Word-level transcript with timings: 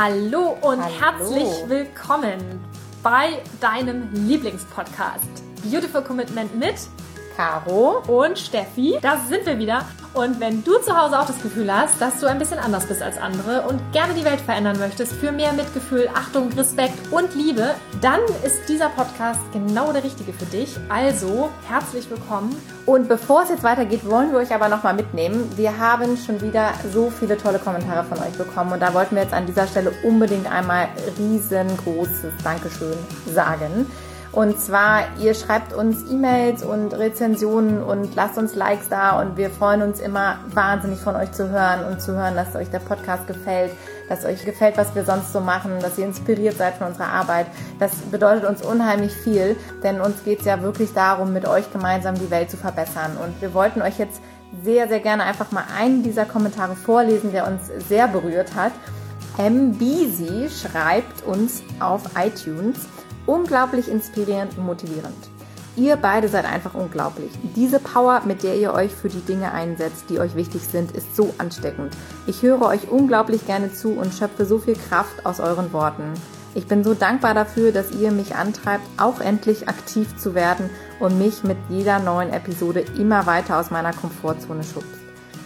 Hallo 0.00 0.56
und 0.60 0.80
Hallo. 0.80 0.94
herzlich 1.00 1.68
willkommen 1.68 2.38
bei 3.02 3.42
deinem 3.60 4.08
Lieblingspodcast. 4.12 5.26
Beautiful 5.64 6.02
Commitment 6.02 6.54
mit 6.56 6.76
Caro. 7.36 8.04
und 8.06 8.38
Steffi. 8.38 8.96
Da 9.02 9.16
sind 9.28 9.44
wir 9.44 9.58
wieder. 9.58 9.84
Und 10.18 10.40
wenn 10.40 10.64
du 10.64 10.76
zu 10.80 11.00
Hause 11.00 11.20
auch 11.20 11.26
das 11.26 11.40
Gefühl 11.40 11.72
hast, 11.72 12.00
dass 12.00 12.18
du 12.18 12.26
ein 12.26 12.40
bisschen 12.40 12.58
anders 12.58 12.86
bist 12.86 13.02
als 13.02 13.18
andere 13.18 13.62
und 13.68 13.80
gerne 13.92 14.14
die 14.14 14.24
Welt 14.24 14.40
verändern 14.40 14.76
möchtest 14.76 15.12
für 15.12 15.30
mehr 15.30 15.52
Mitgefühl, 15.52 16.10
Achtung, 16.12 16.52
Respekt 16.54 17.12
und 17.12 17.36
Liebe, 17.36 17.76
dann 18.00 18.18
ist 18.44 18.68
dieser 18.68 18.88
Podcast 18.88 19.38
genau 19.52 19.92
der 19.92 20.02
richtige 20.02 20.32
für 20.32 20.46
dich. 20.46 20.76
Also 20.88 21.50
herzlich 21.68 22.10
willkommen. 22.10 22.56
Und 22.84 23.08
bevor 23.08 23.44
es 23.44 23.50
jetzt 23.50 23.62
weitergeht, 23.62 24.10
wollen 24.10 24.32
wir 24.32 24.40
euch 24.40 24.52
aber 24.52 24.68
nochmal 24.68 24.94
mitnehmen. 24.94 25.52
Wir 25.54 25.78
haben 25.78 26.16
schon 26.16 26.40
wieder 26.40 26.72
so 26.92 27.10
viele 27.10 27.38
tolle 27.38 27.60
Kommentare 27.60 28.02
von 28.04 28.18
euch 28.18 28.36
bekommen 28.36 28.72
und 28.72 28.80
da 28.80 28.92
wollten 28.94 29.14
wir 29.14 29.22
jetzt 29.22 29.34
an 29.34 29.46
dieser 29.46 29.68
Stelle 29.68 29.92
unbedingt 30.02 30.50
einmal 30.50 30.88
riesengroßes 31.16 32.32
Dankeschön 32.42 32.98
sagen. 33.32 33.86
Und 34.30 34.60
zwar, 34.60 35.04
ihr 35.20 35.34
schreibt 35.34 35.72
uns 35.72 36.08
E-Mails 36.10 36.62
und 36.62 36.92
Rezensionen 36.92 37.82
und 37.82 38.14
lasst 38.14 38.36
uns 38.36 38.54
Likes 38.54 38.88
da 38.90 39.20
und 39.20 39.36
wir 39.38 39.48
freuen 39.48 39.80
uns 39.80 40.00
immer 40.00 40.38
wahnsinnig 40.52 41.00
von 41.00 41.16
euch 41.16 41.32
zu 41.32 41.48
hören 41.48 41.84
und 41.86 42.02
zu 42.02 42.12
hören, 42.12 42.34
dass 42.36 42.54
euch 42.54 42.70
der 42.70 42.80
Podcast 42.80 43.26
gefällt, 43.26 43.72
dass 44.08 44.26
euch 44.26 44.44
gefällt, 44.44 44.76
was 44.76 44.94
wir 44.94 45.04
sonst 45.04 45.32
so 45.32 45.40
machen, 45.40 45.72
dass 45.80 45.96
ihr 45.96 46.04
inspiriert 46.04 46.58
seid 46.58 46.74
von 46.74 46.88
unserer 46.88 47.08
Arbeit. 47.08 47.46
Das 47.78 47.92
bedeutet 48.10 48.44
uns 48.44 48.62
unheimlich 48.62 49.12
viel, 49.12 49.56
denn 49.82 50.00
uns 50.00 50.22
geht 50.24 50.40
es 50.40 50.44
ja 50.44 50.60
wirklich 50.62 50.92
darum, 50.92 51.32
mit 51.32 51.46
euch 51.46 51.72
gemeinsam 51.72 52.14
die 52.14 52.30
Welt 52.30 52.50
zu 52.50 52.58
verbessern. 52.58 53.16
Und 53.22 53.40
wir 53.40 53.54
wollten 53.54 53.80
euch 53.80 53.98
jetzt 53.98 54.20
sehr, 54.62 54.88
sehr 54.88 55.00
gerne 55.00 55.24
einfach 55.24 55.52
mal 55.52 55.64
einen 55.78 56.02
dieser 56.02 56.26
Kommentare 56.26 56.76
vorlesen, 56.76 57.32
der 57.32 57.46
uns 57.46 57.70
sehr 57.88 58.08
berührt 58.08 58.54
hat. 58.54 58.72
MBZ 59.38 60.50
schreibt 60.52 61.24
uns 61.24 61.62
auf 61.80 62.02
iTunes, 62.18 62.88
unglaublich 63.28 63.88
inspirierend 63.88 64.56
und 64.56 64.66
motivierend. 64.66 65.30
Ihr 65.76 65.94
beide 65.94 66.28
seid 66.28 66.44
einfach 66.44 66.74
unglaublich. 66.74 67.30
Diese 67.54 67.78
Power, 67.78 68.22
mit 68.24 68.42
der 68.42 68.56
ihr 68.56 68.72
euch 68.72 68.92
für 68.92 69.08
die 69.08 69.20
Dinge 69.20 69.52
einsetzt, 69.52 70.06
die 70.08 70.18
euch 70.18 70.34
wichtig 70.34 70.62
sind, 70.62 70.90
ist 70.90 71.14
so 71.14 71.32
ansteckend. 71.38 71.92
Ich 72.26 72.42
höre 72.42 72.62
euch 72.62 72.90
unglaublich 72.90 73.46
gerne 73.46 73.72
zu 73.72 73.92
und 73.92 74.12
schöpfe 74.12 74.44
so 74.44 74.58
viel 74.58 74.74
Kraft 74.74 75.24
aus 75.24 75.38
euren 75.38 75.72
Worten. 75.72 76.14
Ich 76.54 76.66
bin 76.66 76.82
so 76.82 76.94
dankbar 76.94 77.34
dafür, 77.34 77.70
dass 77.70 77.92
ihr 77.92 78.10
mich 78.10 78.34
antreibt, 78.34 78.82
auch 78.96 79.20
endlich 79.20 79.68
aktiv 79.68 80.16
zu 80.16 80.34
werden 80.34 80.68
und 80.98 81.16
mich 81.16 81.44
mit 81.44 81.58
jeder 81.68 82.00
neuen 82.00 82.32
Episode 82.32 82.80
immer 82.98 83.26
weiter 83.26 83.60
aus 83.60 83.70
meiner 83.70 83.92
Komfortzone 83.92 84.64
schubst. 84.64 84.98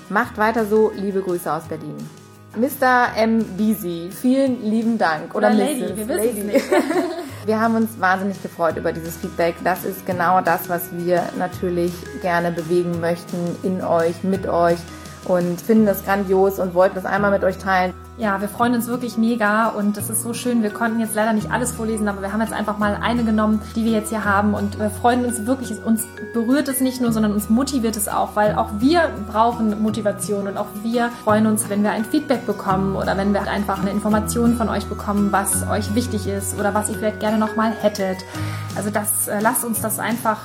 Macht 0.08 0.38
weiter 0.38 0.64
so, 0.64 0.92
liebe 0.96 1.20
Grüße 1.20 1.52
aus 1.52 1.64
Berlin. 1.64 2.21
Mr. 2.56 3.16
M. 3.16 3.44
Beasy, 3.56 4.10
vielen 4.10 4.62
lieben 4.62 4.98
Dank. 4.98 5.34
Oder, 5.34 5.48
Oder 5.48 5.56
Lady, 5.56 5.96
wir 5.96 6.08
wissen 6.08 6.08
Lady. 6.08 6.40
nicht. 6.40 6.64
Wir 7.44 7.58
haben 7.58 7.74
uns 7.74 7.98
wahnsinnig 7.98 8.40
gefreut 8.40 8.76
über 8.76 8.92
dieses 8.92 9.16
Feedback. 9.16 9.56
Das 9.64 9.84
ist 9.84 10.06
genau 10.06 10.40
das, 10.42 10.68
was 10.68 10.82
wir 10.92 11.24
natürlich 11.36 11.92
gerne 12.20 12.52
bewegen 12.52 13.00
möchten 13.00 13.56
in 13.64 13.82
euch, 13.82 14.22
mit 14.22 14.46
euch 14.46 14.78
und 15.24 15.60
finden 15.60 15.86
das 15.86 16.04
grandios 16.04 16.58
und 16.58 16.74
wollten 16.74 16.94
das 16.94 17.04
einmal 17.04 17.30
mit 17.30 17.44
euch 17.44 17.58
teilen. 17.58 17.94
Ja, 18.18 18.40
wir 18.40 18.48
freuen 18.48 18.74
uns 18.74 18.88
wirklich 18.88 19.16
mega 19.16 19.68
und 19.68 19.96
es 19.96 20.10
ist 20.10 20.22
so 20.22 20.34
schön. 20.34 20.62
Wir 20.62 20.70
konnten 20.70 21.00
jetzt 21.00 21.14
leider 21.14 21.32
nicht 21.32 21.50
alles 21.50 21.72
vorlesen, 21.72 22.08
aber 22.08 22.20
wir 22.20 22.32
haben 22.32 22.40
jetzt 22.40 22.52
einfach 22.52 22.76
mal 22.76 22.98
eine 23.00 23.24
genommen, 23.24 23.62
die 23.74 23.84
wir 23.84 23.92
jetzt 23.92 24.10
hier 24.10 24.24
haben 24.24 24.52
und 24.54 24.78
wir 24.78 24.90
freuen 24.90 25.24
uns 25.24 25.46
wirklich. 25.46 25.82
Uns 25.82 26.04
berührt 26.34 26.68
es 26.68 26.80
nicht 26.80 27.00
nur, 27.00 27.12
sondern 27.12 27.32
uns 27.32 27.48
motiviert 27.48 27.96
es 27.96 28.08
auch, 28.08 28.36
weil 28.36 28.54
auch 28.54 28.68
wir 28.78 29.10
brauchen 29.30 29.82
Motivation 29.82 30.46
und 30.46 30.58
auch 30.58 30.66
wir 30.82 31.08
freuen 31.24 31.46
uns, 31.46 31.70
wenn 31.70 31.82
wir 31.82 31.90
ein 31.90 32.04
Feedback 32.04 32.44
bekommen 32.44 32.96
oder 32.96 33.16
wenn 33.16 33.32
wir 33.32 33.42
einfach 33.50 33.80
eine 33.80 33.90
Information 33.90 34.56
von 34.56 34.68
euch 34.68 34.86
bekommen, 34.86 35.32
was 35.32 35.66
euch 35.68 35.94
wichtig 35.94 36.26
ist 36.26 36.58
oder 36.60 36.74
was 36.74 36.90
ihr 36.90 36.96
vielleicht 36.96 37.20
gerne 37.20 37.38
nochmal 37.38 37.72
hättet. 37.80 38.18
Also 38.76 38.90
das, 38.90 39.28
äh, 39.28 39.40
lasst 39.40 39.64
uns 39.64 39.80
das 39.80 39.98
einfach 39.98 40.38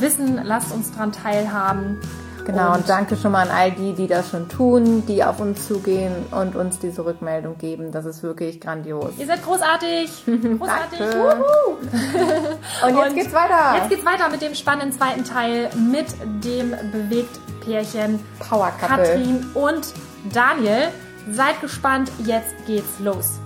wissen, 0.00 0.40
lasst 0.42 0.72
uns 0.72 0.90
daran 0.92 1.12
teilhaben. 1.12 1.98
Genau, 2.44 2.70
und, 2.70 2.76
Und- 2.78 2.88
danke 2.88 3.16
schon 3.16 3.32
mal 3.32 3.48
an 3.48 3.54
all 3.54 3.70
die, 3.72 3.92
die 3.92 4.06
das 4.06 4.30
schon 4.30 4.48
tun, 4.48 5.04
die 5.06 5.22
auf 5.22 5.40
uns 5.40 5.66
zugehen 5.68 6.12
und 6.30 6.56
uns 6.56 6.78
diese 6.78 7.04
Rückmeldung 7.04 7.56
geben. 7.58 7.92
Das 7.92 8.04
ist 8.04 8.22
wirklich 8.22 8.60
grandios. 8.60 9.12
Ihr 9.18 9.26
seid 9.26 9.44
großartig. 9.44 10.24
Großartig. 10.58 11.00
Und 12.84 12.96
jetzt 12.96 13.08
Und 13.08 13.14
geht's 13.14 13.32
weiter. 13.32 13.76
Jetzt 13.76 13.88
geht's 13.90 14.04
weiter 14.04 14.28
mit 14.28 14.42
dem 14.42 14.54
spannenden 14.54 14.92
zweiten 14.92 15.24
Teil 15.24 15.68
mit 15.76 16.06
dem 16.44 16.74
Bewegt-Pärchen 16.92 18.18
Power 18.38 18.72
Couple. 18.80 18.96
Katrin 18.96 19.46
und 19.54 19.92
Daniel. 20.32 20.88
Seid 21.30 21.60
gespannt, 21.60 22.10
jetzt 22.24 22.52
geht's 22.66 22.98
los. 22.98 23.38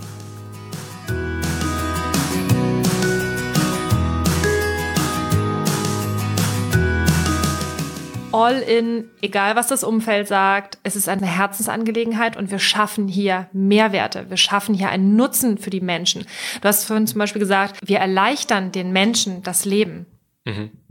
All 8.36 8.60
in, 8.60 9.10
egal 9.22 9.56
was 9.56 9.69
das 9.69 9.82
Umfeld 9.82 10.28
sagt, 10.28 10.78
es 10.82 10.94
ist 10.94 11.08
eine 11.08 11.26
Herzensangelegenheit 11.26 12.36
und 12.36 12.50
wir 12.50 12.58
schaffen 12.58 13.08
hier 13.08 13.48
Mehrwerte. 13.52 14.28
Wir 14.28 14.36
schaffen 14.36 14.74
hier 14.74 14.91
einen 14.91 15.16
Nutzen 15.16 15.56
für 15.56 15.70
die 15.70 15.80
Menschen. 15.80 16.26
Du 16.60 16.69
hast 16.69 16.84
vorhin 16.84 17.06
zum 17.06 17.19
Beispiel 17.19 17.41
gesagt, 17.41 17.80
wir 17.82 17.98
erleichtern 17.98 18.72
den 18.72 18.92
Menschen 18.92 19.42
das 19.42 19.64
Leben. 19.64 20.04
Ich 20.44 20.85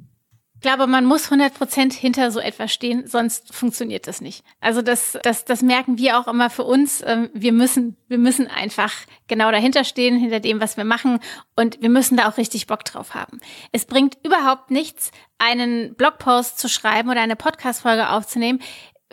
glaube, 0.65 0.87
man 0.87 1.05
muss 1.05 1.25
100 1.25 1.53
Prozent 1.53 1.93
hinter 1.93 2.31
so 2.31 2.39
etwas 2.39 2.73
stehen, 2.73 3.05
sonst 3.05 3.53
funktioniert 3.53 4.07
das 4.07 4.19
nicht. 4.19 4.43
Also 4.59 4.81
das, 4.81 5.15
das, 5.21 5.45
das 5.45 5.61
merken 5.61 5.99
wir 5.99 6.17
auch 6.17 6.27
immer 6.27 6.49
für 6.49 6.63
uns. 6.63 7.03
Ähm, 7.05 7.29
Wir 7.35 7.53
müssen, 7.53 7.97
wir 8.07 8.17
müssen 8.17 8.47
einfach 8.47 8.91
genau 9.27 9.51
dahinter 9.51 9.83
stehen, 9.83 10.17
hinter 10.17 10.39
dem, 10.39 10.59
was 10.59 10.75
wir 10.75 10.83
machen. 10.83 11.19
Und 11.55 11.83
wir 11.83 11.89
müssen 11.89 12.17
da 12.17 12.27
auch 12.27 12.37
richtig 12.37 12.65
Bock 12.65 12.83
drauf 12.83 13.13
haben. 13.13 13.39
Es 13.73 13.85
bringt 13.85 14.17
überhaupt 14.25 14.71
nichts, 14.71 15.11
einen 15.37 15.93
Blogpost 15.93 16.57
zu 16.57 16.67
schreiben 16.67 17.11
oder 17.11 17.21
eine 17.21 17.35
Podcast-Folge 17.35 18.09
aufzunehmen, 18.09 18.59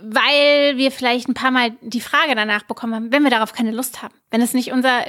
weil 0.00 0.76
wir 0.76 0.90
vielleicht 0.90 1.28
ein 1.28 1.34
paar 1.34 1.50
Mal 1.50 1.72
die 1.80 2.00
Frage 2.00 2.34
danach 2.34 2.62
bekommen 2.62 2.94
haben, 2.94 3.12
wenn 3.12 3.22
wir 3.22 3.30
darauf 3.30 3.52
keine 3.52 3.72
Lust 3.72 4.02
haben. 4.02 4.14
Wenn 4.30 4.40
es 4.40 4.54
nicht 4.54 4.72
unser, 4.72 5.04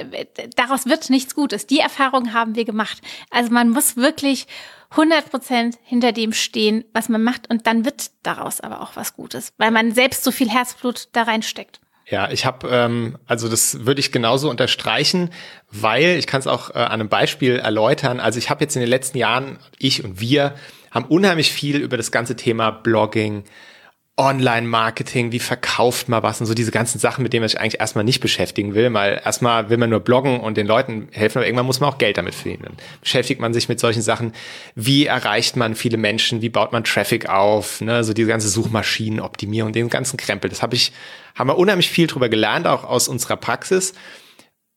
daraus 0.56 0.86
wird 0.86 1.10
nichts 1.10 1.34
Gutes. 1.34 1.66
Die 1.66 1.80
Erfahrung 1.80 2.32
haben 2.32 2.54
wir 2.54 2.64
gemacht. 2.64 3.00
Also 3.30 3.50
man 3.50 3.70
muss 3.70 3.96
wirklich 3.96 4.46
100 4.90 5.30
Prozent 5.30 5.78
hinter 5.82 6.12
dem 6.12 6.32
stehen, 6.32 6.84
was 6.92 7.08
man 7.08 7.22
macht 7.22 7.50
und 7.50 7.66
dann 7.66 7.84
wird 7.84 8.10
daraus 8.22 8.60
aber 8.60 8.80
auch 8.80 8.94
was 8.94 9.14
Gutes, 9.14 9.52
weil 9.58 9.70
man 9.70 9.92
selbst 9.92 10.22
so 10.22 10.30
viel 10.30 10.48
Herzblut 10.48 11.08
da 11.12 11.22
reinsteckt. 11.22 11.80
Ja, 12.06 12.30
ich 12.30 12.44
habe, 12.44 12.68
ähm, 12.68 13.18
also 13.26 13.48
das 13.48 13.86
würde 13.86 14.00
ich 14.00 14.12
genauso 14.12 14.50
unterstreichen, 14.50 15.30
weil 15.70 16.16
ich 16.18 16.26
kann 16.26 16.40
es 16.40 16.46
auch 16.46 16.70
äh, 16.70 16.74
an 16.74 17.00
einem 17.00 17.08
Beispiel 17.08 17.56
erläutern. 17.56 18.20
Also 18.20 18.38
ich 18.38 18.50
habe 18.50 18.62
jetzt 18.62 18.76
in 18.76 18.80
den 18.80 18.90
letzten 18.90 19.16
Jahren, 19.16 19.58
ich 19.78 20.04
und 20.04 20.20
wir 20.20 20.54
haben 20.90 21.06
unheimlich 21.06 21.50
viel 21.50 21.78
über 21.78 21.96
das 21.96 22.12
ganze 22.12 22.36
Thema 22.36 22.70
Blogging, 22.70 23.44
Online-Marketing, 24.16 25.32
wie 25.32 25.40
verkauft 25.40 26.08
man 26.08 26.22
was 26.22 26.40
und 26.40 26.46
so 26.46 26.54
diese 26.54 26.70
ganzen 26.70 27.00
Sachen, 27.00 27.24
mit 27.24 27.32
denen 27.32 27.40
man 27.42 27.48
sich 27.48 27.58
eigentlich 27.58 27.80
erstmal 27.80 28.04
nicht 28.04 28.20
beschäftigen 28.20 28.74
will, 28.74 28.92
weil 28.94 29.20
erstmal 29.24 29.70
will 29.70 29.76
man 29.76 29.90
nur 29.90 29.98
bloggen 29.98 30.38
und 30.38 30.56
den 30.56 30.68
Leuten 30.68 31.08
helfen, 31.10 31.38
aber 31.38 31.46
irgendwann 31.46 31.66
muss 31.66 31.80
man 31.80 31.90
auch 31.90 31.98
Geld 31.98 32.16
damit 32.16 32.36
verdienen. 32.36 32.76
Beschäftigt 33.00 33.40
man 33.40 33.52
sich 33.52 33.68
mit 33.68 33.80
solchen 33.80 34.02
Sachen, 34.02 34.32
wie 34.76 35.06
erreicht 35.06 35.56
man 35.56 35.74
viele 35.74 35.96
Menschen, 35.96 36.42
wie 36.42 36.48
baut 36.48 36.70
man 36.70 36.84
Traffic 36.84 37.28
auf, 37.28 37.80
ne, 37.80 38.04
so 38.04 38.12
diese 38.12 38.28
ganze 38.28 38.48
Suchmaschinenoptimierung, 38.48 39.72
den 39.72 39.88
ganzen 39.88 40.16
Krempel. 40.16 40.48
Das 40.48 40.62
habe 40.62 40.76
ich, 40.76 40.92
haben 41.34 41.48
wir 41.48 41.58
unheimlich 41.58 41.90
viel 41.90 42.06
drüber 42.06 42.28
gelernt, 42.28 42.68
auch 42.68 42.84
aus 42.84 43.08
unserer 43.08 43.36
Praxis. 43.36 43.94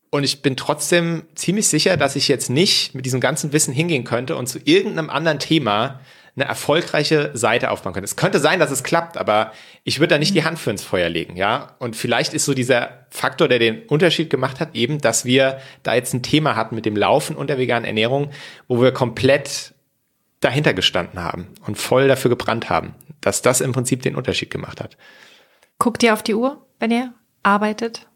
Und 0.09 0.23
ich 0.23 0.41
bin 0.41 0.55
trotzdem 0.55 1.23
ziemlich 1.35 1.67
sicher, 1.67 1.95
dass 1.95 2.15
ich 2.15 2.27
jetzt 2.27 2.49
nicht 2.49 2.95
mit 2.95 3.05
diesem 3.05 3.19
ganzen 3.19 3.53
Wissen 3.53 3.73
hingehen 3.73 4.03
könnte 4.03 4.35
und 4.35 4.47
zu 4.47 4.57
irgendeinem 4.63 5.11
anderen 5.11 5.37
Thema 5.37 5.99
eine 6.37 6.45
erfolgreiche 6.45 7.31
Seite 7.33 7.71
aufbauen 7.71 7.93
könnte. 7.93 8.05
Es 8.05 8.15
könnte 8.15 8.39
sein, 8.39 8.59
dass 8.59 8.69
es 8.69 8.83
klappt, 8.83 9.17
aber 9.17 9.51
ich 9.83 9.99
würde 9.99 10.15
da 10.15 10.19
nicht 10.19 10.35
die 10.35 10.43
Hand 10.43 10.59
für 10.59 10.69
ins 10.69 10.83
Feuer 10.83 11.09
legen, 11.09 11.35
ja. 11.35 11.75
Und 11.79 11.95
vielleicht 11.95 12.33
ist 12.33 12.45
so 12.45 12.53
dieser 12.53 13.07
Faktor, 13.09 13.47
der 13.47 13.57
den 13.57 13.83
Unterschied 13.87 14.29
gemacht 14.29 14.59
hat, 14.59 14.75
eben, 14.75 14.99
dass 14.99 15.25
wir 15.25 15.59
da 15.81 15.95
jetzt 15.95 16.13
ein 16.13 16.21
Thema 16.21 16.55
hatten 16.55 16.75
mit 16.75 16.85
dem 16.85 16.95
Laufen 16.95 17.35
und 17.35 17.47
der 17.47 17.57
veganen 17.57 17.85
Ernährung, 17.85 18.31
wo 18.67 18.81
wir 18.81 18.91
komplett 18.91 19.73
dahinter 20.39 20.75
gestanden 20.75 21.23
haben 21.23 21.47
und 21.65 21.77
voll 21.77 22.07
dafür 22.07 22.29
gebrannt 22.29 22.69
haben, 22.69 22.93
dass 23.19 23.41
das 23.41 23.59
im 23.59 23.71
Prinzip 23.71 24.03
den 24.03 24.15
Unterschied 24.15 24.51
gemacht 24.51 24.79
hat. 24.79 24.95
Guckt 25.79 26.03
ihr 26.03 26.13
auf 26.13 26.21
die 26.21 26.35
Uhr, 26.35 26.63
wenn 26.79 26.91
ihr 26.91 27.13
arbeitet? 27.41 28.07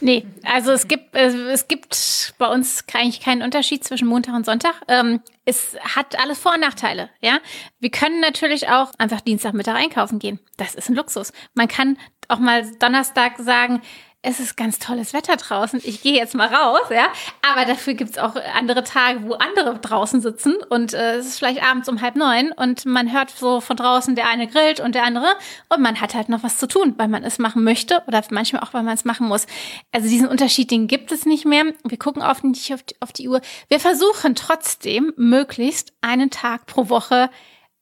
Nee, 0.00 0.26
also 0.44 0.72
es 0.72 0.88
gibt, 0.88 1.14
äh, 1.14 1.28
es 1.50 1.68
gibt 1.68 2.34
bei 2.38 2.46
uns 2.46 2.84
eigentlich 2.94 3.20
keinen 3.20 3.42
Unterschied 3.42 3.84
zwischen 3.84 4.08
Montag 4.08 4.34
und 4.34 4.46
Sonntag. 4.46 4.74
Ähm, 4.88 5.20
es 5.44 5.76
hat 5.94 6.18
alles 6.18 6.38
Vor- 6.38 6.54
und 6.54 6.60
Nachteile, 6.60 7.10
ja. 7.20 7.38
Wir 7.80 7.90
können 7.90 8.20
natürlich 8.20 8.68
auch 8.68 8.92
einfach 8.98 9.20
Dienstagmittag 9.20 9.74
einkaufen 9.74 10.18
gehen. 10.18 10.40
Das 10.56 10.74
ist 10.74 10.88
ein 10.88 10.94
Luxus. 10.94 11.32
Man 11.54 11.68
kann 11.68 11.98
auch 12.28 12.38
mal 12.38 12.64
Donnerstag 12.78 13.38
sagen, 13.38 13.82
es 14.22 14.38
ist 14.38 14.56
ganz 14.56 14.78
tolles 14.78 15.14
Wetter 15.14 15.36
draußen, 15.36 15.80
ich 15.82 16.02
gehe 16.02 16.14
jetzt 16.14 16.34
mal 16.34 16.48
raus, 16.48 16.88
ja. 16.90 17.08
Aber 17.50 17.64
dafür 17.64 17.94
gibt's 17.94 18.18
auch 18.18 18.36
andere 18.54 18.84
Tage, 18.84 19.22
wo 19.22 19.32
andere 19.32 19.78
draußen 19.78 20.20
sitzen 20.20 20.56
und 20.68 20.92
äh, 20.92 21.16
es 21.16 21.26
ist 21.26 21.38
vielleicht 21.38 21.62
abends 21.62 21.88
um 21.88 22.02
halb 22.02 22.16
neun 22.16 22.52
und 22.52 22.84
man 22.84 23.12
hört 23.12 23.30
so 23.30 23.60
von 23.62 23.76
draußen, 23.76 24.14
der 24.14 24.28
eine 24.28 24.46
grillt 24.46 24.80
und 24.80 24.94
der 24.94 25.04
andere 25.04 25.28
und 25.70 25.80
man 25.80 26.00
hat 26.00 26.14
halt 26.14 26.28
noch 26.28 26.42
was 26.42 26.58
zu 26.58 26.68
tun, 26.68 26.94
weil 26.98 27.08
man 27.08 27.24
es 27.24 27.38
machen 27.38 27.64
möchte 27.64 28.02
oder 28.06 28.22
manchmal 28.30 28.62
auch, 28.62 28.74
weil 28.74 28.82
man 28.82 28.94
es 28.94 29.06
machen 29.06 29.26
muss. 29.26 29.46
Also 29.90 30.08
diesen 30.08 30.28
Unterschied, 30.28 30.70
den 30.70 30.86
gibt 30.86 31.12
es 31.12 31.24
nicht 31.24 31.46
mehr. 31.46 31.64
Wir 31.84 31.98
gucken 31.98 32.22
oft 32.22 32.44
nicht 32.44 32.74
auf 32.74 32.82
die, 32.82 32.96
auf 33.00 33.12
die 33.12 33.28
Uhr. 33.28 33.40
Wir 33.68 33.80
versuchen 33.80 34.34
trotzdem, 34.34 35.14
möglichst 35.16 35.92
einen 36.02 36.30
Tag 36.30 36.66
pro 36.66 36.90
Woche 36.90 37.30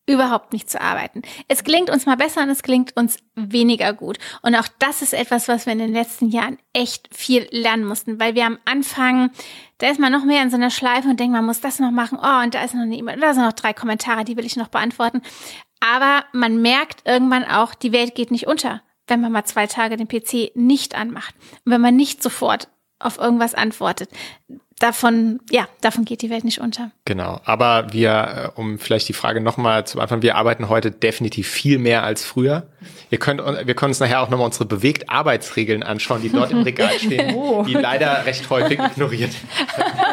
überhaupt 0.09 0.53
nicht 0.53 0.71
zu 0.71 0.81
arbeiten. 0.81 1.23
Es 1.47 1.63
gelingt 1.63 1.91
uns 1.91 2.07
mal 2.07 2.17
besser 2.17 2.43
und 2.43 2.49
es 2.49 2.63
gelingt 2.63 2.97
uns 2.97 3.19
weniger 3.35 3.93
gut. 3.93 4.19
Und 4.43 4.55
auch 4.55 4.67
das 4.79 5.03
ist 5.03 5.13
etwas, 5.13 5.49
was 5.49 5.67
wir 5.67 5.75
in 5.75 5.79
den 5.79 5.93
letzten 5.93 6.31
Jahren 6.31 6.59
echt 6.73 7.15
viel 7.15 7.47
lernen 7.51 7.85
mussten, 7.85 8.19
weil 8.19 8.35
wir 8.35 8.47
am 8.47 8.59
Anfang, 8.65 9.31
da 9.77 9.89
ist 9.89 10.01
man 10.01 10.11
noch 10.11 10.25
mehr 10.25 10.43
in 10.43 10.51
so 10.51 10.57
einer 10.57 10.71
Schleife 10.71 11.09
und 11.09 11.21
denkt, 11.21 11.35
man 11.35 11.45
muss 11.45 11.61
das 11.61 11.79
noch 11.79 11.91
machen. 11.91 12.19
Oh, 12.21 12.43
und 12.43 12.55
da 12.55 12.65
ist 12.65 12.75
noch 12.75 12.83
eine 12.83 12.97
E-Mail, 12.97 13.21
da 13.21 13.35
sind 13.35 13.45
noch 13.45 13.53
drei 13.53 13.75
Kommentare, 13.75 14.25
die 14.25 14.37
will 14.37 14.47
ich 14.47 14.57
noch 14.57 14.69
beantworten. 14.69 15.21
Aber 15.81 16.25
man 16.33 16.61
merkt 16.63 17.07
irgendwann 17.07 17.45
auch, 17.45 17.75
die 17.75 17.93
Welt 17.93 18.15
geht 18.15 18.31
nicht 18.31 18.47
unter, 18.47 18.83
wenn 19.07 19.21
man 19.21 19.31
mal 19.31 19.45
zwei 19.45 19.67
Tage 19.67 19.97
den 19.97 20.09
PC 20.09 20.57
nicht 20.57 20.95
anmacht 20.95 21.35
und 21.65 21.73
wenn 21.73 21.81
man 21.81 21.95
nicht 21.95 22.23
sofort 22.23 22.69
auf 22.99 23.19
irgendwas 23.19 23.55
antwortet 23.55 24.11
davon, 24.79 25.41
ja, 25.51 25.69
davon 25.81 26.05
geht 26.05 26.23
die 26.23 26.31
Welt 26.31 26.45
nicht 26.45 26.61
unter. 26.61 26.91
Genau. 27.05 27.41
Aber 27.45 27.93
wir, 27.93 28.53
äh, 28.57 28.61
um 28.61 28.79
vielleicht 28.79 29.09
die 29.09 29.13
Frage 29.13 29.41
nochmal 29.41 29.87
zu 29.87 29.97
beantworten, 29.97 30.23
wir 30.23 30.37
arbeiten 30.37 30.69
heute 30.69 30.91
definitiv 30.91 31.49
viel 31.49 31.79
mehr 31.79 32.03
als 32.03 32.25
früher. 32.25 32.67
Ihr 33.11 33.19
könnt, 33.19 33.41
wir 33.41 33.75
können 33.75 33.91
uns 33.91 34.01
nachher 34.01 34.23
auch 34.23 34.29
nochmal 34.29 34.47
unsere 34.47 34.67
bewegt 34.67 35.09
Arbeitsregeln 35.09 35.83
anschauen, 35.83 36.23
die 36.23 36.29
dort 36.31 36.51
im 36.51 36.63
Regal 36.63 36.93
stehen, 36.99 37.35
oh. 37.35 37.65
die 37.67 37.75
leider 37.75 38.27
recht 38.27 38.49
häufig 38.51 38.79
ignoriert. 38.79 39.31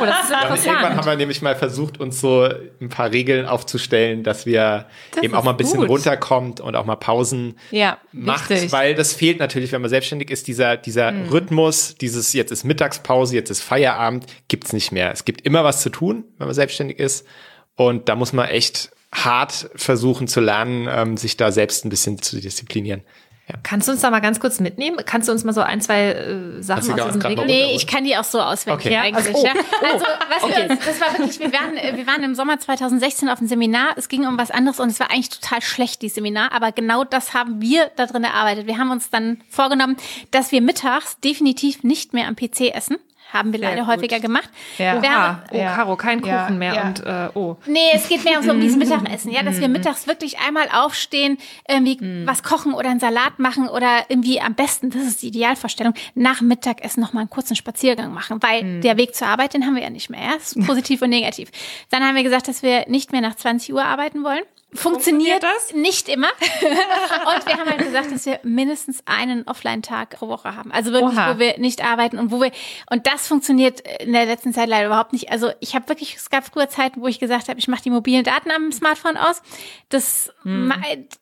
Oh, 0.01 0.05
das 0.05 0.25
ist 0.25 0.31
interessant. 0.31 0.65
Irgendwann 0.65 0.97
haben 0.97 1.05
wir 1.05 1.15
nämlich 1.15 1.41
mal 1.41 1.55
versucht, 1.55 1.99
uns 1.99 2.19
so 2.21 2.49
ein 2.81 2.89
paar 2.89 3.11
Regeln 3.11 3.45
aufzustellen, 3.45 4.23
dass 4.23 4.45
wir 4.45 4.87
das 5.11 5.23
eben 5.23 5.35
auch 5.35 5.43
mal 5.43 5.51
ein 5.51 5.57
bisschen 5.57 5.81
gut. 5.81 5.89
runterkommt 5.89 6.61
und 6.61 6.75
auch 6.75 6.85
mal 6.85 6.95
Pausen 6.95 7.57
ja, 7.71 7.97
macht, 8.11 8.49
richtig. 8.49 8.71
weil 8.71 8.95
das 8.95 9.13
fehlt 9.13 9.39
natürlich, 9.39 9.71
wenn 9.71 9.81
man 9.81 9.89
selbstständig 9.89 10.31
ist, 10.31 10.47
dieser, 10.47 10.77
dieser 10.77 11.11
mhm. 11.11 11.29
Rhythmus, 11.29 11.95
dieses 11.95 12.33
jetzt 12.33 12.51
ist 12.51 12.63
Mittagspause, 12.63 13.35
jetzt 13.35 13.49
ist 13.49 13.61
Feierabend, 13.61 14.25
gibt's 14.55 14.71
nicht 14.71 14.93
mehr. 14.93 15.11
Es 15.11 15.25
gibt 15.25 15.41
immer 15.41 15.65
was 15.65 15.81
zu 15.81 15.89
tun, 15.89 16.23
wenn 16.37 16.47
man 16.47 16.55
selbstständig 16.55 16.97
ist. 16.97 17.27
Und 17.75 18.07
da 18.07 18.15
muss 18.15 18.31
man 18.31 18.47
echt 18.47 18.89
hart 19.11 19.69
versuchen 19.75 20.29
zu 20.29 20.39
lernen, 20.39 20.87
ähm, 20.89 21.17
sich 21.17 21.35
da 21.35 21.51
selbst 21.51 21.83
ein 21.83 21.89
bisschen 21.89 22.21
zu 22.21 22.39
disziplinieren. 22.39 23.01
Ja. 23.49 23.55
Kannst 23.63 23.89
du 23.89 23.91
uns 23.91 23.99
da 23.99 24.09
mal 24.09 24.21
ganz 24.21 24.39
kurz 24.39 24.61
mitnehmen? 24.61 24.97
Kannst 25.05 25.27
du 25.27 25.33
uns 25.33 25.43
mal 25.43 25.51
so 25.51 25.59
ein, 25.59 25.81
zwei 25.81 26.13
äh, 26.13 26.63
Sachen 26.63 26.97
aus 26.97 27.07
diesem 27.07 27.21
Regeln? 27.21 27.47
Nee, 27.47 27.75
ich 27.75 27.85
kann 27.85 28.05
die 28.05 28.15
auch 28.15 28.23
so 28.23 28.39
auswendig 28.39 28.87
okay. 28.87 28.97
eigentlich. 28.97 29.35
Also, 29.35 29.45
oh, 29.45 29.85
also 29.85 30.05
was 30.29 30.43
okay. 30.43 30.69
wir, 30.69 30.75
das 30.77 31.01
war 31.01 31.19
wirklich, 31.19 31.39
wir 31.39 31.51
waren, 31.51 31.75
äh, 31.75 31.97
wir 31.97 32.07
waren 32.07 32.23
im 32.23 32.33
Sommer 32.33 32.57
2016 32.57 33.27
auf 33.27 33.39
einem 33.39 33.49
Seminar. 33.49 33.89
Es 33.97 34.07
ging 34.07 34.25
um 34.25 34.37
was 34.37 34.51
anderes 34.51 34.79
und 34.79 34.87
es 34.89 35.01
war 35.01 35.11
eigentlich 35.11 35.29
total 35.29 35.61
schlecht, 35.61 36.01
die 36.01 36.09
Seminar. 36.09 36.53
Aber 36.53 36.71
genau 36.71 37.03
das 37.03 37.33
haben 37.33 37.61
wir 37.61 37.91
da 37.97 38.05
drin 38.05 38.23
erarbeitet. 38.23 38.67
Wir 38.67 38.77
haben 38.77 38.89
uns 38.89 39.09
dann 39.09 39.41
vorgenommen, 39.49 39.97
dass 40.31 40.53
wir 40.53 40.61
mittags 40.61 41.19
definitiv 41.19 41.83
nicht 41.83 42.13
mehr 42.13 42.29
am 42.29 42.37
PC 42.37 42.73
essen 42.73 42.97
haben 43.31 43.51
wir 43.51 43.59
Sehr 43.59 43.69
leider 43.69 43.81
gut. 43.81 43.95
häufiger 43.95 44.19
gemacht. 44.19 44.49
Ja. 44.77 45.01
Wir 45.01 45.09
haben, 45.09 45.41
oh, 45.51 45.57
ja. 45.57 45.75
Caro, 45.75 45.95
kein 45.95 46.21
Kuchen 46.21 46.33
ja, 46.33 46.49
mehr 46.49 46.85
und 46.85 47.05
äh, 47.05 47.29
oh. 47.33 47.57
Nee, 47.65 47.79
es 47.93 48.07
geht 48.07 48.23
mehr 48.23 48.39
um, 48.39 48.45
so 48.45 48.51
um 48.51 48.59
dieses 48.59 48.77
Mittagessen, 48.77 49.31
ja, 49.31 49.43
dass 49.43 49.59
wir 49.59 49.67
mhm. 49.67 49.73
mittags 49.73 50.07
wirklich 50.07 50.39
einmal 50.39 50.67
aufstehen, 50.73 51.37
irgendwie 51.67 51.97
mm. 52.03 52.27
was 52.27 52.43
kochen 52.43 52.73
oder 52.73 52.89
einen 52.89 52.99
Salat 52.99 53.39
machen 53.39 53.67
oder 53.67 54.05
irgendwie 54.09 54.39
am 54.39 54.55
besten, 54.55 54.89
das 54.89 55.03
ist 55.03 55.21
die 55.21 55.27
Idealvorstellung, 55.27 55.93
nach 56.13 56.41
Mittagessen 56.41 57.01
noch 57.01 57.13
mal 57.13 57.21
einen 57.21 57.29
kurzen 57.29 57.55
Spaziergang 57.55 58.13
machen, 58.13 58.41
weil 58.41 58.63
mm. 58.63 58.81
der 58.81 58.97
Weg 58.97 59.15
zur 59.15 59.27
Arbeit, 59.27 59.53
den 59.53 59.65
haben 59.65 59.75
wir 59.75 59.83
ja 59.83 59.89
nicht 59.89 60.09
mehr, 60.09 60.21
ja? 60.21 60.33
Das 60.35 60.53
ist 60.53 60.67
positiv 60.67 61.01
und 61.01 61.09
negativ. 61.09 61.49
Dann 61.89 62.03
haben 62.03 62.15
wir 62.15 62.23
gesagt, 62.23 62.47
dass 62.47 62.63
wir 62.63 62.85
nicht 62.87 63.11
mehr 63.11 63.21
nach 63.21 63.35
20 63.35 63.73
Uhr 63.73 63.83
arbeiten 63.83 64.23
wollen. 64.23 64.43
Funktioniert, 64.75 65.43
das? 65.43 65.73
Nicht 65.73 66.09
immer. 66.09 66.27
und 66.31 67.45
wir 67.45 67.57
haben 67.57 67.69
halt 67.69 67.79
gesagt, 67.79 68.11
dass 68.11 68.25
wir 68.25 68.39
mindestens 68.43 69.03
einen 69.05 69.47
Offline-Tag 69.47 70.11
pro 70.11 70.27
Woche 70.27 70.55
haben. 70.55 70.71
Also 70.71 70.91
wirklich, 70.91 71.17
Oha. 71.17 71.35
wo 71.35 71.39
wir 71.39 71.57
nicht 71.57 71.83
arbeiten 71.83 72.19
und 72.19 72.31
wo 72.31 72.41
wir, 72.41 72.51
und 72.89 73.07
das 73.07 73.27
funktioniert 73.27 73.81
in 73.99 74.13
der 74.13 74.25
letzten 74.25 74.53
Zeit 74.53 74.69
leider 74.69 74.87
überhaupt 74.87 75.13
nicht. 75.13 75.31
Also 75.31 75.51
ich 75.59 75.75
habe 75.75 75.87
wirklich, 75.89 76.15
es 76.15 76.29
gab 76.29 76.45
früher 76.45 76.69
Zeiten, 76.69 77.01
wo 77.01 77.07
ich 77.07 77.19
gesagt 77.19 77.47
habe, 77.49 77.59
ich 77.59 77.67
mache 77.67 77.83
die 77.83 77.89
mobilen 77.89 78.23
Daten 78.23 78.51
am 78.51 78.71
Smartphone 78.71 79.17
aus. 79.17 79.41
Das, 79.89 80.33
hm. 80.43 80.73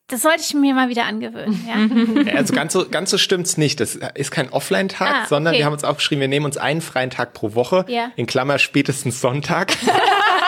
das 0.07 0.21
sollte 0.21 0.41
ich 0.41 0.53
mir 0.53 0.73
mal 0.73 0.89
wieder 0.89 1.05
angewöhnen. 1.05 1.53
Ja. 1.63 2.33
Also 2.35 2.53
ganz 2.53 2.73
so, 2.73 2.87
ganz 2.89 3.09
so 3.09 3.17
stimmt's 3.17 3.57
nicht. 3.57 3.79
Das 3.79 3.97
ist 4.15 4.31
kein 4.31 4.51
Offline-Tag, 4.51 5.15
ah, 5.23 5.25
sondern 5.27 5.53
wir 5.53 5.65
haben 5.65 5.73
uns 5.73 5.83
aufgeschrieben, 5.83 6.21
wir 6.21 6.27
nehmen 6.27 6.45
uns 6.45 6.57
einen 6.57 6.81
freien 6.81 7.09
Tag 7.09 7.33
pro 7.33 7.55
Woche, 7.55 7.85
ja. 7.87 8.11
in 8.15 8.25
Klammer 8.25 8.59
spätestens 8.59 9.21
Sonntag. 9.21 9.73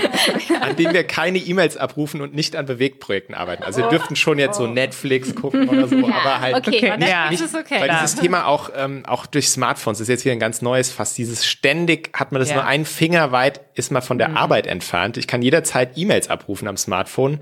an 0.60 0.76
dem 0.76 0.92
wir 0.92 1.04
keine 1.04 1.38
E-Mails 1.38 1.76
abrufen 1.76 2.20
und 2.20 2.34
nicht 2.34 2.56
an 2.56 2.66
Bewegtprojekten 2.66 3.34
arbeiten. 3.34 3.62
Also 3.62 3.78
wir 3.78 3.86
oh. 3.86 3.90
dürften 3.90 4.16
schon 4.16 4.38
jetzt 4.38 4.56
so 4.56 4.64
oh. 4.64 4.66
Netflix 4.66 5.34
gucken 5.34 5.68
oder 5.68 5.88
so, 5.88 5.96
aber 5.96 6.40
halt 6.40 6.56
okay. 6.56 6.96
nicht, 6.96 7.08
ja. 7.08 7.30
nicht 7.30 7.42
okay. 7.42 7.80
weil 7.80 7.90
dieses 7.90 8.16
Thema 8.16 8.46
auch 8.46 8.70
ähm, 8.76 9.04
auch 9.06 9.26
durch 9.26 9.48
Smartphones 9.48 10.00
ist 10.00 10.08
jetzt 10.08 10.24
wieder 10.24 10.32
ein 10.32 10.40
ganz 10.40 10.62
neues 10.62 10.90
Fast 10.90 11.18
dieses 11.18 11.46
ständig 11.46 12.10
hat 12.12 12.32
man 12.32 12.40
das 12.40 12.50
ja. 12.50 12.56
nur 12.56 12.64
einen 12.64 12.84
Finger 12.84 13.32
weit 13.32 13.60
ist 13.74 13.90
man 13.90 14.02
von 14.02 14.18
der 14.18 14.30
mhm. 14.30 14.36
Arbeit 14.36 14.66
entfernt. 14.66 15.16
Ich 15.16 15.26
kann 15.26 15.42
jederzeit 15.42 15.96
E-Mails 15.96 16.28
abrufen 16.28 16.68
am 16.68 16.76
Smartphone 16.76 17.40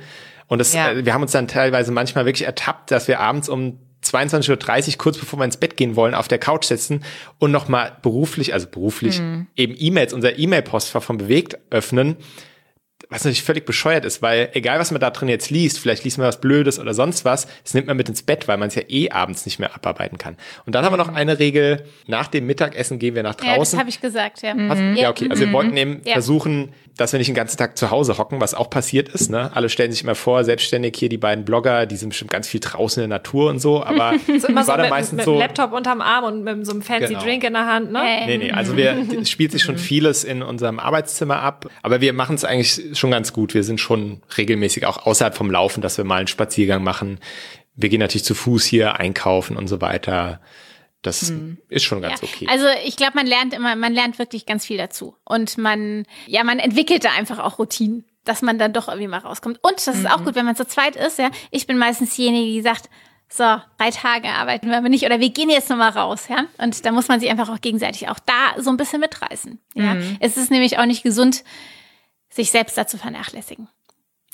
und 0.49 0.59
das, 0.59 0.75
ja. 0.75 0.91
äh, 0.91 1.05
wir 1.05 1.15
haben 1.15 1.23
uns 1.23 1.33
dann 1.33 1.47
teilweise 1.47 1.93
manchmal 1.93 2.25
wirklich 2.25 2.47
ertappt, 2.47 2.91
dass 2.91 3.07
wir 3.07 3.21
abends 3.21 3.49
um 3.49 3.79
22.30 4.05 4.91
Uhr, 4.91 4.99
kurz 4.99 5.19
bevor 5.19 5.39
wir 5.39 5.45
ins 5.45 5.57
Bett 5.57 5.77
gehen 5.77 5.97
wollen, 5.97 6.15
auf 6.15 6.29
der 6.29 6.39
Couch 6.39 6.65
sitzen 6.65 7.05
und 7.39 7.51
nochmal 7.51 7.97
beruflich, 8.03 8.53
also 8.55 8.67
beruflich, 8.69 9.21
mhm. 9.21 9.47
eben 9.57 9.75
E-Mails, 9.77 10.13
unser 10.13 10.39
E-Mail-Postfach 10.39 11.03
von 11.03 11.19
Bewegt 11.19 11.59
öffnen 11.71 12.17
was 13.11 13.25
natürlich 13.25 13.43
völlig 13.43 13.65
bescheuert 13.65 14.05
ist, 14.05 14.23
weil 14.23 14.51
egal 14.53 14.79
was 14.79 14.91
man 14.91 15.01
da 15.01 15.11
drin 15.11 15.29
jetzt 15.29 15.51
liest, 15.51 15.79
vielleicht 15.79 16.05
liest 16.05 16.19
man 16.19 16.27
was 16.27 16.41
Blödes 16.41 16.79
oder 16.79 16.95
sonst 16.95 17.25
was, 17.25 17.47
es 17.65 17.73
nimmt 17.73 17.87
man 17.87 17.97
mit 17.97 18.09
ins 18.09 18.23
Bett, 18.23 18.49
weil 18.49 18.59
man 18.59 18.69
es 18.69 18.75
ja 18.75 18.83
eh 18.89 19.11
abends 19.11 19.47
nicht 19.47 19.59
mehr 19.59 19.75
abarbeiten 19.75 20.19
kann. 20.19 20.37
Und 20.67 20.75
dann 20.75 20.85
haben 20.85 20.93
wir 20.93 20.99
noch 20.99 21.15
eine 21.15 21.39
Regel, 21.39 21.85
nach 22.07 22.27
dem 22.27 22.47
Mittagessen 22.47 22.99
gehen 22.99 23.15
wir 23.15 23.23
nach 23.23 23.37
draußen. 23.37 23.53
Ja, 23.53 23.59
das 23.59 23.79
habe 23.79 23.89
ich 23.89 24.01
gesagt, 24.01 24.43
ja. 24.43 24.55
Mhm. 24.55 24.97
Ja, 24.97 25.11
okay. 25.11 25.29
Also 25.31 25.45
wir 25.45 25.53
wollten 25.53 25.77
eben 25.77 26.01
ja. 26.05 26.15
versuchen, 26.15 26.75
dass 26.99 27.13
wir 27.13 27.19
nicht 27.19 27.29
den 27.29 27.37
ganzen 27.37 27.57
Tag 27.57 27.79
zu 27.79 27.91
Hause 27.91 28.19
hocken, 28.19 28.41
was 28.41 28.55
auch 28.55 28.69
passiert 28.69 29.09
ist. 29.09 29.31
Ne? 29.31 29.51
Alle 29.55 29.69
stellen 29.69 29.93
sich 29.93 30.03
immer 30.03 30.17
vor, 30.17 30.43
selbstständig 30.43 30.97
hier 30.97 31.09
die 31.09 31.17
beiden 31.17 31.45
Blogger, 31.45 31.87
die 31.87 31.97
sind 31.97 32.11
bestimmt 32.11 32.33
ganz 32.33 32.49
viel 32.49 32.61
draußen 32.61 33.03
in 33.03 33.09
der 33.09 33.19
Natur 33.19 33.51
und 33.51 33.61
so, 33.61 33.85
aber 33.85 34.15
so 34.39 34.49
immer 34.49 34.65
so 34.65 34.69
war 34.69 34.79
mit, 34.79 34.91
meistens 34.91 35.19
mit 35.19 35.25
so 35.25 35.33
einem 35.33 35.41
Laptop 35.41 35.73
unterm 35.73 36.01
Arm 36.01 36.25
und 36.25 36.43
mit 36.43 36.67
so 36.67 36.73
einem 36.73 36.83
fancy 36.83 37.09
genau. 37.09 37.23
Drink 37.23 37.45
in 37.45 37.53
der 37.53 37.67
Hand. 37.67 37.93
Ne? 37.93 38.03
Nee, 38.27 38.39
nee, 38.39 38.51
also 38.51 38.77
wir, 38.77 39.07
es 39.21 39.31
spielt 39.31 39.53
sich 39.53 39.63
schon 39.63 39.79
vieles 39.79 40.25
in 40.25 40.43
unserem 40.43 40.81
Arbeitszimmer 40.81 41.41
ab, 41.41 41.67
aber 41.83 42.01
wir 42.01 42.13
machen 42.13 42.35
es 42.35 42.45
eigentlich 42.45 42.88
schon 42.95 43.11
ganz 43.11 43.33
gut. 43.33 43.55
Wir 43.55 43.65
sind 43.65 43.81
schon 43.81 44.23
regelmäßig 44.37 44.87
auch 44.87 45.07
außerhalb 45.07 45.37
vom 45.37 45.51
Laufen, 45.51 45.81
dass 45.81 45.99
wir 45.99 46.05
mal 46.05 46.19
einen 46.19 46.27
Spaziergang 46.27 46.83
machen. 46.83 47.19
Wir 47.75 47.89
gehen 47.89 48.01
natürlich 48.01 48.25
zu 48.25 48.35
Fuß 48.35 48.65
hier 48.65 48.97
einkaufen 48.97 49.57
und 49.57 49.69
so 49.69 49.81
weiter. 49.81 50.41
Das 51.03 51.29
hm. 51.29 51.59
ist 51.69 51.85
schon 51.85 52.03
ganz 52.03 52.21
ja. 52.21 52.29
okay. 52.29 52.47
Also 52.49 52.67
ich 52.85 52.97
glaube, 52.97 53.13
man 53.15 53.27
lernt 53.27 53.55
immer, 53.55 53.77
man 53.77 53.93
lernt 53.93 54.19
wirklich 54.19 54.47
ganz 54.47 54.67
viel 54.67 54.77
dazu. 54.77 55.17
Und 55.25 55.59
man, 55.59 56.05
ja, 56.27 56.43
man 56.45 56.59
entwickelt 56.59 57.05
da 57.05 57.13
einfach 57.13 57.39
auch 57.39 57.59
Routinen, 57.59 58.05
dass 58.25 58.43
man 58.43 58.59
dann 58.59 58.73
doch 58.73 58.89
irgendwie 58.89 59.09
mal 59.09 59.19
rauskommt. 59.19 59.59
Und 59.63 59.75
das 59.77 59.95
mhm. 59.95 60.01
ist 60.01 60.11
auch 60.11 60.21
mhm. 60.21 60.25
gut, 60.25 60.35
wenn 60.35 60.45
man 60.45 60.57
zu 60.57 60.67
zweit 60.67 60.97
ist, 60.97 61.19
ja. 61.19 61.31
Ich 61.51 61.67
bin 61.67 61.79
meistens 61.79 62.17
diejenige, 62.17 62.47
die 62.47 62.63
sagt, 62.63 62.91
so, 63.31 63.45
drei 63.77 63.91
Tage 63.91 64.29
arbeiten 64.29 64.71
wir 64.71 64.79
aber 64.79 64.89
nicht 64.89 65.05
oder 65.05 65.21
wir 65.21 65.29
gehen 65.29 65.51
jetzt 65.51 65.69
nochmal 65.69 65.91
raus, 65.91 66.29
ja. 66.29 66.47
Und 66.57 66.85
da 66.85 66.93
muss 66.93 67.09
man 67.09 67.21
sich 67.21 67.31
einfach 67.31 67.51
auch 67.51 67.61
gegenseitig 67.61 68.09
auch 68.09 68.19
da 68.19 68.61
so 68.61 68.71
ein 68.71 68.77
bisschen 68.77 69.01
mitreißen. 69.01 69.61
Ja. 69.75 69.95
Mhm. 69.95 70.17
Es 70.21 70.37
ist 70.37 70.51
nämlich 70.51 70.79
auch 70.79 70.87
nicht 70.87 71.03
gesund, 71.03 71.45
sich 72.31 72.51
selbst 72.51 72.77
dazu 72.77 72.99
vernachlässigen. 72.99 73.69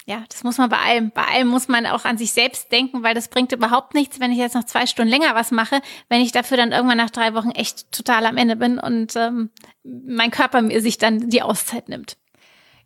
Ja, 0.07 0.23
das 0.29 0.45
muss 0.45 0.59
man 0.59 0.69
bei 0.69 0.79
allem. 0.79 1.13
Bei 1.13 1.25
allem 1.25 1.49
muss 1.49 1.69
man 1.69 1.87
auch 1.87 2.05
an 2.05 2.19
sich 2.19 2.33
selbst 2.33 2.71
denken, 2.71 3.03
weil 3.03 3.15
das 3.15 3.29
bringt 3.29 3.53
überhaupt 3.53 3.95
nichts, 3.95 4.21
wenn 4.21 4.33
ich 4.33 4.39
jetzt 4.39 4.55
noch 4.55 4.65
zwei 4.65 4.87
Stunden 4.87 5.11
länger 5.11 5.35
was 5.35 5.51
mache, 5.51 5.81
wenn 6.11 6.21
ich 6.21 6.31
dafür 6.31 6.59
dann 6.59 6.73
irgendwann 6.73 6.99
nach 6.99 7.11
drei 7.11 7.33
Wochen 7.33 7.53
echt 7.53 7.91
total 7.91 8.27
am 8.27 8.37
Ende 8.37 8.57
bin 8.57 8.79
und 8.79 9.17
ähm, 9.17 9.51
mein 9.83 10.31
Körper 10.31 10.61
mir 10.61 10.83
sich 10.83 10.99
dann 10.99 11.31
die 11.31 11.41
Auszeit 11.41 11.89
nimmt. 11.89 12.19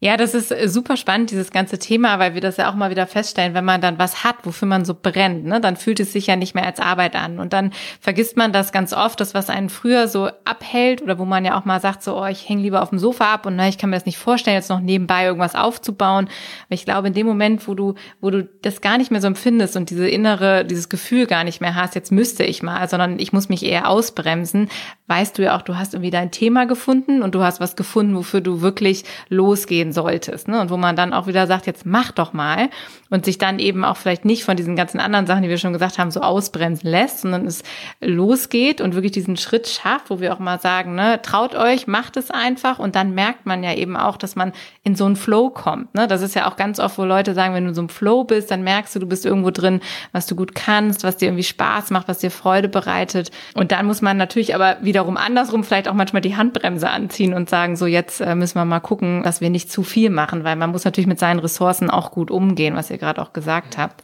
Ja, 0.01 0.17
das 0.17 0.33
ist 0.35 0.53
äh, 0.53 0.69
super 0.69 0.97
spannend, 0.97 1.33
dieses 1.33 1.51
ganze 1.51 1.79
Thema, 1.79 2.21
weil 2.21 2.35
wir 2.35 2.41
das 2.41 2.57
ja 2.57 2.71
auch 2.71 2.77
mal 2.77 2.91
wieder 2.91 3.09
feststellen, 3.09 3.55
wenn 3.55 3.65
man 3.65 3.81
dann 3.81 3.99
was 3.99 4.23
hat, 4.23 4.37
wofür 4.45 4.69
man 4.69 4.85
so 4.85 4.95
brennt, 4.95 5.45
ne, 5.45 5.61
dann 5.61 5.77
fühlt 5.77 5.99
es 5.99 6.13
sich 6.13 6.29
ja 6.29 6.37
nicht 6.37 6.55
mehr 6.55 6.67
als 6.67 6.79
Arbeit 6.79 7.17
an. 7.17 7.41
Und 7.41 7.53
dann 7.53 7.73
vergisst 8.01 8.37
man 8.37 8.53
das 8.53 8.71
ganz 8.71 8.93
oft, 8.93 9.21
das, 9.21 9.35
was 9.35 9.51
einen 9.51 9.71
früher 9.71 10.07
so 10.07 10.31
abhält 10.45 11.03
oder 11.03 11.19
wo 11.19 11.25
man 11.25 11.45
ja 11.45 11.59
auch 11.59 11.65
mal 11.65 11.81
sagt, 11.81 12.05
so, 12.05 12.17
oh, 12.17 12.27
ich 12.27 12.49
hänge 12.49 12.63
lieber 12.63 12.83
auf 12.83 12.91
dem 12.91 13.01
Sofa 13.01 13.35
ab 13.35 13.45
und 13.45 13.57
na, 13.57 13.69
ich 13.69 13.77
kann 13.77 13.91
mir 13.91 13.97
das 13.97 14.07
nicht 14.07 14.19
vorstellen, 14.19 14.57
jetzt 14.57 14.71
noch 14.71 14.81
nebenbei 14.81 15.25
irgendwas 15.25 15.57
aufzubauen. 15.57 16.27
Aber 16.27 16.75
ich 16.75 16.85
glaube, 16.85 17.09
in 17.09 17.15
dem 17.15 17.27
Moment, 17.27 17.67
wo 17.67 17.75
du, 17.75 17.95
wo 18.21 18.31
du 18.31 18.45
das 18.63 18.81
gar 18.81 18.99
nicht 18.99 19.11
mehr 19.11 19.21
so 19.21 19.27
empfindest 19.27 19.77
und 19.77 19.91
diese 19.91 20.09
innere, 20.09 20.65
dieses 20.65 20.89
Gefühl 20.89 21.27
gar 21.27 21.43
nicht 21.43 21.61
mehr 21.61 21.75
hast, 21.75 21.97
jetzt 21.97 22.13
müsste 22.13 22.45
ich 22.45 22.63
mal, 22.63 22.89
sondern 22.89 23.19
ich 23.19 23.33
muss 23.33 23.49
mich 23.49 23.65
eher 23.65 23.89
ausbremsen, 23.89 24.69
weißt 25.09 25.39
du 25.39 25.43
ja 25.43 25.57
auch, 25.57 25.63
du 25.63 25.77
hast 25.77 25.95
irgendwie 25.95 26.11
dein 26.11 26.31
Thema 26.31 26.67
gefunden 26.67 27.23
und 27.23 27.35
du 27.35 27.43
hast 27.43 27.61
was 27.61 27.77
gefunden, 27.77 28.15
wofür 28.15 28.41
du 28.41 28.61
wirklich 28.61 29.05
losgehen 29.29 29.93
solltest. 29.93 30.49
Ne? 30.49 30.61
Und 30.61 30.71
wo 30.71 30.77
man 30.77 30.97
dann 30.97 31.13
auch 31.13 31.27
wieder 31.27 31.47
sagt, 31.47 31.67
jetzt 31.67 31.87
mach 31.87 32.13
doch 32.13 32.33
mal 32.33 32.69
und 33.11 33.25
sich 33.25 33.39
dann 33.39 33.59
eben 33.59 33.85
auch 33.85 33.97
vielleicht 33.97 34.25
nicht 34.25 34.45
von 34.45 34.57
diesen 34.57 34.77
ganzen 34.77 35.01
anderen 35.01 35.27
Sachen, 35.27 35.43
die 35.43 35.49
wir 35.49 35.59
schon 35.59 35.73
gesagt 35.73 35.99
haben, 35.99 36.11
so 36.11 36.21
ausbremsen 36.21 36.91
lässt, 36.91 37.21
sondern 37.21 37.47
es 37.47 37.63
losgeht 38.01 38.81
und 38.81 38.95
wirklich 38.95 39.13
diesen 39.13 39.37
Schritt 39.39 39.67
schafft, 39.67 40.11
wo 40.11 40.21
wir 40.21 40.33
auch 40.33 40.39
mal 40.39 40.61
sagen, 40.61 40.95
ne, 40.95 41.21
traut 41.23 41.55
euch, 41.55 41.87
macht 41.87 42.17
es 42.19 42.31
einfach 42.31 42.79
und 42.79 42.95
dann 42.95 43.15
merkt 43.15 43.47
man 43.47 43.63
ja 43.63 43.75
eben 43.75 43.97
auch, 43.97 44.19
dass 44.19 44.37
man 44.37 44.53
in 44.85 44.95
so 44.95 45.07
einen 45.07 45.17
Flow 45.17 45.49
kommt. 45.49 45.95
Ne? 45.95 46.07
Das 46.07 46.21
ist 46.21 46.35
ja 46.35 46.51
auch 46.51 46.57
ganz 46.57 46.79
oft, 46.79 46.99
wo 46.99 47.05
Leute 47.05 47.33
sagen, 47.33 47.55
wenn 47.55 47.65
du 47.65 47.71
in 47.71 47.75
so 47.75 47.81
einem 47.81 47.89
Flow 47.89 48.25
bist, 48.25 48.51
dann 48.51 48.63
merkst 48.63 48.95
du, 48.95 48.99
du 48.99 49.07
bist 49.07 49.25
irgendwo 49.25 49.51
drin, 49.51 49.81
was 50.13 50.27
du 50.27 50.37
gut 50.37 50.55
kannst, 50.55 51.03
was 51.03 51.17
dir 51.17 51.27
irgendwie 51.27 51.45
Spaß 51.45 51.91
macht, 51.91 52.09
was 52.09 52.19
dir 52.19 52.31
Freude 52.31 52.69
bereitet. 52.69 53.31
Und 53.55 53.73
dann 53.73 53.87
muss 53.87 54.03
man 54.03 54.19
natürlich 54.19 54.55
aber 54.55 54.77
wiederum 54.99 55.17
andersrum 55.17 55.63
vielleicht 55.63 55.87
auch 55.87 55.95
manchmal 55.95 56.23
die 56.23 56.35
Handbremse 56.35 56.91
anziehen 56.91 57.33
und 57.33 57.49
sagen, 57.49 57.77
so 57.77 57.87
jetzt 57.87 58.21
äh, 58.21 58.35
müssen 58.35 58.57
wir 58.57 58.65
mal 58.65 58.81
gucken, 58.81 59.23
dass 59.23 59.41
wir 59.41 59.49
nicht 59.49 59.71
zu 59.71 59.85
viel 59.85 60.11
machen, 60.11 60.43
weil 60.43 60.57
man 60.57 60.71
muss 60.71 60.85
natürlich 60.85 61.07
mit 61.07 61.21
seinen 61.21 61.39
Ressourcen 61.39 61.89
auch 61.89 62.11
gut 62.11 62.33
umgehen, 62.33 62.75
was 62.75 62.91
ihr 62.91 62.99
gerade 62.99 63.23
auch 63.23 63.33
gesagt 63.33 63.79
habt. 63.79 64.03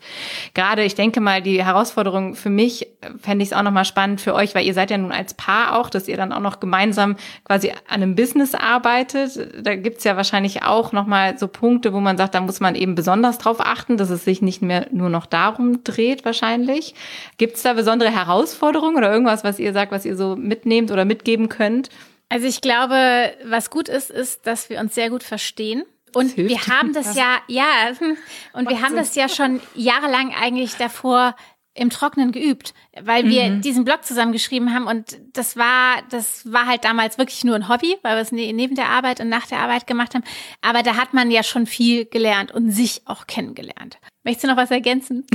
Gerade, 0.54 0.84
ich 0.84 0.94
denke 0.94 1.20
mal, 1.20 1.42
die 1.42 1.64
Herausforderung 1.64 2.36
für 2.36 2.48
mich 2.48 2.86
äh, 2.86 3.10
fände 3.20 3.42
ich 3.42 3.50
es 3.50 3.56
auch 3.56 3.64
nochmal 3.64 3.84
spannend 3.84 4.20
für 4.20 4.34
euch, 4.34 4.54
weil 4.54 4.64
ihr 4.64 4.72
seid 4.72 4.92
ja 4.92 4.98
nun 4.98 5.10
als 5.10 5.34
Paar 5.34 5.80
auch, 5.80 5.90
dass 5.90 6.06
ihr 6.06 6.16
dann 6.16 6.32
auch 6.32 6.38
noch 6.38 6.60
gemeinsam 6.60 7.16
quasi 7.42 7.72
an 7.88 8.02
einem 8.02 8.14
Business 8.14 8.54
arbeitet. 8.54 9.66
Da 9.66 9.74
gibt's 9.74 10.04
ja 10.04 10.16
wahrscheinlich 10.16 10.62
auch 10.62 10.92
nochmal 10.92 11.36
so 11.38 11.48
Punkte, 11.48 11.92
wo 11.92 11.98
man 11.98 12.16
sagt, 12.16 12.36
da 12.36 12.40
muss 12.40 12.60
man 12.60 12.76
eben 12.76 12.94
besonders 12.94 13.38
drauf 13.38 13.56
achten, 13.58 13.96
dass 13.96 14.10
es 14.10 14.24
sich 14.24 14.42
nicht 14.42 14.62
mehr 14.62 14.86
nur 14.92 15.08
noch 15.08 15.26
darum 15.26 15.82
dreht 15.82 16.24
wahrscheinlich. 16.24 16.94
Gibt's 17.36 17.62
da 17.62 17.72
besondere 17.72 18.12
Herausforderungen 18.12 18.96
oder 18.96 19.10
irgendwas, 19.10 19.42
was 19.42 19.58
ihr 19.58 19.72
sagt, 19.72 19.90
was 19.90 20.04
ihr 20.04 20.16
so 20.16 20.36
mitnehmt 20.36 20.83
oder 20.90 21.04
mitgeben 21.04 21.48
könnt? 21.48 21.88
Also 22.28 22.46
ich 22.46 22.60
glaube, 22.60 23.32
was 23.44 23.70
gut 23.70 23.88
ist, 23.88 24.10
ist, 24.10 24.46
dass 24.46 24.70
wir 24.70 24.80
uns 24.80 24.94
sehr 24.94 25.10
gut 25.10 25.22
verstehen. 25.22 25.84
Und 26.14 26.36
wir 26.36 26.66
haben 26.68 26.92
das 26.92 27.16
ja, 27.16 27.38
ja, 27.48 27.90
und 28.52 28.68
wir 28.68 28.82
haben 28.82 28.94
das 28.94 29.14
ja 29.16 29.28
schon 29.28 29.60
jahrelang 29.74 30.32
eigentlich 30.32 30.76
davor 30.76 31.34
im 31.74 31.90
Trockenen 31.90 32.30
geübt, 32.30 32.72
weil 33.02 33.24
wir 33.24 33.50
mhm. 33.50 33.60
diesen 33.60 33.84
Blog 33.84 34.04
zusammengeschrieben 34.04 34.72
haben 34.72 34.86
und 34.86 35.18
das 35.32 35.56
war, 35.56 36.02
das 36.08 36.50
war 36.50 36.66
halt 36.66 36.84
damals 36.84 37.18
wirklich 37.18 37.42
nur 37.42 37.56
ein 37.56 37.68
Hobby, 37.68 37.96
weil 38.02 38.16
wir 38.16 38.22
es 38.22 38.30
ne-, 38.30 38.52
neben 38.52 38.76
der 38.76 38.90
Arbeit 38.90 39.18
und 39.20 39.28
nach 39.28 39.46
der 39.46 39.58
Arbeit 39.58 39.88
gemacht 39.88 40.14
haben. 40.14 40.22
Aber 40.60 40.84
da 40.84 40.96
hat 40.96 41.14
man 41.14 41.32
ja 41.32 41.42
schon 41.42 41.66
viel 41.66 42.04
gelernt 42.04 42.52
und 42.52 42.70
sich 42.70 43.02
auch 43.06 43.26
kennengelernt. 43.26 43.98
Möchtest 44.24 44.44
du 44.44 44.48
noch 44.48 44.56
was 44.56 44.70
ergänzen? 44.70 45.26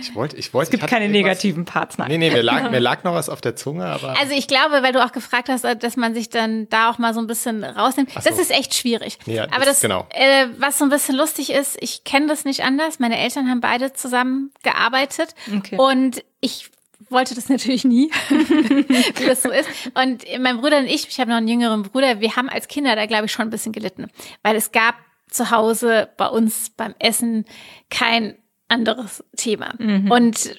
ich 0.00 0.14
wollte, 0.14 0.36
ich 0.36 0.54
wollte. 0.54 0.68
Es 0.68 0.70
gibt 0.70 0.86
keine 0.86 1.10
negativen 1.10 1.66
Parts. 1.66 1.98
Nein. 1.98 2.08
Nee, 2.08 2.16
nee, 2.16 2.30
mir 2.30 2.42
lag, 2.42 2.70
mir 2.70 2.78
lag 2.78 3.04
noch 3.04 3.12
was 3.12 3.28
auf 3.28 3.42
der 3.42 3.56
Zunge, 3.56 3.84
aber. 3.84 4.18
Also 4.18 4.32
ich 4.34 4.48
glaube, 4.48 4.82
weil 4.82 4.94
du 4.94 5.04
auch 5.04 5.12
gefragt 5.12 5.50
hast, 5.50 5.64
dass 5.64 5.96
man 5.98 6.14
sich 6.14 6.30
dann 6.30 6.68
da 6.70 6.90
auch 6.90 6.96
mal 6.96 7.12
so 7.12 7.20
ein 7.20 7.26
bisschen 7.26 7.62
rausnimmt. 7.62 8.10
So. 8.10 8.20
Das 8.20 8.38
ist 8.38 8.50
echt 8.50 8.74
schwierig. 8.74 9.18
Ja, 9.26 9.44
aber 9.50 9.66
das, 9.66 9.80
genau. 9.80 10.06
Äh, 10.10 10.46
was 10.58 10.78
so 10.78 10.84
ein 10.84 10.90
bisschen 10.90 11.14
lustig 11.14 11.50
ist, 11.50 11.76
ich 11.80 12.04
kenne 12.04 12.26
das 12.26 12.46
nicht 12.46 12.64
anders. 12.64 12.98
Meine 13.00 13.18
Eltern 13.18 13.50
haben 13.50 13.60
beide 13.60 13.92
zusammen 13.92 14.50
gearbeitet 14.62 15.34
okay. 15.54 15.76
und 15.76 16.24
ich 16.40 16.70
wollte 17.10 17.34
das 17.34 17.48
natürlich 17.50 17.84
nie, 17.84 18.10
wie 18.30 19.26
das 19.26 19.42
so 19.42 19.50
ist. 19.50 19.68
Und 19.94 20.24
mein 20.40 20.58
Bruder 20.58 20.78
und 20.78 20.86
ich, 20.86 21.06
ich 21.08 21.20
habe 21.20 21.30
noch 21.30 21.36
einen 21.36 21.48
jüngeren 21.48 21.82
Bruder, 21.82 22.20
wir 22.20 22.34
haben 22.36 22.48
als 22.48 22.66
Kinder 22.68 22.96
da, 22.96 23.04
glaube 23.04 23.26
ich, 23.26 23.32
schon 23.32 23.46
ein 23.46 23.50
bisschen 23.50 23.72
gelitten. 23.72 24.08
Weil 24.42 24.56
es 24.56 24.72
gab 24.72 24.94
zu 25.28 25.50
Hause 25.50 26.08
bei 26.16 26.26
uns 26.26 26.70
beim 26.70 26.94
Essen 26.98 27.44
kein 27.90 28.36
anderes 28.68 29.24
Thema. 29.36 29.74
Mhm. 29.78 30.10
Und 30.10 30.54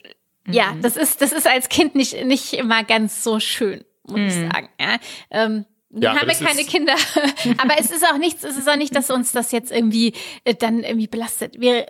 ja, 0.48 0.74
mhm. 0.74 0.82
das 0.82 0.98
ist, 0.98 1.22
das 1.22 1.32
ist 1.32 1.48
als 1.48 1.70
Kind 1.70 1.96
nicht, 1.96 2.26
nicht 2.26 2.54
immer 2.54 2.84
ganz 2.84 3.24
so 3.24 3.40
schön, 3.40 3.86
muss 4.04 4.20
mhm. 4.20 4.28
ich 4.28 4.34
sagen. 4.34 4.70
Ja, 4.80 4.98
ähm, 5.32 5.66
ja, 5.90 6.16
haben 6.16 6.28
wir 6.28 6.36
keine 6.36 6.64
Kinder. 6.64 6.96
aber 7.58 7.76
es 7.80 7.92
ist 7.92 8.06
auch 8.06 8.18
nichts, 8.18 8.44
es 8.44 8.58
ist 8.58 8.70
auch 8.70 8.76
nicht, 8.76 8.96
dass 8.96 9.10
uns 9.10 9.32
das 9.32 9.52
jetzt 9.52 9.72
irgendwie 9.72 10.14
äh, 10.44 10.56
dann 10.56 10.84
irgendwie 10.84 11.08
belastet. 11.08 11.60
Wir, 11.60 11.88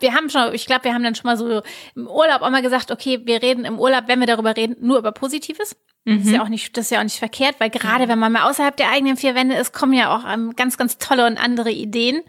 wir 0.00 0.14
haben 0.14 0.30
schon, 0.30 0.54
ich 0.54 0.66
glaube, 0.66 0.84
wir 0.84 0.94
haben 0.94 1.02
dann 1.02 1.14
schon 1.14 1.28
mal 1.28 1.36
so 1.36 1.62
im 1.94 2.06
Urlaub 2.08 2.42
auch 2.42 2.50
mal 2.50 2.62
gesagt, 2.62 2.90
okay, 2.90 3.20
wir 3.24 3.42
reden 3.42 3.64
im 3.64 3.78
Urlaub, 3.78 4.04
wenn 4.06 4.20
wir 4.20 4.26
darüber 4.26 4.56
reden, 4.56 4.76
nur 4.80 4.98
über 4.98 5.12
Positives. 5.12 5.76
Mhm. 6.04 6.16
Das 6.16 6.26
ist 6.26 6.32
ja 6.32 6.38
mhm. 6.38 6.44
auch 6.44 6.48
nicht, 6.48 6.76
das 6.76 6.86
ist 6.86 6.90
ja 6.90 6.98
auch 6.98 7.04
nicht 7.04 7.18
verkehrt, 7.18 7.56
weil 7.58 7.70
gerade 7.70 8.08
wenn 8.08 8.18
man 8.18 8.32
mal 8.32 8.48
außerhalb 8.48 8.76
der 8.76 8.90
eigenen 8.90 9.16
vier 9.16 9.34
Wände 9.34 9.56
ist, 9.56 9.72
kommen 9.72 9.92
ja 9.92 10.14
auch 10.16 10.24
um, 10.24 10.48
ähm, 10.48 10.56
ganz, 10.56 10.76
ganz 10.76 10.98
tolle 10.98 11.26
und 11.26 11.38
andere 11.38 11.70
Ideen. 11.70 12.22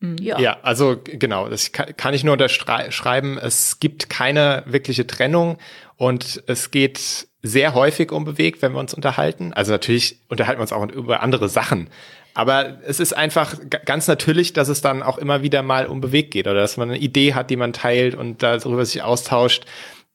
Mhm. 0.00 0.16
Ja. 0.18 0.38
ja, 0.38 0.56
also 0.62 1.00
genau, 1.02 1.48
das 1.48 1.72
kann 1.72 2.14
ich 2.14 2.24
nur 2.24 2.32
unterschreiben. 2.32 3.38
Es 3.38 3.80
gibt 3.80 4.10
keine 4.10 4.62
wirkliche 4.66 5.06
Trennung 5.06 5.58
und 5.96 6.42
es 6.46 6.70
geht 6.70 7.28
sehr 7.42 7.74
häufig 7.74 8.10
unbewegt, 8.10 8.62
wenn 8.62 8.72
wir 8.72 8.80
uns 8.80 8.94
unterhalten. 8.94 9.52
Also 9.52 9.72
natürlich 9.72 10.18
unterhalten 10.28 10.58
wir 10.58 10.62
uns 10.62 10.72
auch 10.72 10.86
über 10.88 11.22
andere 11.22 11.48
Sachen. 11.48 11.90
Aber 12.36 12.80
es 12.84 12.98
ist 12.98 13.16
einfach 13.16 13.54
ganz 13.84 14.08
natürlich, 14.08 14.52
dass 14.52 14.68
es 14.68 14.80
dann 14.80 15.04
auch 15.04 15.18
immer 15.18 15.42
wieder 15.42 15.62
mal 15.62 15.86
unbewegt 15.86 16.32
geht 16.32 16.48
oder 16.48 16.60
dass 16.60 16.76
man 16.76 16.90
eine 16.90 16.98
Idee 16.98 17.34
hat, 17.34 17.48
die 17.48 17.56
man 17.56 17.72
teilt 17.72 18.16
und 18.16 18.42
darüber 18.42 18.84
sich 18.84 19.02
austauscht 19.02 19.66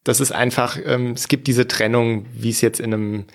das 0.09 0.19
ist 0.19 0.31
einfach, 0.31 0.77
ähm, 0.83 1.11
es 1.11 1.27
gibt 1.27 1.47
diese 1.47 1.67
Trennung, 1.67 2.25
wie 2.33 2.49
es 2.49 2.61
jetzt 2.61 2.79
in 2.79 2.93
einem, 2.93 3.25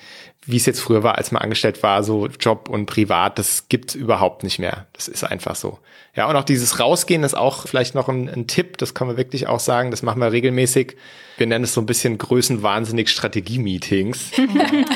wie 0.45 0.57
es 0.57 0.67
jetzt 0.67 0.81
früher 0.81 1.03
war, 1.03 1.17
als 1.17 1.33
man 1.33 1.43
angestellt 1.43 1.83
war, 1.83 2.03
so 2.03 2.27
Job 2.27 2.69
und 2.69 2.87
Privat, 2.87 3.39
das 3.39 3.69
gibt's 3.69 3.95
überhaupt 3.95 4.43
nicht 4.43 4.59
mehr. 4.59 4.87
Das 4.93 5.09
ist 5.09 5.25
einfach 5.25 5.57
so. 5.57 5.79
Ja, 6.15 6.29
und 6.29 6.37
auch 6.37 6.45
dieses 6.45 6.81
Rausgehen 6.81 7.25
ist 7.25 7.35
auch 7.35 7.67
vielleicht 7.67 7.95
noch 7.95 8.09
ein, 8.09 8.29
ein 8.29 8.47
Tipp, 8.47 8.77
das 8.79 8.93
kann 8.93 9.07
man 9.07 9.17
wirklich 9.17 9.47
auch 9.47 9.61
sagen, 9.61 9.91
das 9.91 10.03
machen 10.03 10.21
wir 10.21 10.33
regelmäßig. 10.33 10.97
Wir 11.39 11.47
nennen 11.47 11.65
es 11.65 11.75
so 11.75 11.81
ein 11.81 11.87
bisschen 11.87 12.19
größenwahnsinnig 12.19 13.09
Strategie-Meetings. 13.09 14.33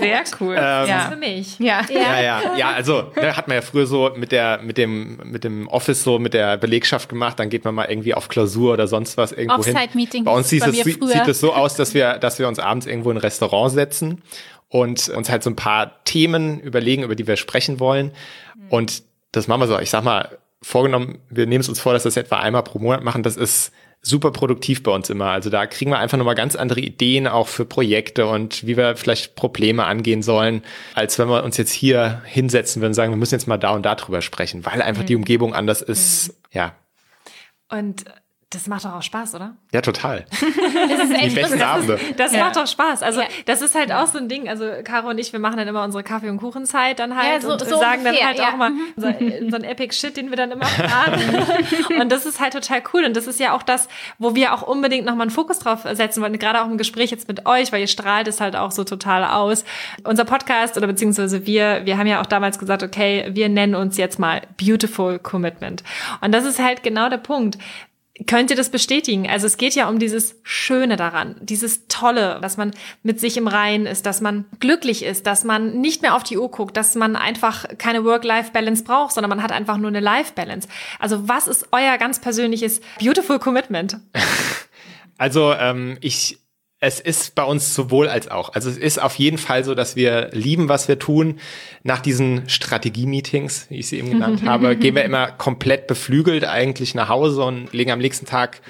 Sehr 0.00 0.24
cool. 0.40 0.56
Ähm, 0.58 0.88
ja. 0.88 1.08
für 1.10 1.16
mich. 1.16 1.58
Ja. 1.58 1.82
ja, 1.88 2.20
ja, 2.20 2.56
ja. 2.56 2.72
also 2.72 3.12
ne, 3.16 3.36
hat 3.36 3.48
man 3.48 3.56
ja 3.56 3.62
früher 3.62 3.86
so 3.86 4.10
mit 4.16 4.32
der, 4.32 4.60
mit 4.62 4.78
dem, 4.78 5.18
mit 5.24 5.44
dem 5.44 5.68
Office 5.68 6.02
so 6.02 6.18
mit 6.18 6.34
der 6.34 6.56
Belegschaft 6.56 7.08
gemacht, 7.08 7.38
dann 7.38 7.50
geht 7.50 7.64
man 7.64 7.74
mal 7.74 7.86
irgendwie 7.86 8.14
auf 8.14 8.28
Klausur 8.28 8.72
oder 8.72 8.86
sonst 8.86 9.16
was 9.16 9.32
irgendwo 9.32 9.62
hin. 9.62 9.76
Meeting 9.94 10.24
bei 10.24 10.32
uns 10.32 10.48
sieht, 10.48 10.60
bei 10.60 10.70
es, 10.70 10.82
sieht 10.82 11.28
es 11.28 11.40
so 11.40 11.52
aus, 11.52 11.74
dass 11.74 11.94
wir, 11.94 12.18
dass 12.18 12.38
wir 12.38 12.48
uns 12.48 12.58
abends 12.58 12.86
irgendwo 12.86 13.10
in 13.10 13.16
ein 13.16 13.20
Restaurant 13.20 13.72
setzen 13.72 14.22
und 14.68 15.08
uns 15.08 15.28
halt 15.28 15.42
so 15.42 15.50
ein 15.50 15.56
paar 15.56 16.02
Themen 16.04 16.60
überlegen, 16.60 17.02
über 17.02 17.14
die 17.14 17.26
wir 17.26 17.36
sprechen 17.36 17.80
wollen. 17.80 18.12
Und 18.68 19.02
das 19.32 19.48
machen 19.48 19.60
wir 19.60 19.66
so, 19.66 19.78
ich 19.78 19.90
sag 19.90 20.04
mal, 20.04 20.38
vorgenommen, 20.62 21.18
wir 21.28 21.46
nehmen 21.46 21.60
es 21.60 21.68
uns 21.68 21.80
vor, 21.80 21.92
dass 21.92 22.04
wir 22.04 22.10
das 22.10 22.16
etwa 22.16 22.38
einmal 22.38 22.62
pro 22.62 22.78
Monat 22.78 23.02
machen. 23.02 23.22
Das 23.22 23.36
ist 23.36 23.72
super 24.02 24.30
produktiv 24.30 24.82
bei 24.82 24.90
uns 24.90 25.10
immer. 25.10 25.26
Also 25.26 25.50
da 25.50 25.66
kriegen 25.66 25.90
wir 25.90 25.98
einfach 25.98 26.16
nochmal 26.16 26.34
ganz 26.34 26.56
andere 26.56 26.80
Ideen 26.80 27.26
auch 27.26 27.48
für 27.48 27.64
Projekte 27.64 28.26
und 28.26 28.66
wie 28.66 28.76
wir 28.76 28.96
vielleicht 28.96 29.34
Probleme 29.36 29.84
angehen 29.84 30.22
sollen, 30.22 30.62
als 30.94 31.18
wenn 31.18 31.28
wir 31.28 31.44
uns 31.44 31.56
jetzt 31.56 31.72
hier 31.72 32.22
hinsetzen 32.24 32.80
würden 32.80 32.90
und 32.90 32.94
sagen, 32.94 33.12
wir 33.12 33.18
müssen 33.18 33.34
jetzt 33.34 33.46
mal 33.46 33.58
da 33.58 33.72
und 33.72 33.84
da 33.84 33.94
drüber 33.94 34.22
sprechen, 34.22 34.64
weil 34.64 34.80
einfach 34.80 35.02
mhm. 35.02 35.06
die 35.06 35.16
Umgebung 35.16 35.54
anders 35.54 35.82
ist. 35.82 36.28
Mhm. 36.28 36.34
Ja. 36.52 36.74
Und 37.68 38.04
das 38.50 38.66
macht 38.66 38.84
doch 38.84 38.94
auch 38.94 39.02
Spaß, 39.02 39.36
oder? 39.36 39.54
Ja, 39.72 39.80
total. 39.80 40.24
das 40.30 40.40
ist 41.04 41.12
echt 41.12 41.30
Die 41.30 41.40
besten 41.40 41.62
Abende. 41.62 42.00
Das, 42.16 42.32
ja. 42.32 42.44
macht 42.44 42.56
doch 42.56 42.66
Spaß. 42.66 43.00
Also, 43.04 43.20
ja. 43.20 43.28
das 43.46 43.62
ist 43.62 43.76
halt 43.76 43.92
auch 43.92 44.08
so 44.08 44.18
ein 44.18 44.28
Ding. 44.28 44.48
Also, 44.48 44.68
Caro 44.82 45.08
und 45.08 45.18
ich, 45.18 45.32
wir 45.32 45.38
machen 45.38 45.56
dann 45.56 45.68
immer 45.68 45.84
unsere 45.84 46.02
Kaffee- 46.02 46.28
und 46.28 46.38
Kuchenzeit 46.38 46.98
dann 46.98 47.16
halt 47.16 47.34
ja, 47.34 47.40
so, 47.40 47.52
und 47.52 47.60
so 47.60 47.78
sagen 47.78 48.00
ungefähr, 48.04 48.34
dann 48.34 48.38
halt 48.38 48.52
auch 48.52 48.56
mal 48.56 48.72
so, 48.96 49.06
so 49.50 49.56
ein 49.56 49.62
Epic 49.62 49.94
Shit, 49.94 50.16
den 50.16 50.30
wir 50.30 50.36
dann 50.36 50.50
immer 50.50 50.66
planen. 50.66 51.46
und 52.00 52.10
das 52.10 52.26
ist 52.26 52.40
halt 52.40 52.52
total 52.52 52.82
cool. 52.92 53.04
Und 53.04 53.16
das 53.16 53.28
ist 53.28 53.38
ja 53.38 53.54
auch 53.54 53.62
das, 53.62 53.86
wo 54.18 54.34
wir 54.34 54.52
auch 54.52 54.62
unbedingt 54.62 55.06
nochmal 55.06 55.26
einen 55.26 55.30
Fokus 55.30 55.60
drauf 55.60 55.86
setzen 55.92 56.20
wollen. 56.20 56.36
Gerade 56.36 56.60
auch 56.62 56.66
im 56.66 56.76
Gespräch 56.76 57.12
jetzt 57.12 57.28
mit 57.28 57.46
euch, 57.46 57.70
weil 57.70 57.80
ihr 57.80 57.86
strahlt 57.86 58.26
es 58.26 58.40
halt 58.40 58.56
auch 58.56 58.72
so 58.72 58.82
total 58.82 59.24
aus. 59.26 59.64
Unser 60.02 60.24
Podcast 60.24 60.76
oder 60.76 60.88
beziehungsweise 60.88 61.46
wir, 61.46 61.82
wir 61.84 61.98
haben 61.98 62.08
ja 62.08 62.20
auch 62.20 62.26
damals 62.26 62.58
gesagt, 62.58 62.82
okay, 62.82 63.28
wir 63.30 63.48
nennen 63.48 63.76
uns 63.76 63.96
jetzt 63.96 64.18
mal 64.18 64.42
Beautiful 64.60 65.20
Commitment. 65.20 65.84
Und 66.20 66.32
das 66.32 66.44
ist 66.44 66.58
halt 66.58 66.82
genau 66.82 67.08
der 67.08 67.18
Punkt 67.18 67.56
Könnt 68.26 68.50
ihr 68.50 68.56
das 68.56 68.68
bestätigen? 68.68 69.28
Also 69.28 69.46
es 69.46 69.56
geht 69.56 69.74
ja 69.74 69.88
um 69.88 69.98
dieses 69.98 70.36
Schöne 70.42 70.96
daran, 70.96 71.36
dieses 71.40 71.86
Tolle, 71.88 72.38
dass 72.42 72.56
man 72.56 72.72
mit 73.02 73.18
sich 73.20 73.36
im 73.36 73.48
Reinen 73.48 73.86
ist, 73.86 74.04
dass 74.06 74.20
man 74.20 74.44
glücklich 74.58 75.04
ist, 75.04 75.26
dass 75.26 75.44
man 75.44 75.80
nicht 75.80 76.02
mehr 76.02 76.14
auf 76.14 76.22
die 76.22 76.36
Uhr 76.36 76.50
guckt, 76.50 76.76
dass 76.76 76.94
man 76.94 77.16
einfach 77.16 77.66
keine 77.78 78.04
Work-Life-Balance 78.04 78.84
braucht, 78.84 79.14
sondern 79.14 79.30
man 79.30 79.42
hat 79.42 79.52
einfach 79.52 79.78
nur 79.78 79.88
eine 79.88 80.00
Life-Balance. 80.00 80.68
Also 80.98 81.28
was 81.28 81.48
ist 81.48 81.68
euer 81.72 81.96
ganz 81.98 82.20
persönliches 82.20 82.80
Beautiful 82.98 83.38
Commitment? 83.38 83.98
Also 85.20 85.52
ähm, 85.52 85.98
ich 86.00 86.38
es 86.80 86.98
ist 86.98 87.34
bei 87.34 87.44
uns 87.44 87.74
sowohl 87.74 88.08
als 88.08 88.28
auch. 88.28 88.54
Also 88.54 88.70
es 88.70 88.78
ist 88.78 89.00
auf 89.00 89.16
jeden 89.16 89.36
Fall 89.36 89.64
so, 89.64 89.74
dass 89.74 89.96
wir 89.96 90.30
lieben, 90.32 90.70
was 90.70 90.88
wir 90.88 90.98
tun. 90.98 91.38
Nach 91.82 92.00
diesen 92.00 92.48
Strategie-Meetings, 92.48 93.66
wie 93.68 93.78
ich 93.78 93.88
sie 93.88 93.98
eben 93.98 94.10
genannt 94.10 94.42
habe, 94.46 94.74
gehen 94.76 94.94
wir 94.94 95.04
immer 95.04 95.30
komplett 95.30 95.86
beflügelt 95.86 96.46
eigentlich 96.46 96.94
nach 96.94 97.10
Hause 97.10 97.44
und 97.44 97.72
legen 97.74 97.90
am 97.90 97.98
nächsten 97.98 98.24
Tag 98.24 98.62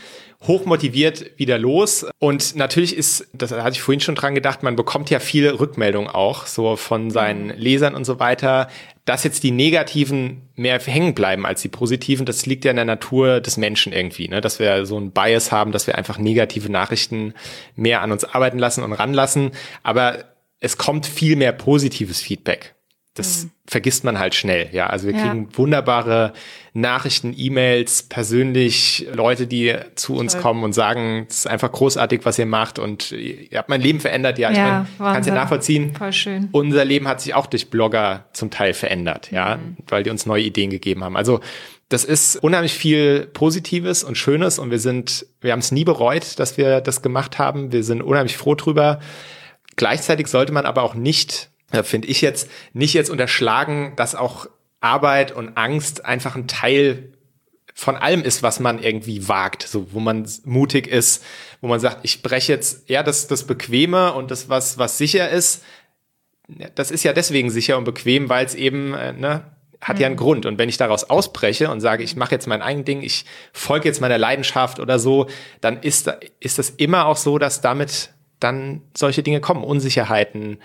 hochmotiviert 0.47 1.39
wieder 1.39 1.59
los. 1.59 2.07
Und 2.19 2.57
natürlich 2.57 2.97
ist, 2.97 3.29
das 3.33 3.53
hatte 3.53 3.73
ich 3.73 3.83
vorhin 3.83 4.01
schon 4.01 4.15
dran 4.15 4.35
gedacht, 4.35 4.63
man 4.63 4.77
bekommt 4.77 5.11
ja 5.11 5.21
viel 5.21 5.49
Rückmeldung 5.49 6.09
auch, 6.09 6.47
so 6.47 6.77
von 6.77 7.11
seinen 7.11 7.49
mhm. 7.49 7.55
Lesern 7.57 7.95
und 7.95 8.05
so 8.05 8.19
weiter. 8.19 8.69
Dass 9.05 9.25
jetzt 9.25 9.43
die 9.43 9.51
negativen 9.51 10.43
mehr 10.55 10.79
hängen 10.79 11.15
bleiben 11.15 11.45
als 11.45 11.63
die 11.63 11.69
positiven, 11.69 12.27
das 12.27 12.47
liegt 12.47 12.65
ja 12.65 12.71
in 12.71 12.77
der 12.77 12.85
Natur 12.85 13.41
des 13.41 13.57
Menschen 13.57 13.93
irgendwie, 13.93 14.29
ne? 14.29 14.41
dass 14.41 14.59
wir 14.59 14.87
so 14.87 14.99
ein 14.99 15.11
Bias 15.11 15.53
haben, 15.53 15.73
dass 15.73 15.87
wir 15.87 15.97
einfach 15.97 16.19
negative 16.19 16.71
Nachrichten 16.71 17.35
mehr 17.77 18.03
an 18.03 18.13
uns 18.13 18.25
arbeiten 18.25 18.59
lassen 18.59 18.85
und 18.85 18.93
ranlassen. 18.93 19.51
Aber 19.83 20.25
es 20.61 20.79
kommt 20.79 21.07
viel 21.07 21.37
mehr 21.37 21.53
positives 21.53 22.21
Feedback. 22.21 22.75
Das 23.21 23.45
mhm. 23.45 23.51
vergisst 23.67 24.05
man 24.05 24.19
halt 24.19 24.35
schnell, 24.35 24.69
ja. 24.73 24.87
Also 24.87 25.07
wir 25.07 25.15
kriegen 25.15 25.49
ja. 25.51 25.59
wunderbare 25.59 26.33
Nachrichten, 26.73 27.35
E-Mails, 27.37 28.05
persönlich 28.05 29.07
Leute, 29.13 29.47
die 29.47 29.75
zu 29.95 30.17
uns 30.17 30.33
Toll. 30.33 30.43
kommen 30.43 30.65
und 30.65 30.73
sagen, 30.73 31.27
es 31.29 31.39
ist 31.39 31.47
einfach 31.47 31.71
großartig, 31.71 32.21
was 32.25 32.39
ihr 32.39 32.47
macht 32.47 32.79
und 32.79 33.13
ihr 33.13 33.59
habt 33.59 33.69
mein 33.69 33.81
Leben 33.81 34.01
verändert. 34.01 34.39
Ja, 34.39 34.51
ich 34.51 34.57
ja, 34.57 34.87
meine, 34.99 35.15
kannst 35.15 35.29
ja 35.29 35.35
nachvollziehen. 35.35 35.95
Voll 35.95 36.13
schön. 36.13 36.49
Unser 36.53 36.85
Leben 36.85 37.09
hat 37.09 37.21
sich 37.21 37.35
auch 37.35 37.47
durch 37.47 37.71
Blogger 37.71 38.27
zum 38.33 38.51
Teil 38.51 38.75
verändert, 38.75 39.31
ja, 39.31 39.57
mhm. 39.57 39.77
weil 39.89 40.03
die 40.03 40.11
uns 40.11 40.27
neue 40.27 40.43
Ideen 40.43 40.71
gegeben 40.71 41.05
haben. 41.05 41.17
Also 41.17 41.41
das 41.91 42.05
ist 42.05 42.37
unheimlich 42.37 42.73
viel 42.73 43.27
Positives 43.27 44.05
und 44.05 44.17
Schönes 44.17 44.61
und 44.61 44.71
wir 44.71 44.79
sind, 44.79 45.27
wir 45.41 45.51
haben 45.51 45.59
es 45.59 45.73
nie 45.73 45.85
bereut, 45.85 46.39
dass 46.39 46.57
wir 46.57 46.81
das 46.81 47.03
gemacht 47.03 47.39
haben. 47.39 47.73
Wir 47.73 47.83
sind 47.83 48.01
unheimlich 48.01 48.37
froh 48.37 48.55
drüber. 48.55 49.01
Gleichzeitig 49.75 50.29
sollte 50.29 50.53
man 50.53 50.67
aber 50.67 50.85
auch 50.85 50.95
nicht 50.95 51.50
finde 51.83 52.09
ich 52.09 52.21
jetzt, 52.21 52.51
nicht 52.73 52.95
jetzt 52.95 53.11
unterschlagen, 53.11 53.95
dass 53.97 54.15
auch 54.15 54.47
Arbeit 54.81 55.33
und 55.33 55.57
Angst 55.57 56.05
einfach 56.05 56.37
ein 56.37 56.49
Teil 56.49 57.13
von 57.75 57.97
allem 57.97 58.23
ist, 58.23 58.43
was 58.43 58.61
man 58.61 58.83
irgendwie 58.83 59.29
wagt, 59.29 59.63
so 59.63 59.93
wo 59.93 60.01
man 60.01 60.29
mutig 60.45 60.87
ist, 60.87 61.25
wo 61.61 61.69
man 61.69 61.81
sagt, 61.81 62.01
ich 62.03 62.23
breche 62.23 62.53
jetzt 62.53 62.89
ja 62.91 63.03
das 63.03 63.27
das 63.27 63.47
Bequeme 63.47 64.13
und 64.13 64.31
das 64.31 64.49
was 64.49 64.79
was 64.79 64.99
sicher 64.99 65.31
ist, 65.31 65.65
das 66.75 66.91
ist 66.91 67.05
ja 67.05 67.13
deswegen 67.13 67.51
sicher 67.51 67.79
und 67.79 67.85
bequem, 67.85 68.29
weil 68.29 68.45
es 68.45 68.55
eben 68.55 68.93
äh, 68.93 69.13
ne, 69.13 69.45
hat 69.81 69.97
mhm. 69.97 70.01
ja 70.01 70.07
einen 70.07 70.17
mhm. 70.17 70.21
Grund 70.21 70.47
und 70.47 70.59
wenn 70.59 70.69
ich 70.69 70.77
daraus 70.77 71.09
ausbreche 71.09 71.71
und 71.71 71.81
sage, 71.81 72.03
ich 72.03 72.17
mache 72.17 72.33
jetzt 72.33 72.47
mein 72.47 72.61
eigenes 72.61 72.85
Ding, 72.85 73.03
ich 73.03 73.25
folge 73.53 73.89
jetzt 73.89 74.01
meiner 74.01 74.19
Leidenschaft 74.19 74.79
oder 74.79 74.99
so, 74.99 75.29
dann 75.61 75.81
ist 75.81 76.13
ist 76.41 76.59
das 76.59 76.71
immer 76.71 77.07
auch 77.07 77.17
so, 77.17 77.39
dass 77.39 77.61
damit 77.61 78.11
dann 78.41 78.83
solche 78.97 79.23
Dinge 79.23 79.41
kommen, 79.41 79.65
Unsicherheiten, 79.65 80.59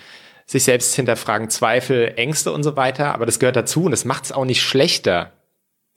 sich 0.46 0.64
selbst 0.64 0.96
hinterfragen, 0.96 1.50
Zweifel, 1.50 2.14
Ängste 2.18 2.52
und 2.52 2.64
so 2.64 2.76
weiter. 2.76 3.14
Aber 3.14 3.26
das 3.26 3.40
gehört 3.40 3.56
dazu 3.56 3.86
und 3.86 3.92
das 3.92 4.06
macht 4.06 4.26
es 4.26 4.32
auch 4.32 4.46
nicht 4.46 4.62
schlechter, 4.62 5.32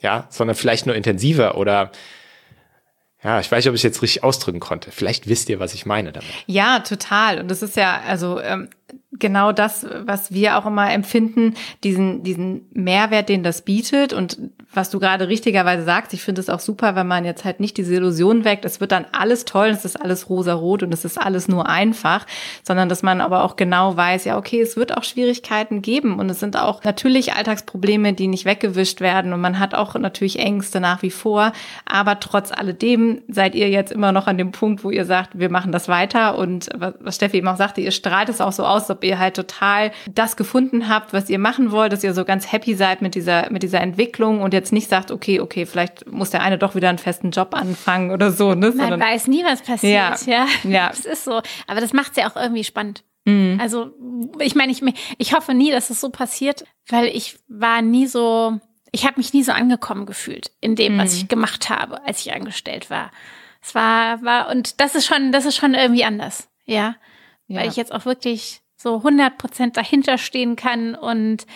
ja, 0.00 0.26
sondern 0.30 0.56
vielleicht 0.56 0.86
nur 0.86 0.94
intensiver 0.94 1.56
oder 1.56 1.90
ja, 3.22 3.40
ich 3.40 3.50
weiß 3.50 3.64
nicht, 3.64 3.68
ob 3.68 3.74
ich 3.74 3.82
jetzt 3.82 4.00
richtig 4.00 4.22
ausdrücken 4.22 4.60
konnte. 4.60 4.92
Vielleicht 4.92 5.28
wisst 5.28 5.48
ihr, 5.48 5.58
was 5.58 5.74
ich 5.74 5.86
meine 5.86 6.12
damit. 6.12 6.30
Ja, 6.46 6.78
total. 6.80 7.40
Und 7.40 7.50
das 7.50 7.62
ist 7.62 7.76
ja, 7.76 8.00
also 8.06 8.40
ähm, 8.40 8.70
genau 9.18 9.52
das, 9.52 9.86
was 10.04 10.32
wir 10.32 10.58
auch 10.58 10.66
immer 10.66 10.92
empfinden, 10.92 11.54
diesen, 11.82 12.22
diesen 12.22 12.66
Mehrwert, 12.72 13.28
den 13.28 13.42
das 13.42 13.62
bietet. 13.62 14.12
Und 14.12 14.38
was 14.72 14.90
du 14.90 15.00
gerade 15.00 15.28
richtigerweise 15.28 15.82
sagst, 15.82 16.12
ich 16.12 16.22
finde 16.22 16.40
es 16.40 16.50
auch 16.50 16.60
super, 16.60 16.94
wenn 16.94 17.06
man 17.06 17.24
jetzt 17.24 17.44
halt 17.44 17.58
nicht 17.58 17.78
diese 17.78 17.94
Illusion 17.94 18.44
weckt, 18.44 18.64
es 18.64 18.80
wird 18.80 18.92
dann 18.92 19.06
alles 19.12 19.44
toll, 19.44 19.68
es 19.68 19.84
ist 19.84 20.00
alles 20.00 20.28
rosa-rot 20.28 20.82
und 20.82 20.92
es 20.92 21.04
ist 21.04 21.18
alles 21.18 21.48
nur 21.48 21.68
einfach, 21.68 22.26
sondern 22.62 22.88
dass 22.88 23.02
man 23.02 23.20
aber 23.20 23.44
auch 23.44 23.56
genau 23.56 23.96
weiß, 23.96 24.26
ja, 24.26 24.36
okay, 24.36 24.60
es 24.60 24.76
wird 24.76 24.96
auch 24.96 25.04
Schwierigkeiten 25.04 25.80
geben. 25.82 26.18
Und 26.18 26.30
es 26.30 26.38
sind 26.38 26.56
auch 26.56 26.84
natürlich 26.84 27.32
Alltagsprobleme, 27.32 28.12
die 28.12 28.28
nicht 28.28 28.44
weggewischt 28.44 29.00
werden. 29.00 29.32
Und 29.32 29.40
man 29.40 29.58
hat 29.58 29.74
auch 29.74 29.94
natürlich 29.94 30.38
Ängste 30.38 30.80
nach 30.80 31.02
wie 31.02 31.10
vor, 31.10 31.52
aber 31.86 32.20
trotz 32.20 32.52
alledem 32.52 33.22
seid 33.28 33.54
ihr 33.54 33.70
jetzt 33.70 33.90
immer 33.90 34.12
noch 34.12 34.26
an 34.26 34.38
dem 34.38 34.52
Punkt, 34.52 34.84
wo 34.84 34.90
ihr 34.90 35.06
sagt, 35.06 35.38
wir 35.38 35.50
machen 35.50 35.72
das 35.72 35.88
weiter. 35.88 36.36
Und 36.36 36.68
was 36.78 37.16
Steffi 37.16 37.38
eben 37.38 37.48
auch 37.48 37.56
sagte, 37.56 37.80
ihr 37.80 37.90
strahlt 37.90 38.28
es 38.28 38.40
auch 38.40 38.52
so 38.52 38.64
aus, 38.64 38.77
ob 38.90 39.04
ihr 39.04 39.18
halt 39.18 39.34
total 39.36 39.92
das 40.10 40.36
gefunden 40.36 40.88
habt, 40.88 41.12
was 41.12 41.28
ihr 41.28 41.38
machen 41.38 41.70
wollt, 41.72 41.92
dass 41.92 42.04
ihr 42.04 42.14
so 42.14 42.24
ganz 42.24 42.52
happy 42.52 42.74
seid 42.74 43.02
mit 43.02 43.14
dieser, 43.14 43.50
mit 43.50 43.62
dieser 43.62 43.80
Entwicklung 43.80 44.42
und 44.42 44.54
jetzt 44.54 44.72
nicht 44.72 44.88
sagt, 44.88 45.10
okay, 45.10 45.40
okay, 45.40 45.66
vielleicht 45.66 46.10
muss 46.10 46.30
der 46.30 46.42
eine 46.42 46.58
doch 46.58 46.74
wieder 46.74 46.88
einen 46.88 46.98
festen 46.98 47.30
Job 47.30 47.54
anfangen 47.54 48.10
oder 48.10 48.30
so. 48.30 48.54
Ne? 48.54 48.68
Man 48.68 48.88
Sondern, 48.88 49.00
weiß 49.00 49.26
nie, 49.26 49.44
was 49.44 49.62
passiert. 49.62 50.26
Ja, 50.26 50.46
ja. 50.62 50.70
ja. 50.70 50.88
Das 50.88 51.00
ist 51.00 51.24
so. 51.24 51.42
Aber 51.66 51.80
das 51.80 51.92
macht 51.92 52.12
es 52.12 52.16
ja 52.16 52.30
auch 52.30 52.36
irgendwie 52.36 52.64
spannend. 52.64 53.04
Mhm. 53.24 53.58
Also, 53.60 53.90
ich 54.38 54.54
meine, 54.54 54.72
ich, 54.72 54.82
ich 55.18 55.34
hoffe 55.34 55.52
nie, 55.52 55.70
dass 55.70 55.90
es 55.90 56.00
so 56.00 56.10
passiert, 56.10 56.64
weil 56.88 57.06
ich 57.06 57.38
war 57.48 57.82
nie 57.82 58.06
so, 58.06 58.58
ich 58.90 59.04
habe 59.04 59.18
mich 59.18 59.34
nie 59.34 59.42
so 59.42 59.52
angekommen 59.52 60.06
gefühlt 60.06 60.52
in 60.60 60.76
dem, 60.76 60.94
mhm. 60.94 61.00
was 61.00 61.14
ich 61.14 61.28
gemacht 61.28 61.68
habe, 61.68 62.02
als 62.04 62.20
ich 62.20 62.32
angestellt 62.32 62.90
war. 62.90 63.10
Es 63.62 63.74
war, 63.74 64.22
war, 64.22 64.48
und 64.48 64.80
das 64.80 64.94
ist 64.94 65.06
schon, 65.06 65.32
das 65.32 65.44
ist 65.44 65.56
schon 65.56 65.74
irgendwie 65.74 66.04
anders. 66.04 66.48
Ja. 66.64 66.96
ja. 67.48 67.60
Weil 67.60 67.68
ich 67.68 67.76
jetzt 67.76 67.92
auch 67.92 68.06
wirklich 68.06 68.62
so 68.78 68.96
100 68.96 69.36
Prozent 69.36 69.76
dahinter 69.76 70.16
stehen 70.16 70.56
kann 70.56 70.94
und 70.94 71.46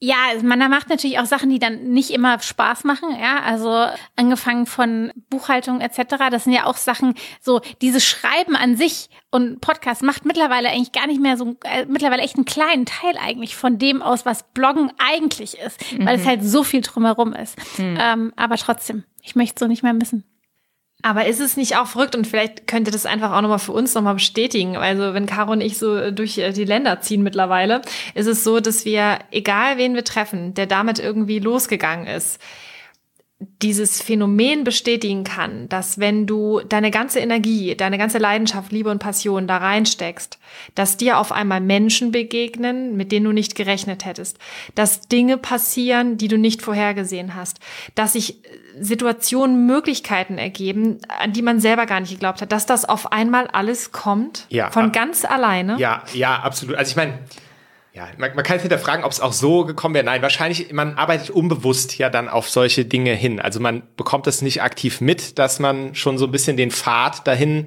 ja, 0.00 0.16
man 0.44 0.58
macht 0.70 0.90
natürlich 0.90 1.18
auch 1.18 1.24
Sachen, 1.24 1.50
die 1.50 1.58
dann 1.58 1.90
nicht 1.90 2.10
immer 2.10 2.38
Spaß 2.38 2.84
machen, 2.84 3.08
ja, 3.20 3.40
also 3.40 3.86
angefangen 4.14 4.66
von 4.66 5.12
Buchhaltung 5.28 5.80
etc. 5.80 6.30
Das 6.30 6.44
sind 6.44 6.52
ja 6.52 6.66
auch 6.66 6.76
Sachen, 6.76 7.14
so 7.40 7.60
dieses 7.82 8.04
Schreiben 8.04 8.54
an 8.54 8.76
sich 8.76 9.10
und 9.32 9.60
Podcast 9.60 10.04
macht 10.04 10.24
mittlerweile 10.24 10.68
eigentlich 10.68 10.92
gar 10.92 11.08
nicht 11.08 11.20
mehr 11.20 11.36
so, 11.36 11.56
äh, 11.64 11.84
mittlerweile 11.86 12.22
echt 12.22 12.36
einen 12.36 12.44
kleinen 12.44 12.86
Teil 12.86 13.16
eigentlich 13.20 13.56
von 13.56 13.78
dem 13.78 14.00
aus, 14.00 14.24
was 14.24 14.44
Bloggen 14.52 14.92
eigentlich 14.98 15.58
ist, 15.58 15.80
mhm. 15.92 16.06
weil 16.06 16.20
es 16.20 16.26
halt 16.26 16.44
so 16.44 16.62
viel 16.62 16.82
drumherum 16.82 17.32
ist. 17.32 17.58
Mhm. 17.78 17.98
Ähm, 18.00 18.32
aber 18.36 18.56
trotzdem, 18.56 19.02
ich 19.22 19.34
möchte 19.34 19.54
es 19.56 19.60
so 19.60 19.66
nicht 19.66 19.82
mehr 19.82 19.94
missen. 19.94 20.22
Aber 21.02 21.26
ist 21.26 21.40
es 21.40 21.56
nicht 21.56 21.76
auch 21.76 21.86
verrückt 21.86 22.16
und 22.16 22.26
vielleicht 22.26 22.66
könnte 22.66 22.90
das 22.90 23.06
einfach 23.06 23.32
auch 23.32 23.40
nochmal 23.40 23.60
für 23.60 23.72
uns 23.72 23.94
nochmal 23.94 24.14
bestätigen. 24.14 24.76
Also 24.76 25.14
wenn 25.14 25.26
Caro 25.26 25.52
und 25.52 25.60
ich 25.60 25.78
so 25.78 26.10
durch 26.10 26.38
äh, 26.38 26.52
die 26.52 26.64
Länder 26.64 27.00
ziehen 27.00 27.22
mittlerweile, 27.22 27.82
ist 28.14 28.26
es 28.26 28.42
so, 28.42 28.58
dass 28.58 28.84
wir, 28.84 29.20
egal 29.30 29.78
wen 29.78 29.94
wir 29.94 30.04
treffen, 30.04 30.54
der 30.54 30.66
damit 30.66 30.98
irgendwie 30.98 31.38
losgegangen 31.38 32.06
ist, 32.08 32.40
dieses 33.40 34.02
Phänomen 34.02 34.64
bestätigen 34.64 35.22
kann, 35.22 35.68
dass 35.68 35.98
wenn 36.00 36.26
du 36.26 36.60
deine 36.68 36.90
ganze 36.90 37.20
Energie, 37.20 37.76
deine 37.76 37.96
ganze 37.96 38.18
Leidenschaft, 38.18 38.72
Liebe 38.72 38.90
und 38.90 38.98
Passion 38.98 39.46
da 39.46 39.58
reinsteckst, 39.58 40.40
dass 40.74 40.96
dir 40.96 41.18
auf 41.18 41.30
einmal 41.30 41.60
Menschen 41.60 42.10
begegnen, 42.10 42.96
mit 42.96 43.12
denen 43.12 43.26
du 43.26 43.32
nicht 43.32 43.54
gerechnet 43.54 44.04
hättest, 44.04 44.38
dass 44.74 45.02
Dinge 45.02 45.38
passieren, 45.38 46.18
die 46.18 46.26
du 46.26 46.36
nicht 46.36 46.62
vorhergesehen 46.62 47.36
hast, 47.36 47.60
dass 47.94 48.14
sich 48.14 48.42
Situationen, 48.80 49.66
Möglichkeiten 49.66 50.36
ergeben, 50.38 50.98
an 51.08 51.32
die 51.32 51.42
man 51.42 51.60
selber 51.60 51.86
gar 51.86 52.00
nicht 52.00 52.10
geglaubt 52.10 52.42
hat, 52.42 52.50
dass 52.50 52.66
das 52.66 52.84
auf 52.84 53.12
einmal 53.12 53.46
alles 53.48 53.92
kommt, 53.92 54.46
ja, 54.48 54.70
von 54.70 54.90
ganz 54.90 55.24
alleine. 55.24 55.78
Ja, 55.78 56.02
ja, 56.12 56.40
absolut. 56.40 56.76
Also 56.76 56.90
ich 56.90 56.96
meine, 56.96 57.18
ja, 57.98 58.06
man, 58.16 58.32
man 58.36 58.44
kann 58.44 58.54
jetzt 58.54 58.62
hinterfragen, 58.62 59.04
ob 59.04 59.10
es 59.10 59.20
auch 59.20 59.32
so 59.32 59.64
gekommen 59.64 59.96
wäre. 59.96 60.04
Nein, 60.04 60.22
wahrscheinlich, 60.22 60.72
man 60.72 60.94
arbeitet 60.94 61.30
unbewusst 61.30 61.98
ja 61.98 62.08
dann 62.08 62.28
auf 62.28 62.48
solche 62.48 62.84
Dinge 62.84 63.12
hin. 63.12 63.40
Also 63.40 63.58
man 63.58 63.82
bekommt 63.96 64.28
das 64.28 64.40
nicht 64.40 64.62
aktiv 64.62 65.00
mit, 65.00 65.36
dass 65.36 65.58
man 65.58 65.96
schon 65.96 66.16
so 66.16 66.26
ein 66.26 66.30
bisschen 66.30 66.56
den 66.56 66.70
Pfad 66.70 67.26
dahin 67.26 67.66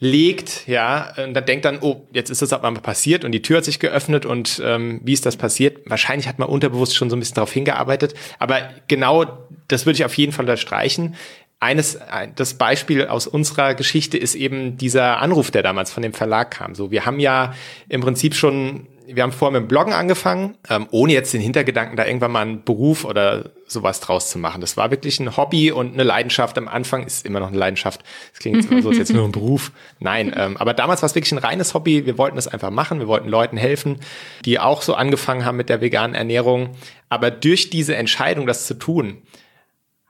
legt, 0.00 0.68
ja, 0.68 1.14
und 1.16 1.32
dann 1.32 1.46
denkt 1.46 1.64
dann, 1.64 1.78
oh, 1.80 2.06
jetzt 2.12 2.28
ist 2.28 2.42
das 2.42 2.52
aber 2.52 2.70
mal 2.70 2.80
passiert 2.80 3.24
und 3.24 3.32
die 3.32 3.40
Tür 3.40 3.56
hat 3.56 3.64
sich 3.64 3.80
geöffnet 3.80 4.26
und 4.26 4.62
ähm, 4.62 5.00
wie 5.02 5.14
ist 5.14 5.24
das 5.24 5.36
passiert? 5.36 5.90
Wahrscheinlich 5.90 6.28
hat 6.28 6.38
man 6.38 6.48
unterbewusst 6.48 6.94
schon 6.94 7.08
so 7.08 7.16
ein 7.16 7.18
bisschen 7.18 7.34
darauf 7.34 7.52
hingearbeitet, 7.52 8.14
aber 8.38 8.68
genau 8.86 9.24
das 9.66 9.86
würde 9.86 9.96
ich 9.96 10.04
auf 10.04 10.16
jeden 10.16 10.32
Fall 10.32 10.44
unterstreichen 10.44 11.16
eines, 11.60 11.98
das 12.36 12.54
Beispiel 12.54 13.06
aus 13.06 13.26
unserer 13.26 13.74
Geschichte 13.74 14.16
ist 14.16 14.34
eben 14.34 14.76
dieser 14.76 15.18
Anruf, 15.18 15.50
der 15.50 15.62
damals 15.62 15.90
von 15.90 16.02
dem 16.02 16.12
Verlag 16.12 16.52
kam. 16.52 16.74
So, 16.74 16.90
wir 16.90 17.04
haben 17.04 17.18
ja 17.18 17.54
im 17.88 18.00
Prinzip 18.00 18.34
schon, 18.34 18.86
wir 19.10 19.22
haben 19.22 19.32
vorher 19.32 19.58
mit 19.58 19.66
dem 19.66 19.68
Bloggen 19.68 19.92
angefangen, 19.94 20.56
ähm, 20.68 20.86
ohne 20.90 21.12
jetzt 21.12 21.32
den 21.32 21.40
Hintergedanken, 21.40 21.96
da 21.96 22.04
irgendwann 22.04 22.30
mal 22.30 22.42
einen 22.42 22.64
Beruf 22.64 23.04
oder 23.04 23.50
sowas 23.66 24.00
draus 24.00 24.30
zu 24.30 24.38
machen. 24.38 24.60
Das 24.60 24.76
war 24.76 24.90
wirklich 24.90 25.18
ein 25.18 25.36
Hobby 25.36 25.72
und 25.72 25.94
eine 25.94 26.02
Leidenschaft. 26.02 26.58
Am 26.58 26.68
Anfang 26.68 27.04
ist 27.04 27.24
immer 27.24 27.40
noch 27.40 27.48
eine 27.48 27.56
Leidenschaft. 27.56 28.02
Das 28.32 28.40
klingt 28.40 28.62
so, 28.64 28.74
als 28.74 28.84
ist 28.84 28.98
jetzt 28.98 29.12
nur 29.12 29.24
ein 29.24 29.32
Beruf. 29.32 29.72
Nein, 29.98 30.32
ähm, 30.36 30.56
aber 30.58 30.74
damals 30.74 31.02
war 31.02 31.06
es 31.06 31.14
wirklich 31.14 31.32
ein 31.32 31.38
reines 31.38 31.72
Hobby. 31.72 32.04
Wir 32.04 32.18
wollten 32.18 32.36
das 32.36 32.48
einfach 32.48 32.70
machen. 32.70 33.00
Wir 33.00 33.08
wollten 33.08 33.28
Leuten 33.28 33.56
helfen, 33.56 34.00
die 34.44 34.58
auch 34.58 34.82
so 34.82 34.94
angefangen 34.94 35.44
haben 35.44 35.56
mit 35.56 35.70
der 35.70 35.80
veganen 35.80 36.14
Ernährung. 36.14 36.70
Aber 37.08 37.30
durch 37.30 37.70
diese 37.70 37.96
Entscheidung, 37.96 38.46
das 38.46 38.66
zu 38.66 38.74
tun, 38.74 39.22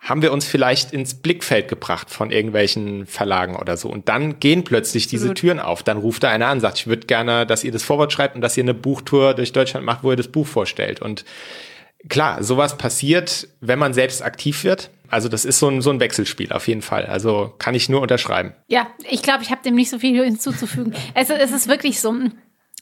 haben 0.08 0.22
wir 0.22 0.32
uns 0.32 0.46
vielleicht 0.46 0.92
ins 0.92 1.14
Blickfeld 1.14 1.68
gebracht 1.68 2.08
von 2.08 2.30
irgendwelchen 2.30 3.04
Verlagen 3.04 3.56
oder 3.56 3.76
so. 3.76 3.90
Und 3.90 4.08
dann 4.08 4.40
gehen 4.40 4.64
plötzlich 4.64 5.06
diese 5.06 5.34
Türen 5.34 5.60
auf. 5.60 5.82
Dann 5.82 5.98
ruft 5.98 6.22
da 6.22 6.30
einer 6.30 6.46
an, 6.46 6.60
sagt, 6.60 6.78
ich 6.78 6.86
würde 6.86 7.06
gerne, 7.06 7.44
dass 7.44 7.62
ihr 7.62 7.72
das 7.72 7.82
Vorwort 7.82 8.10
schreibt 8.10 8.34
und 8.34 8.40
dass 8.40 8.56
ihr 8.56 8.64
eine 8.64 8.72
Buchtour 8.72 9.34
durch 9.34 9.52
Deutschland 9.52 9.84
macht, 9.84 10.02
wo 10.02 10.10
ihr 10.10 10.16
das 10.16 10.28
Buch 10.28 10.46
vorstellt. 10.46 11.02
Und 11.02 11.26
klar, 12.08 12.42
sowas 12.42 12.78
passiert, 12.78 13.48
wenn 13.60 13.78
man 13.78 13.92
selbst 13.92 14.22
aktiv 14.22 14.64
wird. 14.64 14.88
Also 15.10 15.28
das 15.28 15.44
ist 15.44 15.58
so 15.58 15.68
ein, 15.68 15.82
so 15.82 15.90
ein 15.90 16.00
Wechselspiel 16.00 16.52
auf 16.52 16.68
jeden 16.68 16.82
Fall. 16.82 17.04
Also 17.04 17.52
kann 17.58 17.74
ich 17.74 17.90
nur 17.90 18.00
unterschreiben. 18.00 18.54
Ja, 18.66 18.86
ich 19.10 19.22
glaube, 19.22 19.42
ich 19.42 19.50
habe 19.50 19.62
dem 19.62 19.74
nicht 19.74 19.90
so 19.90 19.98
viel 19.98 20.24
hinzuzufügen. 20.24 20.94
es, 21.14 21.28
es 21.28 21.50
ist 21.50 21.68
wirklich 21.68 22.00
so 22.00 22.14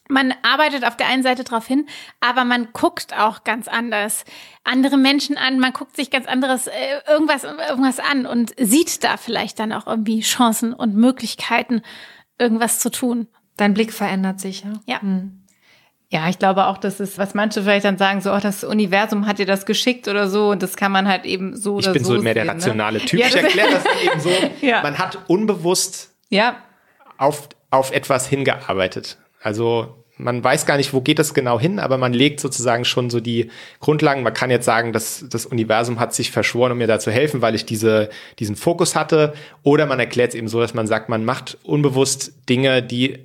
man 0.09 0.35
arbeitet 0.43 0.85
auf 0.85 0.97
der 0.97 1.09
einen 1.09 1.23
Seite 1.23 1.45
darauf 1.45 1.67
hin, 1.67 1.87
aber 2.21 2.45
man 2.45 2.69
guckt 2.73 3.17
auch 3.19 3.45
ganz 3.45 3.69
anders 3.69 4.25
andere 4.65 4.97
Menschen 4.97 5.37
an, 5.37 5.59
man 5.59 5.73
guckt 5.73 5.97
sich 5.97 6.11
ganz 6.11 6.27
anderes 6.27 6.67
äh, 6.67 6.73
irgendwas 7.09 7.45
irgendwas 7.45 7.99
an 7.99 8.27
und 8.27 8.53
sieht 8.59 9.05
da 9.05 9.17
vielleicht 9.17 9.59
dann 9.59 9.73
auch 9.73 9.87
irgendwie 9.87 10.21
Chancen 10.21 10.73
und 10.73 10.95
Möglichkeiten 10.95 11.83
irgendwas 12.39 12.81
zu 12.81 12.91
tun. 12.91 13.29
Dein 13.57 13.75
Blick 13.75 13.93
verändert 13.93 14.41
sich, 14.41 14.65
ja. 14.65 14.73
Ja. 14.87 15.01
Hm. 15.01 15.43
Ja, 16.09 16.29
ich 16.29 16.39
glaube 16.39 16.67
auch, 16.67 16.79
das 16.79 17.01
ist, 17.01 17.19
was 17.19 17.35
manche 17.35 17.63
vielleicht 17.63 17.85
dann 17.85 17.99
sagen, 17.99 18.21
so, 18.21 18.33
oh, 18.33 18.39
das 18.41 18.63
Universum 18.63 19.27
hat 19.27 19.41
dir 19.41 19.47
das 19.47 19.67
geschickt 19.67 20.07
oder 20.07 20.29
so, 20.29 20.51
und 20.51 20.63
das 20.63 20.77
kann 20.77 20.93
man 20.93 21.09
halt 21.09 21.25
eben 21.25 21.57
so 21.57 21.81
ich 21.81 21.89
oder 21.89 21.95
so. 21.95 22.01
Ich 22.01 22.07
bin 22.07 22.17
so 22.19 22.23
mehr 22.23 22.35
der 22.35 22.45
ne? 22.45 22.53
rationale 22.53 22.99
ne? 22.99 23.05
Typ. 23.05 23.19
Ja, 23.19 23.27
ich 23.27 23.35
erkläre 23.35 23.71
das 23.73 23.85
eben 24.05 24.21
so. 24.21 24.31
ja. 24.65 24.83
Man 24.83 24.99
hat 24.99 25.19
unbewusst 25.27 26.15
ja. 26.29 26.57
auf, 27.19 27.49
auf 27.71 27.91
etwas 27.91 28.29
hingearbeitet. 28.29 29.19
Also 29.47 29.95
man 30.17 30.43
weiß 30.43 30.67
gar 30.67 30.77
nicht, 30.77 30.93
wo 30.93 31.01
geht 31.01 31.21
das 31.21 31.35
genau 31.35 31.61
hin, 31.61 31.79
aber 31.79 31.99
man 31.99 32.13
legt 32.13 32.41
sozusagen 32.41 32.85
schon 32.85 33.11
so 33.11 33.21
die 33.21 33.49
Grundlagen. 33.79 34.25
Man 34.25 34.35
kann 34.35 34.51
jetzt 34.51 34.65
sagen, 34.65 34.93
dass 34.93 35.25
das 35.31 35.47
Universum 35.47 36.01
hat 36.01 36.13
sich 36.13 36.33
verschworen, 36.33 36.73
um 36.73 36.79
mir 36.79 36.89
da 36.89 36.99
zu 36.99 37.13
helfen, 37.13 37.43
weil 37.43 37.55
ich 37.55 37.65
diese, 37.65 38.09
diesen 38.41 38.57
Fokus 38.57 38.97
hatte. 38.97 39.35
Oder 39.63 39.87
man 39.87 40.01
erklärt 40.01 40.31
es 40.31 40.35
eben 40.35 40.49
so, 40.49 40.59
dass 40.59 40.75
man 40.75 40.89
sagt, 40.89 41.09
man 41.09 41.25
macht 41.25 41.59
unbewusst 41.63 42.33
Dinge, 42.49 42.83
die 42.83 43.21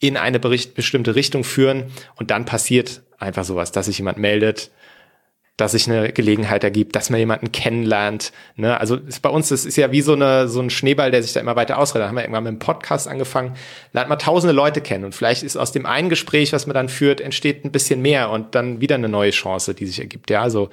in 0.00 0.16
eine 0.16 0.40
bestimmte 0.40 1.14
Richtung 1.14 1.44
führen 1.44 1.84
und 2.16 2.32
dann 2.32 2.46
passiert 2.46 3.02
einfach 3.18 3.44
sowas, 3.44 3.70
dass 3.70 3.86
sich 3.86 3.98
jemand 3.98 4.18
meldet, 4.18 4.72
dass 5.56 5.72
sich 5.72 5.88
eine 5.88 6.12
Gelegenheit 6.12 6.64
ergibt, 6.64 6.96
dass 6.96 7.10
man 7.10 7.18
jemanden 7.18 7.52
kennenlernt. 7.52 8.32
Ne? 8.56 8.80
Also 8.80 8.96
ist 8.96 9.20
bei 9.20 9.28
uns, 9.28 9.50
das 9.50 9.66
ist 9.66 9.76
ja 9.76 9.92
wie 9.92 10.00
so, 10.00 10.14
eine, 10.14 10.48
so 10.48 10.60
ein 10.60 10.70
Schneeball, 10.70 11.10
der 11.10 11.22
sich 11.22 11.32
da 11.32 11.40
immer 11.40 11.56
weiter 11.56 11.78
ausredet. 11.78 12.04
Da 12.04 12.08
haben 12.08 12.16
wir 12.16 12.22
irgendwann 12.22 12.44
mit 12.44 12.52
dem 12.52 12.58
Podcast 12.58 13.08
angefangen, 13.08 13.54
lernt 13.92 14.08
man 14.08 14.18
tausende 14.18 14.54
Leute 14.54 14.80
kennen 14.80 15.04
und 15.04 15.14
vielleicht 15.14 15.42
ist 15.42 15.56
aus 15.56 15.72
dem 15.72 15.86
einen 15.86 16.08
Gespräch, 16.08 16.52
was 16.52 16.66
man 16.66 16.74
dann 16.74 16.88
führt, 16.88 17.20
entsteht 17.20 17.64
ein 17.64 17.72
bisschen 17.72 18.00
mehr 18.00 18.30
und 18.30 18.54
dann 18.54 18.80
wieder 18.80 18.94
eine 18.94 19.08
neue 19.08 19.30
Chance, 19.30 19.74
die 19.74 19.86
sich 19.86 20.00
ergibt. 20.00 20.30
Ja, 20.30 20.40
also 20.42 20.70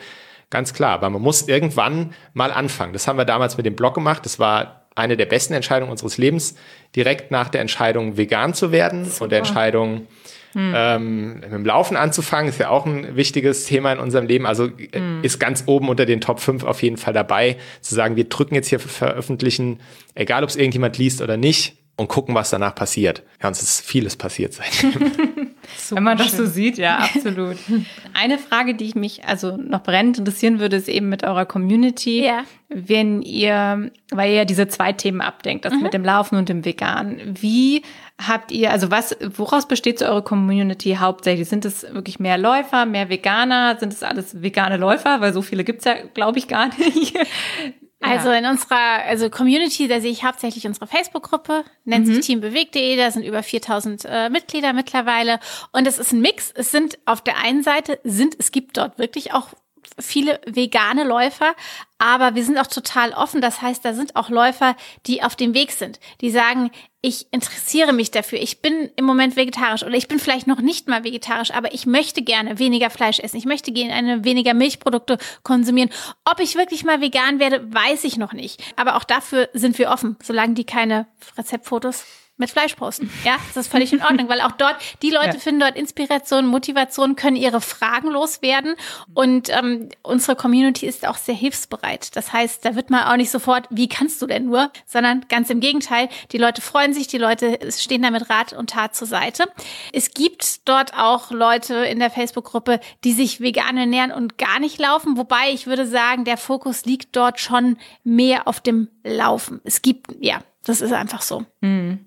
ganz 0.50 0.74
klar, 0.74 0.94
aber 0.94 1.10
man 1.10 1.22
muss 1.22 1.48
irgendwann 1.48 2.14
mal 2.34 2.52
anfangen. 2.52 2.94
Das 2.94 3.08
haben 3.08 3.18
wir 3.18 3.26
damals 3.26 3.58
mit 3.58 3.66
dem 3.66 3.76
Blog 3.76 3.96
gemacht. 3.96 4.26
Das 4.26 4.40
war 4.40 4.88
eine 4.96 5.18
der 5.18 5.26
besten 5.26 5.54
Entscheidungen 5.54 5.92
unseres 5.92 6.18
Lebens, 6.18 6.56
direkt 6.96 7.30
nach 7.30 7.50
der 7.50 7.62
Entscheidung 7.62 8.18
vegan 8.18 8.54
zu 8.54 8.72
werden 8.72 9.06
Super. 9.06 9.24
und 9.26 9.30
der 9.32 9.40
Entscheidung 9.40 10.08
hm. 10.54 10.74
Ähm, 10.76 11.34
mit 11.40 11.52
dem 11.52 11.66
Laufen 11.66 11.98
anzufangen, 11.98 12.50
ist 12.50 12.60
ja 12.60 12.70
auch 12.70 12.86
ein 12.86 13.16
wichtiges 13.16 13.66
Thema 13.66 13.92
in 13.92 14.00
unserem 14.00 14.26
Leben. 14.26 14.46
Also 14.46 14.66
äh, 14.66 15.00
hm. 15.00 15.20
ist 15.24 15.40
ganz 15.40 15.64
oben 15.66 15.90
unter 15.90 16.06
den 16.06 16.22
Top 16.22 16.40
5 16.40 16.64
auf 16.64 16.82
jeden 16.82 16.98
Fall 16.98 17.14
dabei, 17.14 17.58
zu 17.82 17.96
sagen, 17.96 18.16
wir 18.16 18.26
drücken 18.26 18.56
jetzt 18.56 18.70
hier 18.70 18.80
veröffentlichen, 18.80 19.80
egal 20.16 20.44
ob 20.44 20.50
es 20.50 20.56
irgendjemand 20.56 20.98
liest 20.98 21.22
oder 21.22 21.38
nicht, 21.38 21.76
und 21.98 22.08
gucken, 22.08 22.36
was 22.36 22.52
danach 22.52 22.76
passiert. 22.76 23.24
Ja, 23.42 23.50
uns 23.50 23.62
ist 23.62 23.82
vieles 23.82 24.16
passiert 24.16 24.54
seitdem. 24.54 25.12
Wenn 25.90 26.04
man 26.04 26.18
das 26.18 26.32
so 26.32 26.46
sieht, 26.46 26.78
ja, 26.78 27.00
absolut. 27.00 27.58
Eine 28.14 28.38
Frage, 28.38 28.76
die 28.76 28.86
ich 28.86 28.96
mich 28.96 29.26
also 29.26 29.58
noch 29.58 29.84
brennend 29.84 30.18
interessieren 30.18 30.60
würde, 30.60 30.76
ist 30.76 30.88
eben 30.88 31.10
mit 31.10 31.24
eurer 31.24 31.46
Community. 31.46 32.24
Ja. 32.24 32.44
Wenn 32.70 33.22
ihr, 33.22 33.92
weil 34.12 34.30
ihr 34.30 34.36
ja 34.38 34.46
diese 34.46 34.68
zwei 34.68 34.94
Themen 34.94 35.22
abdenkt, 35.22 35.66
das 35.66 35.74
mhm. 35.74 35.82
mit 35.82 35.94
dem 35.94 36.06
Laufen 36.06 36.38
und 36.38 36.50
dem 36.50 36.64
Vegan. 36.64 37.20
Wie 37.42 37.82
habt 38.26 38.52
ihr, 38.52 38.72
also 38.72 38.92
was, 38.92 39.18
woraus 39.36 39.68
besteht 39.68 40.00
so 40.00 40.06
eure 40.06 40.24
Community 40.24 40.98
hauptsächlich? 41.00 41.50
Sind 41.50 41.66
es 41.66 41.84
wirklich 41.92 42.20
mehr 42.20 42.38
Läufer, 42.38 42.86
mehr 42.86 43.10
Veganer? 43.10 43.78
Sind 43.80 43.92
es 43.92 44.04
alles 44.04 44.42
vegane 44.42 44.78
Läufer? 44.78 45.20
Weil 45.20 45.34
so 45.34 45.42
viele 45.42 45.64
gibt's 45.64 45.86
ja, 45.86 45.96
glaube 46.14 46.38
ich, 46.38 46.48
gar 46.48 46.68
nicht. 46.78 47.18
Also 48.00 48.32
in 48.32 48.46
unserer 48.46 49.04
also 49.06 49.30
Community, 49.30 49.88
da 49.88 50.00
sehe 50.00 50.12
ich 50.12 50.24
hauptsächlich 50.24 50.68
unsere 50.68 50.88
Facebook-Gruppe, 50.88 51.64
nennt 51.84 52.08
mhm. 52.08 52.16
sich 52.16 52.26
teambewegt.de, 52.26 52.96
da 52.96 53.10
sind 53.10 53.24
über 53.24 53.42
4000 53.42 54.06
äh, 54.06 54.30
Mitglieder 54.30 54.74
mittlerweile 54.74 55.40
und 55.72 55.88
es 55.88 55.98
ist 55.98 56.12
ein 56.12 56.22
Mix. 56.22 56.52
Es 56.54 56.72
sind 56.72 57.00
auf 57.06 57.22
der 57.22 57.38
einen 57.38 57.64
Seite 57.64 58.00
sind 58.04 58.36
es 58.38 58.52
gibt 58.52 58.78
dort 58.78 59.00
wirklich 59.00 59.34
auch 59.34 59.50
viele 60.00 60.40
vegane 60.46 61.04
Läufer, 61.04 61.56
aber 61.98 62.36
wir 62.36 62.44
sind 62.44 62.58
auch 62.60 62.68
total 62.68 63.14
offen. 63.14 63.42
Das 63.42 63.62
heißt, 63.62 63.84
da 63.84 63.94
sind 63.94 64.16
auch 64.16 64.30
Läufer, 64.30 64.76
die 65.08 65.24
auf 65.24 65.36
dem 65.36 65.54
Weg 65.54 65.72
sind, 65.72 66.00
die 66.22 66.30
sagen, 66.30 66.72
ich 67.08 67.28
interessiere 67.32 67.94
mich 67.94 68.12
dafür. 68.12 68.40
Ich 68.40 68.62
bin 68.62 68.92
im 68.98 69.06
Moment 69.06 69.38
vegetarisch 69.38 69.84
oder 69.84 69.96
ich 69.96 70.10
bin 70.10 70.20
vielleicht 70.20 70.46
noch 70.46 70.60
nicht 70.60 70.90
mal 70.90 71.06
vegetarisch, 71.06 71.52
aber 71.52 71.74
ich 71.74 71.86
möchte 71.86 72.22
gerne 72.22 72.60
weniger 72.60 72.90
Fleisch 72.90 73.20
essen. 73.20 73.38
Ich 73.38 73.46
möchte 73.46 73.72
gerne 73.72 74.26
weniger 74.26 74.54
Milchprodukte 74.54 75.18
konsumieren. 75.42 75.90
Ob 76.26 76.42
ich 76.42 76.56
wirklich 76.56 76.84
mal 76.84 77.00
vegan 77.00 77.40
werde, 77.40 77.74
weiß 77.74 78.04
ich 78.04 78.18
noch 78.18 78.34
nicht. 78.34 78.62
Aber 78.76 78.98
auch 78.98 79.06
dafür 79.06 79.48
sind 79.54 79.80
wir 79.80 79.90
offen, 79.90 80.18
solange 80.22 80.54
die 80.54 80.66
keine 80.66 81.08
Rezeptfotos 81.38 82.06
mit 82.38 82.50
Fleisch 82.50 82.76
posten. 82.76 83.12
Ja, 83.24 83.38
das 83.48 83.66
ist 83.66 83.72
völlig 83.72 83.92
in 83.92 84.02
Ordnung, 84.02 84.30
weil 84.30 84.42
auch 84.42 84.52
dort, 84.52 84.76
die 85.02 85.10
Leute 85.10 85.34
ja. 85.34 85.40
finden 85.40 85.60
dort 85.60 85.76
Inspiration, 85.76 86.46
Motivation, 86.46 87.16
können 87.16 87.36
ihre 87.36 87.62
Fragen 87.62 88.10
loswerden 88.10 88.76
und 89.14 89.50
ähm, 89.50 89.90
unsere 90.04 90.36
Community 90.36 90.86
ist 90.86 91.08
auch 91.08 91.18
sehr 91.18 91.36
hilfsbereit. 91.36 92.16
Das 92.16 92.34
heißt, 92.34 92.64
da 92.64 92.76
wird 92.76 92.90
man 92.90 93.04
auch 93.04 93.18
nicht 93.18 93.32
sofort, 93.32 93.68
wie 93.70 93.90
kannst 93.90 94.22
du 94.22 94.28
denn 94.28 94.46
nur, 94.46 94.72
sondern 94.86 95.26
ganz 95.30 95.50
im 95.50 95.60
Gegenteil, 95.60 96.10
die 96.32 96.38
Leute 96.38 96.62
freuen 96.62 96.94
sich, 96.94 97.08
die 97.08 97.18
Leute 97.18 97.60
stehen 97.72 98.04
da 98.04 98.12
mit 98.12 98.30
Rat 98.30 98.54
und 98.54 98.70
Tat 98.70 98.96
zur 98.96 99.08
Seite. 99.08 99.46
Es 99.92 100.12
gibt 100.12 100.68
dort 100.70 100.94
auch 100.94 101.32
Leute 101.32 101.76
in 101.86 102.00
der 102.00 102.12
Facebook-Gruppe, 102.12 102.80
die 103.04 103.14
sich 103.14 103.42
vegan 103.42 103.78
ernähren 103.78 104.12
und 104.12 104.38
gar 104.38 104.60
nicht 104.60 104.80
laufen, 104.80 105.18
wobei 105.18 105.52
ich 105.52 105.68
würde 105.68 105.88
sagen, 105.88 106.24
der 106.24 106.38
Fokus 106.38 106.86
liegt 106.86 107.16
dort 107.16 107.40
schon 107.40 107.78
mehr 108.04 108.48
auf 108.48 108.60
dem 108.60 108.90
Laufen. 109.04 109.62
Es 109.64 109.82
gibt, 109.82 110.12
ja, 110.20 110.42
das 110.64 110.82
ist 110.82 110.92
einfach 110.92 111.22
so. 111.22 111.46
Mhm. 111.62 112.07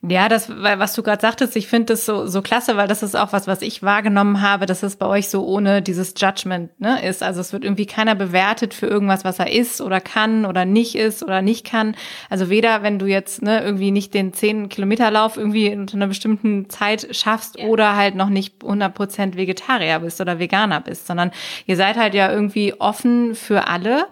Ja, 0.00 0.28
das, 0.28 0.48
was 0.48 0.92
du 0.94 1.02
gerade 1.02 1.20
sagtest, 1.20 1.56
ich 1.56 1.66
finde 1.66 1.86
das 1.86 2.06
so, 2.06 2.28
so 2.28 2.40
klasse, 2.40 2.76
weil 2.76 2.86
das 2.86 3.02
ist 3.02 3.16
auch 3.16 3.32
was, 3.32 3.48
was 3.48 3.62
ich 3.62 3.82
wahrgenommen 3.82 4.42
habe, 4.42 4.66
dass 4.66 4.84
es 4.84 4.94
bei 4.94 5.06
euch 5.06 5.28
so 5.28 5.44
ohne 5.44 5.82
dieses 5.82 6.14
Judgment 6.16 6.70
ne, 6.80 7.04
ist. 7.04 7.20
Also 7.20 7.40
es 7.40 7.52
wird 7.52 7.64
irgendwie 7.64 7.86
keiner 7.86 8.14
bewertet 8.14 8.74
für 8.74 8.86
irgendwas, 8.86 9.24
was 9.24 9.40
er 9.40 9.50
ist 9.50 9.80
oder 9.80 10.00
kann 10.00 10.46
oder 10.46 10.64
nicht 10.64 10.94
ist 10.94 11.24
oder 11.24 11.42
nicht 11.42 11.66
kann. 11.66 11.96
Also 12.30 12.48
weder, 12.48 12.84
wenn 12.84 13.00
du 13.00 13.06
jetzt 13.06 13.42
ne, 13.42 13.60
irgendwie 13.60 13.90
nicht 13.90 14.14
den 14.14 14.32
10 14.32 14.68
Kilometer 14.68 15.10
Lauf 15.10 15.36
irgendwie 15.36 15.74
unter 15.74 15.96
einer 15.96 16.06
bestimmten 16.06 16.70
Zeit 16.70 17.08
schaffst 17.10 17.58
ja. 17.58 17.66
oder 17.66 17.96
halt 17.96 18.14
noch 18.14 18.28
nicht 18.28 18.62
100% 18.62 19.34
Vegetarier 19.34 19.98
bist 19.98 20.20
oder 20.20 20.38
Veganer 20.38 20.80
bist, 20.80 21.08
sondern 21.08 21.32
ihr 21.66 21.76
seid 21.76 21.96
halt 21.96 22.14
ja 22.14 22.30
irgendwie 22.30 22.72
offen 22.78 23.34
für 23.34 23.66
alle. 23.66 24.06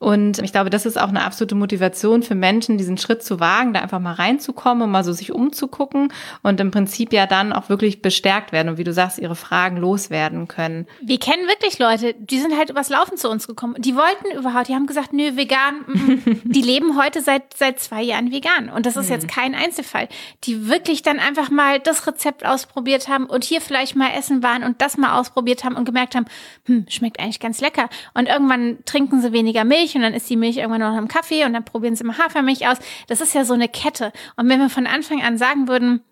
Und 0.00 0.38
ich 0.38 0.50
glaube, 0.50 0.70
das 0.70 0.86
ist 0.86 0.98
auch 0.98 1.10
eine 1.10 1.22
absolute 1.22 1.54
Motivation 1.54 2.22
für 2.22 2.34
Menschen, 2.34 2.78
diesen 2.78 2.96
Schritt 2.96 3.22
zu 3.22 3.38
wagen, 3.38 3.74
da 3.74 3.80
einfach 3.80 3.98
mal 3.98 4.14
reinzukommen 4.14 4.82
und 4.82 4.90
mal 4.90 5.04
so 5.04 5.12
sich 5.12 5.30
umzugucken 5.30 6.10
und 6.42 6.58
im 6.58 6.70
Prinzip 6.70 7.12
ja 7.12 7.26
dann 7.26 7.52
auch 7.52 7.68
wirklich 7.68 8.00
bestärkt 8.00 8.50
werden 8.50 8.70
und 8.70 8.78
wie 8.78 8.84
du 8.84 8.94
sagst, 8.94 9.18
ihre 9.18 9.36
Fragen 9.36 9.76
loswerden 9.76 10.48
können. 10.48 10.86
Wir 11.02 11.18
kennen 11.18 11.46
wirklich 11.48 11.78
Leute, 11.78 12.14
die 12.14 12.38
sind 12.38 12.56
halt 12.56 12.70
übers 12.70 12.88
Laufen 12.88 13.18
zu 13.18 13.28
uns 13.28 13.46
gekommen. 13.46 13.74
Die 13.76 13.94
wollten 13.94 14.38
überhaupt, 14.38 14.68
die 14.68 14.74
haben 14.74 14.86
gesagt, 14.86 15.12
nö, 15.12 15.36
vegan. 15.36 15.84
Mm, 15.86 15.92
mm. 15.92 16.40
die 16.44 16.62
leben 16.62 16.98
heute 16.98 17.20
seit, 17.20 17.54
seit 17.54 17.78
zwei 17.78 18.02
Jahren 18.02 18.32
vegan. 18.32 18.70
Und 18.70 18.86
das 18.86 18.96
ist 18.96 19.10
jetzt 19.10 19.24
mhm. 19.24 19.30
kein 19.30 19.54
Einzelfall. 19.54 20.08
Die 20.44 20.66
wirklich 20.66 21.02
dann 21.02 21.18
einfach 21.18 21.50
mal 21.50 21.78
das 21.78 22.06
Rezept 22.06 22.46
ausprobiert 22.46 23.08
haben 23.08 23.26
und 23.26 23.44
hier 23.44 23.60
vielleicht 23.60 23.96
mal 23.96 24.12
essen 24.16 24.42
waren 24.42 24.64
und 24.64 24.80
das 24.80 24.96
mal 24.96 25.20
ausprobiert 25.20 25.62
haben 25.62 25.76
und 25.76 25.84
gemerkt 25.84 26.14
haben, 26.14 26.24
hm, 26.64 26.86
schmeckt 26.88 27.20
eigentlich 27.20 27.38
ganz 27.38 27.60
lecker. 27.60 27.90
Und 28.14 28.28
irgendwann 28.30 28.78
trinken 28.86 29.20
sie 29.20 29.34
weniger 29.34 29.64
Milch 29.64 29.89
Milch 29.90 29.96
und 29.96 30.02
dann 30.02 30.14
ist 30.14 30.28
die 30.30 30.36
Milch 30.36 30.56
irgendwann 30.56 30.80
noch 30.80 30.96
im 30.96 31.08
Kaffee 31.08 31.44
und 31.44 31.52
dann 31.52 31.64
probieren 31.64 31.96
sie 31.96 32.04
mal 32.04 32.18
Hafermilch 32.18 32.66
aus. 32.66 32.78
Das 33.08 33.20
ist 33.20 33.34
ja 33.34 33.44
so 33.44 33.54
eine 33.54 33.68
Kette. 33.68 34.12
Und 34.36 34.48
wenn 34.48 34.60
wir 34.60 34.70
von 34.70 34.86
Anfang 34.86 35.22
an 35.22 35.38
sagen 35.38 35.68
würden, 35.68 36.02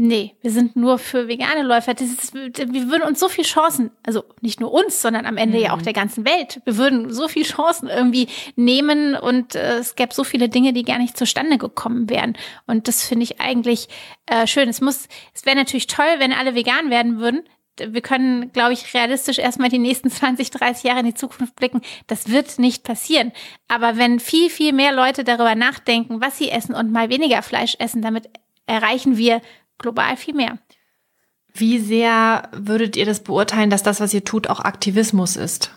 Nee, 0.00 0.36
wir 0.42 0.52
sind 0.52 0.76
nur 0.76 0.96
für 1.00 1.26
vegane 1.26 1.64
Läufer. 1.64 1.92
Das 1.92 2.06
ist, 2.06 2.32
wir 2.32 2.88
würden 2.88 3.02
uns 3.02 3.18
so 3.18 3.28
viel 3.28 3.42
Chancen, 3.42 3.90
also 4.04 4.22
nicht 4.40 4.60
nur 4.60 4.72
uns, 4.72 5.02
sondern 5.02 5.26
am 5.26 5.36
Ende 5.36 5.58
mhm. 5.58 5.64
ja 5.64 5.72
auch 5.72 5.78
mhm. 5.78 5.82
der 5.82 5.92
ganzen 5.92 6.24
Welt. 6.24 6.60
Wir 6.64 6.76
würden 6.76 7.12
so 7.12 7.26
viel 7.26 7.42
Chancen 7.42 7.88
irgendwie 7.88 8.28
nehmen 8.54 9.16
und 9.16 9.56
äh, 9.56 9.78
es 9.78 9.96
gäbe 9.96 10.14
so 10.14 10.22
viele 10.22 10.48
Dinge, 10.48 10.72
die 10.72 10.84
gar 10.84 10.98
nicht 10.98 11.16
zustande 11.18 11.58
gekommen 11.58 12.08
wären. 12.08 12.36
Und 12.68 12.86
das 12.86 13.04
finde 13.04 13.24
ich 13.24 13.40
eigentlich 13.40 13.88
äh, 14.26 14.46
schön. 14.46 14.68
Es 14.68 14.80
muss, 14.80 15.08
es 15.34 15.44
wäre 15.46 15.56
natürlich 15.56 15.88
toll, 15.88 16.06
wenn 16.18 16.32
alle 16.32 16.54
vegan 16.54 16.90
werden 16.90 17.18
würden 17.18 17.42
wir 17.92 18.00
können, 18.00 18.52
glaube 18.52 18.72
ich, 18.72 18.94
realistisch 18.94 19.38
erstmal 19.38 19.68
die 19.68 19.78
nächsten 19.78 20.10
20, 20.10 20.50
30 20.50 20.84
Jahre 20.84 21.00
in 21.00 21.06
die 21.06 21.14
Zukunft 21.14 21.56
blicken. 21.56 21.82
Das 22.06 22.28
wird 22.28 22.58
nicht 22.58 22.84
passieren. 22.84 23.32
Aber 23.68 23.96
wenn 23.96 24.20
viel, 24.20 24.50
viel 24.50 24.72
mehr 24.72 24.92
Leute 24.92 25.24
darüber 25.24 25.54
nachdenken, 25.54 26.20
was 26.20 26.38
sie 26.38 26.50
essen 26.50 26.74
und 26.74 26.92
mal 26.92 27.08
weniger 27.08 27.42
Fleisch 27.42 27.76
essen, 27.78 28.02
damit 28.02 28.28
erreichen 28.66 29.16
wir 29.16 29.40
global 29.78 30.16
viel 30.16 30.34
mehr. 30.34 30.58
Wie 31.54 31.78
sehr 31.78 32.48
würdet 32.52 32.96
ihr 32.96 33.06
das 33.06 33.22
beurteilen, 33.24 33.70
dass 33.70 33.82
das, 33.82 34.00
was 34.00 34.14
ihr 34.14 34.24
tut, 34.24 34.48
auch 34.48 34.60
Aktivismus 34.60 35.36
ist? 35.36 35.72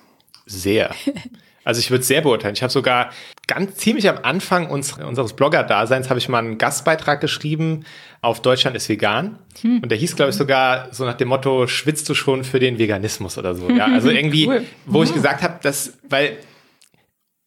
Sehr. 0.45 0.93
Also 1.63 1.79
ich 1.79 1.91
würde 1.91 2.01
es 2.01 2.07
sehr 2.07 2.21
beurteilen. 2.21 2.55
Ich 2.55 2.63
habe 2.63 2.71
sogar 2.71 3.11
ganz 3.47 3.75
ziemlich 3.75 4.09
am 4.09 4.19
Anfang 4.23 4.69
uns, 4.69 4.93
unseres 4.93 5.33
Blogger-Daseins 5.33 6.09
habe 6.09 6.19
ich 6.19 6.29
mal 6.29 6.39
einen 6.39 6.57
Gastbeitrag 6.57 7.21
geschrieben 7.21 7.85
auf 8.21 8.41
Deutschland 8.41 8.77
ist 8.77 8.87
vegan. 8.87 9.39
Hm. 9.61 9.79
Und 9.81 9.89
der 9.89 9.97
hieß, 9.97 10.15
glaube 10.15 10.29
ich, 10.29 10.37
sogar 10.37 10.89
so 10.91 11.05
nach 11.05 11.15
dem 11.15 11.27
Motto, 11.27 11.67
schwitzt 11.67 12.07
du 12.07 12.13
schon 12.13 12.43
für 12.43 12.59
den 12.59 12.77
Veganismus 12.77 13.37
oder 13.37 13.55
so. 13.55 13.69
Ja, 13.69 13.85
also 13.85 14.09
irgendwie, 14.11 14.47
cool. 14.47 14.63
wo 14.85 15.03
ich 15.03 15.13
gesagt 15.13 15.41
habe, 15.41 15.55
dass, 15.61 15.97
weil 16.07 16.37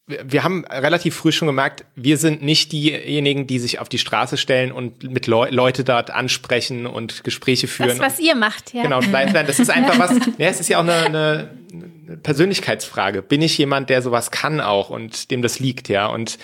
wir 0.07 0.43
haben 0.43 0.65
relativ 0.65 1.15
früh 1.15 1.31
schon 1.31 1.47
gemerkt, 1.47 1.85
wir 1.95 2.17
sind 2.17 2.43
nicht 2.43 2.71
diejenigen, 2.71 3.47
die 3.47 3.57
sich 3.57 3.79
auf 3.79 3.89
die 3.89 3.97
Straße 3.97 4.37
stellen 4.37 4.71
und 4.71 5.03
mit 5.03 5.25
Le 5.25 5.47
Leute 5.49 5.83
dort 5.83 6.11
ansprechen 6.11 6.85
und 6.85 7.23
Gespräche 7.23 7.67
führen. 7.67 7.97
Das, 7.97 7.99
was 7.99 8.19
ihr 8.19 8.35
macht, 8.35 8.73
ja. 8.73 8.83
Genau, 8.83 9.01
das 9.01 9.59
ist 9.59 9.69
einfach 9.71 9.97
was, 9.97 10.11
ja, 10.37 10.47
es 10.47 10.59
ist 10.59 10.69
ja 10.69 10.77
auch 10.77 10.83
eine, 10.83 11.05
eine 11.05 11.49
Persönlichkeitsfrage. 12.21 13.23
Bin 13.23 13.41
ich 13.41 13.57
jemand, 13.57 13.89
der 13.89 14.03
sowas 14.03 14.29
kann 14.29 14.61
auch 14.61 14.91
und 14.91 15.31
dem 15.31 15.41
das 15.41 15.59
liegt, 15.59 15.89
ja? 15.89 16.05
Und 16.05 16.37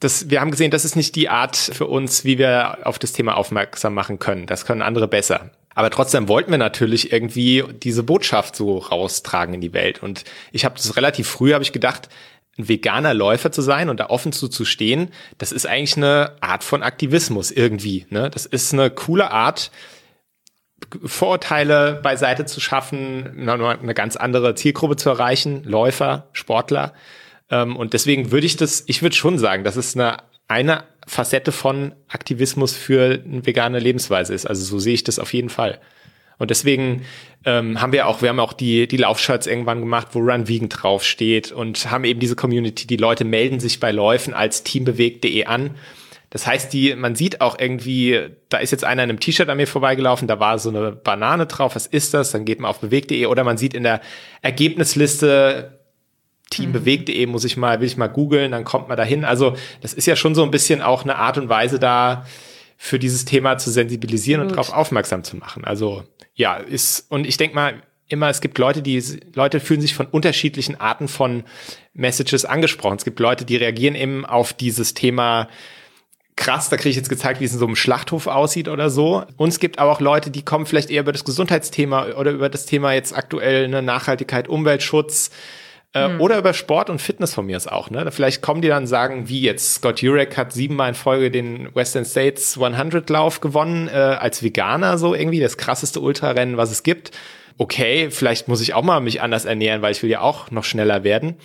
das, 0.00 0.30
wir 0.30 0.40
haben 0.40 0.50
gesehen, 0.50 0.70
das 0.70 0.84
ist 0.84 0.96
nicht 0.96 1.14
die 1.16 1.28
Art 1.28 1.56
für 1.56 1.86
uns, 1.86 2.24
wie 2.24 2.38
wir 2.38 2.86
auf 2.86 2.98
das 2.98 3.12
Thema 3.12 3.36
aufmerksam 3.36 3.94
machen 3.94 4.18
können. 4.18 4.46
Das 4.46 4.64
können 4.64 4.80
andere 4.80 5.08
besser. 5.08 5.50
Aber 5.74 5.90
trotzdem 5.90 6.28
wollten 6.28 6.50
wir 6.50 6.58
natürlich 6.58 7.12
irgendwie 7.12 7.64
diese 7.82 8.02
Botschaft 8.02 8.56
so 8.56 8.78
raustragen 8.78 9.54
in 9.54 9.60
die 9.60 9.72
Welt. 9.72 10.02
Und 10.02 10.24
ich 10.52 10.64
habe 10.64 10.76
das 10.76 10.96
relativ 10.96 11.28
früh, 11.28 11.52
habe 11.52 11.62
ich 11.62 11.72
gedacht, 11.72 12.08
ein 12.58 12.68
veganer 12.68 13.14
Läufer 13.14 13.52
zu 13.52 13.62
sein 13.62 13.88
und 13.88 14.00
da 14.00 14.06
offen 14.06 14.32
zu, 14.32 14.48
zu 14.48 14.64
stehen, 14.64 15.10
das 15.38 15.52
ist 15.52 15.66
eigentlich 15.66 15.96
eine 15.96 16.32
Art 16.40 16.64
von 16.64 16.82
Aktivismus 16.82 17.50
irgendwie. 17.50 18.06
Ne? 18.10 18.30
Das 18.30 18.46
ist 18.46 18.72
eine 18.72 18.90
coole 18.90 19.30
Art, 19.30 19.70
Vorurteile 21.04 22.00
beiseite 22.02 22.46
zu 22.46 22.60
schaffen, 22.60 23.48
eine 23.48 23.94
ganz 23.94 24.16
andere 24.16 24.54
Zielgruppe 24.54 24.96
zu 24.96 25.10
erreichen, 25.10 25.62
Läufer, 25.64 26.28
Sportler. 26.32 26.94
Ähm, 27.50 27.76
und 27.76 27.94
deswegen 27.94 28.30
würde 28.30 28.46
ich 28.46 28.56
das, 28.56 28.84
ich 28.86 29.02
würde 29.02 29.16
schon 29.16 29.38
sagen, 29.38 29.64
dass 29.64 29.76
es 29.76 29.96
eine, 29.96 30.18
eine 30.46 30.84
Facette 31.06 31.52
von 31.52 31.94
Aktivismus 32.08 32.76
für 32.76 33.22
eine 33.24 33.44
vegane 33.44 33.80
Lebensweise 33.80 34.34
ist. 34.34 34.46
Also 34.46 34.64
so 34.64 34.78
sehe 34.78 34.94
ich 34.94 35.04
das 35.04 35.18
auf 35.18 35.32
jeden 35.34 35.50
Fall. 35.50 35.80
Und 36.38 36.50
deswegen 36.50 37.02
ähm, 37.44 37.80
haben 37.80 37.92
wir 37.92 38.06
auch, 38.06 38.22
wir 38.22 38.28
haben 38.28 38.40
auch 38.40 38.52
die, 38.52 38.86
die 38.86 38.96
Laufshirts 38.96 39.46
irgendwann 39.46 39.80
gemacht, 39.80 40.08
wo 40.12 40.20
Run 40.20 40.48
Vegan 40.48 40.68
draufsteht 40.68 41.52
und 41.52 41.90
haben 41.90 42.04
eben 42.04 42.20
diese 42.20 42.36
Community, 42.36 42.86
die 42.86 42.96
Leute 42.96 43.24
melden 43.24 43.60
sich 43.60 43.80
bei 43.80 43.90
Läufen 43.90 44.34
als 44.34 44.62
teambewegt.de 44.62 45.44
an 45.46 45.74
das 46.30 46.46
heißt, 46.46 46.72
die, 46.72 46.94
man 46.94 47.14
sieht 47.14 47.40
auch 47.40 47.58
irgendwie, 47.58 48.28
da 48.50 48.58
ist 48.58 48.70
jetzt 48.70 48.84
einer 48.84 49.02
in 49.02 49.10
einem 49.10 49.20
T-Shirt 49.20 49.48
an 49.48 49.56
mir 49.56 49.66
vorbeigelaufen, 49.66 50.28
da 50.28 50.38
war 50.38 50.58
so 50.58 50.68
eine 50.68 50.92
Banane 50.92 51.46
drauf, 51.46 51.74
was 51.74 51.86
ist 51.86 52.12
das? 52.12 52.32
Dann 52.32 52.44
geht 52.44 52.60
man 52.60 52.68
auf 52.70 52.80
bewegt.de 52.80 53.24
oder 53.26 53.44
man 53.44 53.56
sieht 53.56 53.72
in 53.72 53.82
der 53.82 54.02
Ergebnisliste 54.42 55.78
teambewegt.de 56.50 57.26
muss 57.26 57.44
ich 57.44 57.56
mal, 57.56 57.80
will 57.80 57.86
ich 57.86 57.96
mal 57.96 58.08
googeln, 58.08 58.52
dann 58.52 58.64
kommt 58.64 58.88
man 58.88 58.96
dahin. 58.96 59.24
Also, 59.24 59.54
das 59.80 59.92
ist 59.92 60.06
ja 60.06 60.16
schon 60.16 60.34
so 60.34 60.42
ein 60.42 60.50
bisschen 60.50 60.80
auch 60.80 61.02
eine 61.02 61.16
Art 61.16 61.36
und 61.38 61.48
Weise 61.48 61.78
da, 61.78 62.26
für 62.80 63.00
dieses 63.00 63.24
Thema 63.24 63.58
zu 63.58 63.70
sensibilisieren 63.70 64.42
Gut. 64.42 64.50
und 64.50 64.56
darauf 64.56 64.72
aufmerksam 64.72 65.24
zu 65.24 65.36
machen. 65.36 65.64
Also, 65.64 66.04
ja, 66.34 66.56
ist, 66.56 67.10
und 67.10 67.26
ich 67.26 67.36
denke 67.36 67.56
mal, 67.56 67.82
immer, 68.06 68.30
es 68.30 68.40
gibt 68.40 68.56
Leute, 68.56 68.80
die, 68.80 69.02
Leute 69.34 69.60
fühlen 69.60 69.80
sich 69.80 69.94
von 69.94 70.06
unterschiedlichen 70.06 70.80
Arten 70.80 71.08
von 71.08 71.42
Messages 71.92 72.44
angesprochen. 72.44 72.96
Es 72.96 73.04
gibt 73.04 73.18
Leute, 73.18 73.44
die 73.44 73.56
reagieren 73.56 73.96
eben 73.96 74.24
auf 74.24 74.52
dieses 74.52 74.94
Thema, 74.94 75.48
krass, 76.36 76.68
da 76.70 76.76
kriege 76.76 76.90
ich 76.90 76.96
jetzt 76.96 77.10
gezeigt, 77.10 77.40
wie 77.40 77.44
es 77.44 77.52
in 77.52 77.58
so 77.58 77.66
einem 77.66 77.76
Schlachthof 77.76 78.28
aussieht 78.28 78.68
oder 78.68 78.88
so. 78.88 79.24
Und 79.36 79.48
es 79.48 79.58
gibt 79.58 79.80
aber 79.80 79.90
auch 79.90 80.00
Leute, 80.00 80.30
die 80.30 80.44
kommen 80.44 80.64
vielleicht 80.64 80.90
eher 80.90 81.02
über 81.02 81.12
das 81.12 81.24
Gesundheitsthema 81.24 82.12
oder 82.12 82.30
über 82.30 82.48
das 82.48 82.64
Thema 82.64 82.92
jetzt 82.92 83.14
aktuell 83.14 83.64
eine 83.64 83.82
Nachhaltigkeit, 83.82 84.48
Umweltschutz 84.48 85.30
äh, 85.94 86.08
mhm. 86.08 86.20
oder 86.20 86.38
über 86.38 86.52
Sport 86.52 86.90
und 86.90 87.00
Fitness 87.00 87.34
von 87.34 87.46
mir 87.46 87.56
ist 87.56 87.70
auch. 87.70 87.90
Ne? 87.90 88.10
Vielleicht 88.10 88.42
kommen 88.42 88.60
die 88.60 88.68
dann 88.68 88.82
und 88.82 88.86
sagen, 88.86 89.28
wie 89.28 89.40
jetzt 89.40 89.74
Scott 89.74 90.02
Jurek 90.02 90.36
hat 90.36 90.52
siebenmal 90.52 90.90
in 90.90 90.94
Folge 90.94 91.30
den 91.30 91.74
Western 91.74 92.04
States 92.04 92.58
100 92.60 93.08
Lauf 93.08 93.40
gewonnen 93.40 93.88
äh, 93.88 93.92
als 93.92 94.42
Veganer 94.42 94.98
so 94.98 95.14
irgendwie 95.14 95.40
das 95.40 95.56
krasseste 95.56 96.00
Ultrarennen, 96.00 96.56
was 96.56 96.70
es 96.70 96.82
gibt. 96.82 97.12
Okay, 97.56 98.10
vielleicht 98.10 98.48
muss 98.48 98.60
ich 98.60 98.74
auch 98.74 98.84
mal 98.84 99.00
mich 99.00 99.20
anders 99.20 99.44
ernähren, 99.44 99.82
weil 99.82 99.92
ich 99.92 100.02
will 100.02 100.10
ja 100.10 100.20
auch 100.20 100.50
noch 100.50 100.64
schneller 100.64 101.04
werden. 101.04 101.36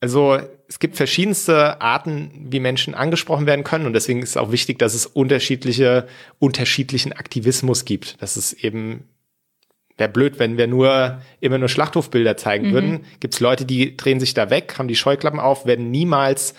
Also 0.00 0.38
es 0.66 0.78
gibt 0.78 0.96
verschiedenste 0.96 1.80
Arten, 1.82 2.46
wie 2.48 2.60
Menschen 2.60 2.94
angesprochen 2.94 3.46
werden 3.46 3.64
können 3.64 3.84
und 3.84 3.92
deswegen 3.92 4.22
ist 4.22 4.30
es 4.30 4.36
auch 4.36 4.52
wichtig, 4.52 4.78
dass 4.78 4.94
es 4.94 5.04
unterschiedliche, 5.04 6.06
unterschiedlichen 6.38 7.12
Aktivismus 7.12 7.84
gibt. 7.84 8.22
Dass 8.22 8.36
es 8.36 8.52
eben 8.52 9.08
wäre 10.00 10.08
blöd, 10.08 10.38
wenn 10.38 10.56
wir 10.58 10.66
nur 10.66 11.20
immer 11.40 11.58
nur 11.58 11.68
Schlachthofbilder 11.68 12.36
zeigen 12.36 12.68
mhm. 12.68 12.72
würden. 12.72 13.00
Gibt 13.20 13.34
es 13.34 13.40
Leute, 13.40 13.64
die 13.64 13.96
drehen 13.96 14.18
sich 14.18 14.34
da 14.34 14.50
weg, 14.50 14.74
haben 14.78 14.88
die 14.88 14.96
Scheuklappen 14.96 15.38
auf, 15.38 15.66
werden 15.66 15.90
niemals 15.92 16.54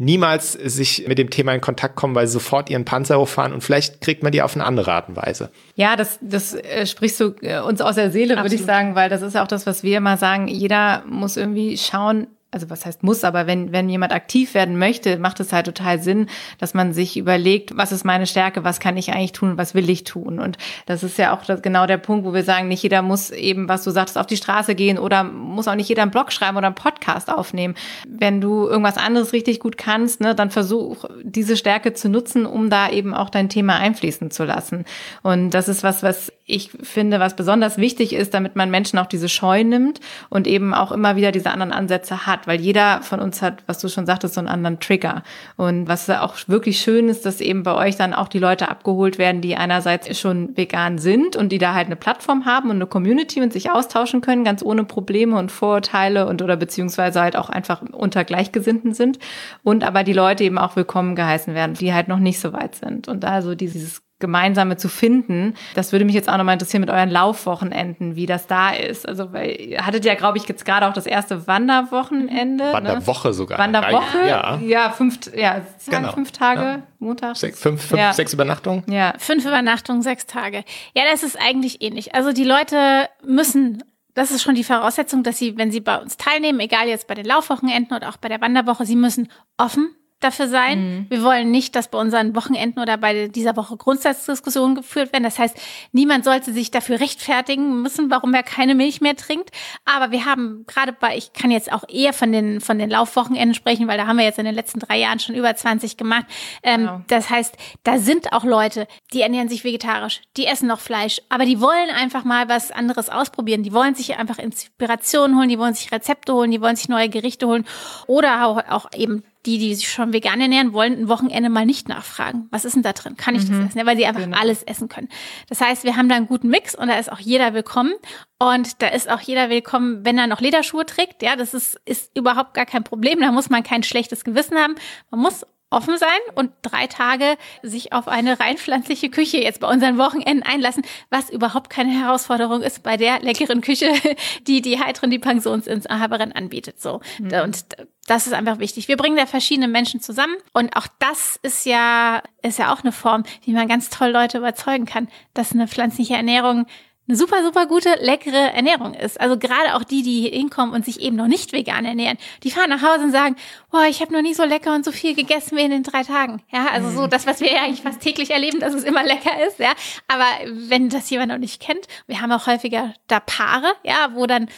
niemals 0.00 0.54
sich 0.54 1.06
mit 1.06 1.18
dem 1.18 1.28
Thema 1.28 1.52
in 1.52 1.60
Kontakt 1.60 1.94
kommen, 1.94 2.14
weil 2.14 2.26
sie 2.26 2.32
sofort 2.32 2.70
ihren 2.70 2.86
Panzer 2.86 3.18
hochfahren 3.18 3.52
und 3.52 3.62
vielleicht 3.62 4.00
kriegt 4.00 4.22
man 4.22 4.32
die 4.32 4.40
auf 4.40 4.54
eine 4.54 4.64
andere 4.64 4.90
Art 4.92 5.10
und 5.10 5.16
Weise. 5.16 5.50
Ja, 5.74 5.94
das, 5.94 6.18
das 6.22 6.54
äh, 6.54 6.86
sprichst 6.86 7.20
du 7.20 7.34
äh, 7.42 7.60
uns 7.60 7.82
aus 7.82 7.96
der 7.96 8.10
Seele, 8.10 8.38
würde 8.38 8.54
ich 8.54 8.62
sagen, 8.62 8.94
weil 8.94 9.10
das 9.10 9.20
ist 9.20 9.36
auch 9.36 9.46
das, 9.46 9.66
was 9.66 9.82
wir 9.82 9.98
immer 9.98 10.16
sagen. 10.16 10.48
Jeder 10.48 11.04
muss 11.06 11.36
irgendwie 11.36 11.76
schauen, 11.76 12.28
also 12.52 12.68
was 12.68 12.84
heißt 12.84 13.02
muss, 13.02 13.22
aber 13.22 13.46
wenn, 13.46 13.72
wenn 13.72 13.88
jemand 13.88 14.12
aktiv 14.12 14.54
werden 14.54 14.76
möchte, 14.78 15.18
macht 15.18 15.38
es 15.38 15.52
halt 15.52 15.66
total 15.66 16.02
Sinn, 16.02 16.26
dass 16.58 16.74
man 16.74 16.92
sich 16.92 17.16
überlegt, 17.16 17.76
was 17.76 17.92
ist 17.92 18.04
meine 18.04 18.26
Stärke, 18.26 18.64
was 18.64 18.80
kann 18.80 18.96
ich 18.96 19.12
eigentlich 19.12 19.32
tun, 19.32 19.56
was 19.56 19.74
will 19.74 19.88
ich 19.88 20.02
tun. 20.04 20.40
Und 20.40 20.58
das 20.86 21.04
ist 21.04 21.16
ja 21.16 21.34
auch 21.34 21.44
das, 21.44 21.62
genau 21.62 21.86
der 21.86 21.98
Punkt, 21.98 22.26
wo 22.26 22.34
wir 22.34 22.42
sagen, 22.42 22.66
nicht 22.66 22.82
jeder 22.82 23.02
muss 23.02 23.30
eben, 23.30 23.68
was 23.68 23.84
du 23.84 23.90
sagst, 23.90 24.18
auf 24.18 24.26
die 24.26 24.36
Straße 24.36 24.74
gehen 24.74 24.98
oder 24.98 25.22
muss 25.22 25.68
auch 25.68 25.76
nicht 25.76 25.88
jeder 25.88 26.02
einen 26.02 26.10
Blog 26.10 26.32
schreiben 26.32 26.56
oder 26.56 26.66
einen 26.66 26.74
Podcast 26.74 27.30
aufnehmen. 27.30 27.74
Wenn 28.08 28.40
du 28.40 28.66
irgendwas 28.66 28.96
anderes 28.96 29.32
richtig 29.32 29.60
gut 29.60 29.78
kannst, 29.78 30.20
ne, 30.20 30.34
dann 30.34 30.50
versuch 30.50 31.04
diese 31.22 31.56
Stärke 31.56 31.92
zu 31.92 32.08
nutzen, 32.08 32.46
um 32.46 32.68
da 32.68 32.90
eben 32.90 33.14
auch 33.14 33.30
dein 33.30 33.48
Thema 33.48 33.76
einfließen 33.76 34.32
zu 34.32 34.44
lassen. 34.44 34.84
Und 35.22 35.50
das 35.50 35.68
ist 35.68 35.84
was, 35.84 36.02
was 36.02 36.32
ich 36.50 36.70
finde, 36.82 37.20
was 37.20 37.36
besonders 37.36 37.78
wichtig 37.78 38.12
ist, 38.12 38.34
damit 38.34 38.56
man 38.56 38.70
Menschen 38.70 38.98
auch 38.98 39.06
diese 39.06 39.28
Scheu 39.28 39.64
nimmt 39.64 40.00
und 40.28 40.46
eben 40.46 40.74
auch 40.74 40.92
immer 40.92 41.16
wieder 41.16 41.32
diese 41.32 41.50
anderen 41.50 41.72
Ansätze 41.72 42.26
hat, 42.26 42.46
weil 42.46 42.60
jeder 42.60 43.02
von 43.02 43.20
uns 43.20 43.40
hat, 43.42 43.62
was 43.66 43.78
du 43.78 43.88
schon 43.88 44.06
sagtest, 44.06 44.34
so 44.34 44.40
einen 44.40 44.48
anderen 44.48 44.80
Trigger. 44.80 45.22
Und 45.56 45.88
was 45.88 46.10
auch 46.10 46.36
wirklich 46.46 46.80
schön 46.80 47.08
ist, 47.08 47.24
dass 47.24 47.40
eben 47.40 47.62
bei 47.62 47.74
euch 47.74 47.96
dann 47.96 48.14
auch 48.14 48.28
die 48.28 48.38
Leute 48.38 48.68
abgeholt 48.68 49.18
werden, 49.18 49.40
die 49.40 49.56
einerseits 49.56 50.18
schon 50.18 50.56
vegan 50.56 50.98
sind 50.98 51.36
und 51.36 51.50
die 51.52 51.58
da 51.58 51.74
halt 51.74 51.86
eine 51.86 51.96
Plattform 51.96 52.44
haben 52.44 52.70
und 52.70 52.76
eine 52.76 52.86
Community 52.86 53.40
und 53.40 53.52
sich 53.52 53.70
austauschen 53.70 54.20
können, 54.20 54.44
ganz 54.44 54.62
ohne 54.62 54.84
Probleme 54.84 55.38
und 55.38 55.52
Vorurteile 55.52 56.26
und 56.26 56.42
oder 56.42 56.56
beziehungsweise 56.56 57.20
halt 57.20 57.36
auch 57.36 57.50
einfach 57.50 57.82
unter 57.92 58.24
Gleichgesinnten 58.24 58.94
sind. 58.94 59.18
Und 59.62 59.84
aber 59.84 60.04
die 60.04 60.12
Leute 60.12 60.44
eben 60.44 60.58
auch 60.58 60.76
willkommen 60.76 61.14
geheißen 61.14 61.54
werden, 61.54 61.74
die 61.74 61.94
halt 61.94 62.08
noch 62.08 62.18
nicht 62.18 62.40
so 62.40 62.52
weit 62.52 62.74
sind. 62.74 63.08
Und 63.08 63.24
also 63.24 63.54
dieses 63.54 64.02
Gemeinsame 64.20 64.76
zu 64.76 64.88
finden. 64.88 65.54
Das 65.74 65.92
würde 65.92 66.04
mich 66.04 66.14
jetzt 66.14 66.28
auch 66.28 66.36
nochmal 66.36 66.52
interessieren 66.52 66.82
mit 66.82 66.90
euren 66.90 67.10
Laufwochenenden, 67.10 68.14
wie 68.14 68.26
das 68.26 68.46
da 68.46 68.70
ist. 68.70 69.08
Also, 69.08 69.32
weil 69.32 69.50
ihr 69.60 69.84
hattet 69.84 70.04
ja, 70.04 70.14
glaube 70.14 70.38
ich, 70.38 70.46
jetzt 70.46 70.64
gerade 70.64 70.86
auch 70.86 70.92
das 70.92 71.06
erste 71.06 71.46
Wanderwochenende. 71.46 72.64
Ne? 72.64 72.72
Wanderwoche 72.72 73.28
ne? 73.28 73.34
sogar. 73.34 73.58
Wanderwoche? 73.58 74.26
Ja. 74.28 74.58
Ja, 74.58 74.90
fünf, 74.90 75.18
ja, 75.34 75.62
genau. 75.88 76.12
fünf 76.12 76.32
Tage, 76.32 76.60
ja. 76.60 76.82
Montag. 76.98 77.36
Sech, 77.36 77.54
fünf, 77.56 77.82
fünf 77.82 78.00
ja. 78.00 78.12
sechs 78.12 78.32
Übernachtungen? 78.32 78.84
Ja. 78.88 79.14
Fünf 79.18 79.44
Übernachtungen, 79.44 80.02
sechs 80.02 80.26
Tage. 80.26 80.64
Ja, 80.94 81.02
das 81.10 81.22
ist 81.22 81.38
eigentlich 81.40 81.82
ähnlich. 81.82 82.14
Also 82.14 82.32
die 82.32 82.44
Leute 82.44 83.08
müssen 83.24 83.82
das 84.14 84.32
ist 84.32 84.42
schon 84.42 84.56
die 84.56 84.64
Voraussetzung, 84.64 85.22
dass 85.22 85.38
sie, 85.38 85.56
wenn 85.56 85.70
sie 85.70 85.80
bei 85.80 85.96
uns 85.96 86.16
teilnehmen, 86.16 86.58
egal 86.58 86.88
jetzt 86.88 87.06
bei 87.06 87.14
den 87.14 87.24
Laufwochenenden 87.24 87.96
oder 87.96 88.08
auch 88.08 88.16
bei 88.16 88.28
der 88.28 88.40
Wanderwoche, 88.40 88.84
sie 88.84 88.96
müssen 88.96 89.28
offen 89.56 89.94
dafür 90.20 90.48
sein. 90.48 90.80
Mhm. 90.80 91.06
Wir 91.08 91.22
wollen 91.22 91.50
nicht, 91.50 91.74
dass 91.74 91.88
bei 91.88 91.98
unseren 91.98 92.36
Wochenenden 92.36 92.80
oder 92.80 92.96
bei 92.96 93.28
dieser 93.28 93.56
Woche 93.56 93.76
Grundsatzdiskussionen 93.76 94.74
geführt 94.74 95.12
werden. 95.12 95.24
Das 95.24 95.38
heißt, 95.38 95.56
niemand 95.92 96.24
sollte 96.24 96.52
sich 96.52 96.70
dafür 96.70 97.00
rechtfertigen 97.00 97.82
müssen, 97.82 98.10
warum 98.10 98.34
er 98.34 98.42
keine 98.42 98.74
Milch 98.74 99.00
mehr 99.00 99.16
trinkt. 99.16 99.50
Aber 99.84 100.12
wir 100.12 100.26
haben 100.26 100.64
gerade 100.66 100.92
bei, 100.92 101.16
ich 101.16 101.32
kann 101.32 101.50
jetzt 101.50 101.72
auch 101.72 101.84
eher 101.88 102.12
von 102.12 102.32
den, 102.32 102.60
von 102.60 102.78
den 102.78 102.90
Laufwochenenden 102.90 103.54
sprechen, 103.54 103.88
weil 103.88 103.98
da 103.98 104.06
haben 104.06 104.18
wir 104.18 104.24
jetzt 104.24 104.38
in 104.38 104.44
den 104.44 104.54
letzten 104.54 104.78
drei 104.78 104.98
Jahren 104.98 105.18
schon 105.18 105.34
über 105.34 105.54
20 105.54 105.96
gemacht. 105.96 106.26
Ähm, 106.62 106.80
genau. 106.80 107.00
Das 107.08 107.30
heißt, 107.30 107.56
da 107.82 107.98
sind 107.98 108.32
auch 108.32 108.44
Leute, 108.44 108.86
die 109.12 109.22
ernähren 109.22 109.48
sich 109.48 109.64
vegetarisch, 109.64 110.20
die 110.36 110.46
essen 110.46 110.68
noch 110.68 110.80
Fleisch, 110.80 111.20
aber 111.28 111.44
die 111.44 111.60
wollen 111.60 111.90
einfach 111.90 112.24
mal 112.24 112.48
was 112.48 112.70
anderes 112.70 113.08
ausprobieren. 113.08 113.62
Die 113.62 113.72
wollen 113.72 113.94
sich 113.94 114.16
einfach 114.16 114.38
Inspiration 114.38 115.36
holen, 115.36 115.48
die 115.48 115.58
wollen 115.58 115.74
sich 115.74 115.90
Rezepte 115.90 116.34
holen, 116.34 116.50
die 116.50 116.60
wollen 116.60 116.76
sich 116.76 116.88
neue 116.88 117.08
Gerichte 117.08 117.46
holen 117.46 117.66
oder 118.06 118.46
auch, 118.46 118.62
auch 118.68 118.86
eben 118.94 119.24
die, 119.46 119.58
die 119.58 119.74
sich 119.74 119.88
schon 119.88 120.12
vegan 120.12 120.40
ernähren, 120.40 120.72
wollen 120.72 120.92
ein 120.92 121.08
Wochenende 121.08 121.48
mal 121.48 121.64
nicht 121.64 121.88
nachfragen. 121.88 122.46
Was 122.50 122.64
ist 122.64 122.74
denn 122.74 122.82
da 122.82 122.92
drin? 122.92 123.16
Kann 123.16 123.34
ich 123.34 123.48
mhm. 123.48 123.60
das 123.60 123.70
essen? 123.70 123.78
Ja, 123.78 123.86
weil 123.86 123.96
sie 123.96 124.04
einfach 124.04 124.22
genau. 124.22 124.38
alles 124.38 124.62
essen 124.62 124.88
können. 124.88 125.08
Das 125.48 125.60
heißt, 125.60 125.84
wir 125.84 125.96
haben 125.96 126.08
da 126.08 126.16
einen 126.16 126.26
guten 126.26 126.48
Mix 126.48 126.74
und 126.74 126.88
da 126.88 126.98
ist 126.98 127.10
auch 127.10 127.18
jeder 127.18 127.54
willkommen. 127.54 127.94
Und 128.38 128.82
da 128.82 128.88
ist 128.88 129.10
auch 129.10 129.20
jeder 129.20 129.48
willkommen, 129.48 130.04
wenn 130.04 130.18
er 130.18 130.26
noch 130.26 130.40
Lederschuhe 130.40 130.84
trägt. 130.84 131.22
Ja, 131.22 131.36
das 131.36 131.54
ist, 131.54 131.80
ist 131.84 132.16
überhaupt 132.16 132.54
gar 132.54 132.66
kein 132.66 132.84
Problem. 132.84 133.20
Da 133.20 133.32
muss 133.32 133.50
man 133.50 133.62
kein 133.62 133.82
schlechtes 133.82 134.24
Gewissen 134.24 134.58
haben. 134.58 134.74
Man 135.10 135.20
muss 135.20 135.46
offen 135.70 135.96
sein 135.98 136.18
und 136.34 136.50
drei 136.62 136.86
Tage 136.86 137.36
sich 137.62 137.92
auf 137.92 138.08
eine 138.08 138.40
rein 138.40 138.58
pflanzliche 138.58 139.08
Küche 139.08 139.38
jetzt 139.38 139.60
bei 139.60 139.68
unseren 139.68 139.98
Wochenenden 139.98 140.42
einlassen, 140.42 140.82
was 141.10 141.30
überhaupt 141.30 141.70
keine 141.70 141.92
Herausforderung 141.92 142.62
ist 142.62 142.82
bei 142.82 142.96
der 142.96 143.20
leckeren 143.20 143.60
Küche, 143.60 143.92
die 144.46 144.62
die 144.62 144.80
Heitren, 144.80 145.10
die 145.10 145.18
Pensionsinhaberin 145.18 146.32
anbietet. 146.32 146.80
So 146.80 147.00
mhm. 147.18 147.32
und 147.44 147.64
das 148.06 148.26
ist 148.26 148.32
einfach 148.32 148.58
wichtig. 148.58 148.88
Wir 148.88 148.96
bringen 148.96 149.16
da 149.16 149.26
verschiedene 149.26 149.68
Menschen 149.68 150.00
zusammen 150.00 150.34
und 150.52 150.76
auch 150.76 150.88
das 150.98 151.38
ist 151.42 151.64
ja 151.64 152.22
ist 152.42 152.58
ja 152.58 152.72
auch 152.72 152.82
eine 152.82 152.92
Form, 152.92 153.24
wie 153.44 153.52
man 153.52 153.68
ganz 153.68 153.88
toll 153.90 154.10
Leute 154.10 154.38
überzeugen 154.38 154.86
kann, 154.86 155.08
dass 155.34 155.52
eine 155.52 155.68
pflanzliche 155.68 156.14
Ernährung 156.14 156.66
eine 157.10 157.16
super, 157.16 157.42
super 157.42 157.66
gute, 157.66 157.96
leckere 158.00 158.52
Ernährung 158.52 158.94
ist. 158.94 159.20
Also 159.20 159.36
gerade 159.36 159.74
auch 159.74 159.82
die, 159.82 160.02
die 160.02 160.30
hinkommen 160.30 160.72
und 160.72 160.84
sich 160.84 161.00
eben 161.00 161.16
noch 161.16 161.26
nicht 161.26 161.52
vegan 161.52 161.84
ernähren, 161.84 162.18
die 162.44 162.52
fahren 162.52 162.70
nach 162.70 162.82
Hause 162.82 163.04
und 163.04 163.10
sagen, 163.10 163.34
boah, 163.72 163.84
ich 163.88 164.00
habe 164.00 164.12
noch 164.12 164.22
nie 164.22 164.32
so 164.32 164.44
lecker 164.44 164.74
und 164.74 164.84
so 164.84 164.92
viel 164.92 165.16
gegessen 165.16 165.56
wie 165.56 165.62
in 165.62 165.72
den 165.72 165.82
drei 165.82 166.04
Tagen. 166.04 166.40
Ja, 166.52 166.68
also 166.72 166.90
so 166.90 167.02
mhm. 167.02 167.10
das, 167.10 167.26
was 167.26 167.40
wir 167.40 167.52
ja 167.52 167.62
eigentlich 167.64 167.82
fast 167.82 168.00
täglich 168.00 168.30
erleben, 168.30 168.60
dass 168.60 168.74
es 168.74 168.84
immer 168.84 169.02
lecker 169.02 169.44
ist, 169.44 169.58
ja. 169.58 169.72
Aber 170.06 170.24
wenn 170.46 170.88
das 170.88 171.10
jemand 171.10 171.32
noch 171.32 171.38
nicht 171.38 171.60
kennt, 171.60 171.86
wir 172.06 172.20
haben 172.20 172.30
auch 172.30 172.46
häufiger 172.46 172.94
da 173.08 173.18
Paare, 173.18 173.72
ja, 173.82 174.10
wo 174.14 174.26
dann 174.26 174.48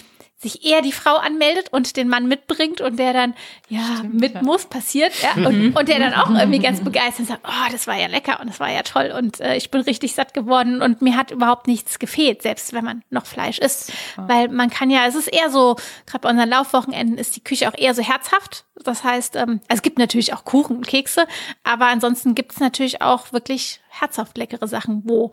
sich 0.42 0.64
eher 0.64 0.82
die 0.82 0.92
Frau 0.92 1.16
anmeldet 1.16 1.68
und 1.70 1.96
den 1.96 2.08
Mann 2.08 2.26
mitbringt 2.26 2.80
und 2.80 2.98
der 2.98 3.12
dann 3.12 3.34
ja 3.68 3.80
Stimmt, 3.98 4.20
mit 4.20 4.34
ja. 4.34 4.42
muss 4.42 4.66
passiert 4.66 5.12
ja 5.22 5.46
und, 5.46 5.58
mhm. 5.58 5.76
und 5.76 5.88
der 5.88 5.98
dann 5.98 6.14
auch 6.14 6.30
irgendwie 6.30 6.58
ganz 6.58 6.82
begeistert 6.82 7.26
sagt 7.26 7.46
oh 7.46 7.72
das 7.72 7.86
war 7.86 7.96
ja 7.96 8.08
lecker 8.08 8.40
und 8.40 8.48
das 8.50 8.60
war 8.60 8.70
ja 8.70 8.82
toll 8.82 9.12
und 9.16 9.40
äh, 9.40 9.56
ich 9.56 9.70
bin 9.70 9.80
richtig 9.82 10.14
satt 10.14 10.34
geworden 10.34 10.82
und 10.82 11.00
mir 11.00 11.16
hat 11.16 11.30
überhaupt 11.30 11.66
nichts 11.66 11.98
gefehlt 11.98 12.42
selbst 12.42 12.72
wenn 12.72 12.84
man 12.84 13.02
noch 13.10 13.26
Fleisch 13.26 13.58
isst 13.58 13.92
weil 14.16 14.48
man 14.48 14.68
kann 14.68 14.90
ja 14.90 15.06
es 15.06 15.14
ist 15.14 15.28
eher 15.28 15.50
so 15.50 15.76
gerade 16.06 16.22
bei 16.22 16.30
unseren 16.30 16.48
Laufwochenenden 16.48 17.18
ist 17.18 17.36
die 17.36 17.44
Küche 17.44 17.68
auch 17.68 17.78
eher 17.78 17.94
so 17.94 18.02
herzhaft 18.02 18.64
das 18.76 19.04
heißt 19.04 19.36
ähm, 19.36 19.60
es 19.68 19.82
gibt 19.82 19.98
natürlich 19.98 20.34
auch 20.34 20.44
Kuchen 20.44 20.76
und 20.76 20.86
Kekse 20.86 21.26
aber 21.62 21.86
ansonsten 21.86 22.34
gibt 22.34 22.52
es 22.52 22.60
natürlich 22.60 23.00
auch 23.00 23.32
wirklich 23.32 23.80
herzhaft 23.88 24.36
leckere 24.36 24.66
Sachen 24.66 25.02
wo 25.04 25.30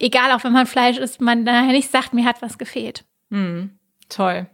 egal, 0.00 0.32
auch 0.32 0.42
wenn 0.42 0.52
man 0.52 0.66
Fleisch 0.66 0.98
isst, 0.98 1.20
man 1.20 1.44
nachher 1.44 1.72
nicht 1.72 1.90
sagt, 1.90 2.12
mir 2.12 2.24
hat 2.24 2.42
was 2.42 2.58
gefehlt. 2.58 3.04
Hm, 3.30 3.78
toll. 4.10 4.46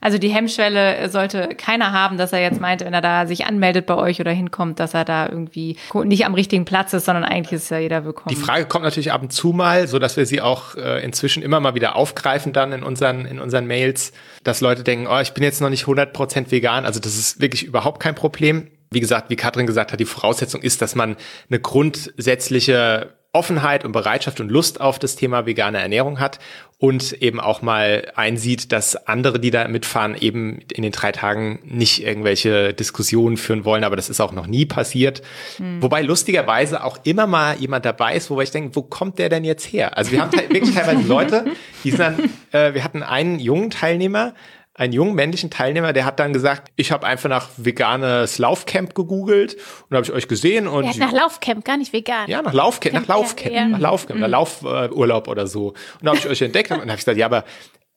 Also 0.00 0.18
die 0.18 0.28
Hemmschwelle 0.28 1.08
sollte 1.08 1.50
keiner 1.56 1.92
haben, 1.92 2.18
dass 2.18 2.32
er 2.32 2.40
jetzt 2.40 2.60
meinte, 2.60 2.84
wenn 2.84 2.92
er 2.92 3.00
da 3.00 3.26
sich 3.26 3.46
anmeldet 3.46 3.86
bei 3.86 3.94
euch 3.94 4.20
oder 4.20 4.32
hinkommt, 4.32 4.80
dass 4.80 4.94
er 4.94 5.04
da 5.04 5.28
irgendwie 5.28 5.76
nicht 6.04 6.26
am 6.26 6.34
richtigen 6.34 6.64
Platz 6.64 6.92
ist, 6.92 7.04
sondern 7.04 7.24
eigentlich 7.24 7.52
ist 7.52 7.70
ja 7.70 7.78
jeder 7.78 8.04
willkommen. 8.04 8.34
Die 8.34 8.40
Frage 8.40 8.66
kommt 8.66 8.84
natürlich 8.84 9.12
ab 9.12 9.22
und 9.22 9.32
zu 9.32 9.52
mal, 9.52 9.86
so 9.86 9.98
dass 9.98 10.16
wir 10.16 10.26
sie 10.26 10.40
auch 10.40 10.74
äh, 10.74 11.04
inzwischen 11.04 11.42
immer 11.42 11.60
mal 11.60 11.74
wieder 11.74 11.96
aufgreifen 11.96 12.52
dann 12.52 12.72
in 12.72 12.82
unseren 12.82 13.24
in 13.26 13.38
unseren 13.38 13.66
Mails, 13.66 14.12
dass 14.42 14.60
Leute 14.60 14.82
denken, 14.82 15.06
oh, 15.06 15.20
ich 15.20 15.32
bin 15.32 15.44
jetzt 15.44 15.60
noch 15.60 15.70
nicht 15.70 15.84
100% 15.84 16.50
vegan, 16.50 16.84
also 16.84 16.98
das 16.98 17.16
ist 17.16 17.40
wirklich 17.40 17.64
überhaupt 17.64 18.00
kein 18.00 18.14
Problem. 18.14 18.68
Wie 18.90 19.00
gesagt, 19.00 19.30
wie 19.30 19.36
Katrin 19.36 19.66
gesagt 19.66 19.92
hat, 19.92 20.00
die 20.00 20.04
Voraussetzung 20.04 20.60
ist, 20.60 20.82
dass 20.82 20.94
man 20.94 21.16
eine 21.48 21.60
grundsätzliche 21.60 23.14
Offenheit 23.34 23.84
und 23.84 23.92
Bereitschaft 23.92 24.40
und 24.40 24.50
Lust 24.50 24.80
auf 24.80 24.98
das 24.98 25.16
Thema 25.16 25.46
vegane 25.46 25.78
Ernährung 25.80 26.20
hat 26.20 26.38
und 26.76 27.14
eben 27.22 27.40
auch 27.40 27.62
mal 27.62 28.12
einsieht, 28.14 28.72
dass 28.72 29.06
andere, 29.06 29.40
die 29.40 29.50
da 29.50 29.66
mitfahren, 29.68 30.16
eben 30.20 30.60
in 30.70 30.82
den 30.82 30.92
drei 30.92 31.12
Tagen 31.12 31.60
nicht 31.64 32.04
irgendwelche 32.04 32.74
Diskussionen 32.74 33.38
führen 33.38 33.64
wollen, 33.64 33.84
aber 33.84 33.96
das 33.96 34.10
ist 34.10 34.20
auch 34.20 34.32
noch 34.32 34.46
nie 34.46 34.66
passiert. 34.66 35.22
Mhm. 35.58 35.82
Wobei 35.82 36.02
lustigerweise 36.02 36.84
auch 36.84 36.98
immer 37.04 37.26
mal 37.26 37.56
jemand 37.56 37.86
dabei 37.86 38.16
ist, 38.16 38.28
wobei 38.28 38.42
ich 38.42 38.50
denke, 38.50 38.76
wo 38.76 38.82
kommt 38.82 39.18
der 39.18 39.30
denn 39.30 39.44
jetzt 39.44 39.64
her? 39.64 39.96
Also 39.96 40.12
wir 40.12 40.20
haben 40.20 40.32
wirklich 40.32 40.74
teilweise 40.74 41.08
Leute, 41.08 41.44
die 41.84 41.90
sind 41.90 42.00
dann, 42.00 42.18
äh, 42.52 42.74
wir 42.74 42.84
hatten 42.84 43.02
einen 43.02 43.38
jungen 43.38 43.70
Teilnehmer, 43.70 44.34
einen 44.74 44.92
jungen 44.92 45.14
männlichen 45.14 45.50
Teilnehmer, 45.50 45.92
der 45.92 46.04
hat 46.04 46.18
dann 46.18 46.32
gesagt, 46.32 46.72
ich 46.76 46.92
habe 46.92 47.06
einfach 47.06 47.28
nach 47.28 47.48
veganes 47.56 48.38
Laufcamp 48.38 48.94
gegoogelt 48.94 49.56
und 49.88 49.96
habe 49.96 50.06
ich 50.06 50.12
euch 50.12 50.28
gesehen 50.28 50.66
und 50.66 50.84
ja, 50.84 50.92
nach 50.96 51.12
Laufcamp, 51.12 51.64
gar 51.64 51.76
nicht 51.76 51.92
vegan. 51.92 52.28
Ja, 52.28 52.40
nach 52.40 52.54
Laufcamp, 52.54 52.94
nach 52.94 53.06
Laufcamp, 53.06 53.54
ja. 53.54 53.66
nach 53.66 53.78
Laufcamp, 53.78 54.16
mhm. 54.16 54.22
nach 54.22 54.30
Laufurlaub 54.30 55.28
oder 55.28 55.46
so. 55.46 55.68
Und 55.68 55.76
da 56.02 56.08
habe 56.10 56.18
ich 56.18 56.26
euch 56.26 56.40
entdeckt 56.40 56.70
und 56.70 56.80
habe 56.80 56.90
ich 56.92 56.96
gesagt, 56.96 57.18
ja, 57.18 57.26
aber 57.26 57.44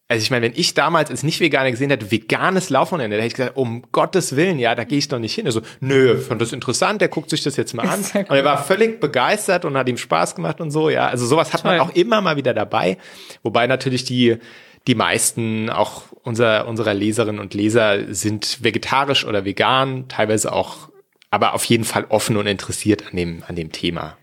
also 0.08 0.22
ich 0.22 0.30
meine, 0.30 0.46
wenn 0.46 0.54
ich 0.56 0.76
damals 0.76 1.10
als 1.10 1.24
Nicht-Veganer 1.24 1.72
gesehen 1.72 1.90
hätte, 1.90 2.12
veganes 2.12 2.70
Laufwochenende, 2.70 3.18
da 3.18 3.24
hätte 3.24 3.28
ich 3.28 3.34
gesagt, 3.34 3.58
um 3.58 3.84
Gottes 3.92 4.36
Willen, 4.36 4.60
ja, 4.60 4.76
da 4.76 4.84
gehe 4.84 5.00
ich 5.00 5.08
doch 5.08 5.18
nicht 5.18 5.34
hin. 5.34 5.48
Also, 5.48 5.62
nö, 5.80 6.20
fand 6.20 6.40
das 6.42 6.54
interessant, 6.54 7.02
der 7.02 7.08
guckt 7.08 7.32
sich 7.32 7.42
das 7.42 7.56
jetzt 7.56 7.74
mal 7.74 7.88
an. 7.88 8.02
Und 8.14 8.36
er 8.36 8.46
war 8.46 8.64
völlig 8.64 9.00
begeistert 9.00 9.66
und 9.66 9.76
hat 9.76 9.90
ihm 9.90 9.98
Spaß 9.98 10.36
gemacht 10.36 10.62
und 10.62 10.70
so, 10.70 10.92
ja. 10.92 11.08
Also 11.08 11.26
sowas 11.26 11.54
hat 11.54 11.64
Toll. 11.64 11.72
man 11.72 11.80
auch 11.80 11.96
immer 11.96 12.22
mal 12.22 12.36
wieder 12.36 12.54
dabei. 12.54 13.00
Wobei 13.42 13.66
natürlich 13.66 14.04
die, 14.04 14.38
die 14.88 14.96
meisten 14.96 15.70
auch 15.70 16.04
unser, 16.24 16.68
unserer 16.68 16.94
Leserinnen 16.94 17.40
und 17.40 17.54
Leser 17.54 18.14
sind 18.14 18.64
vegetarisch 18.64 19.26
oder 19.26 19.46
vegan, 19.46 20.08
teilweise 20.08 20.52
auch, 20.52 20.90
aber 21.30 21.54
auf 21.54 21.66
jeden 21.66 21.84
Fall 21.84 22.06
offen 22.10 22.38
und 22.38 22.48
interessiert 22.48 23.08
an 23.08 23.16
dem, 23.16 23.44
an 23.48 23.56
dem 23.56 23.72
Thema. 23.72 24.18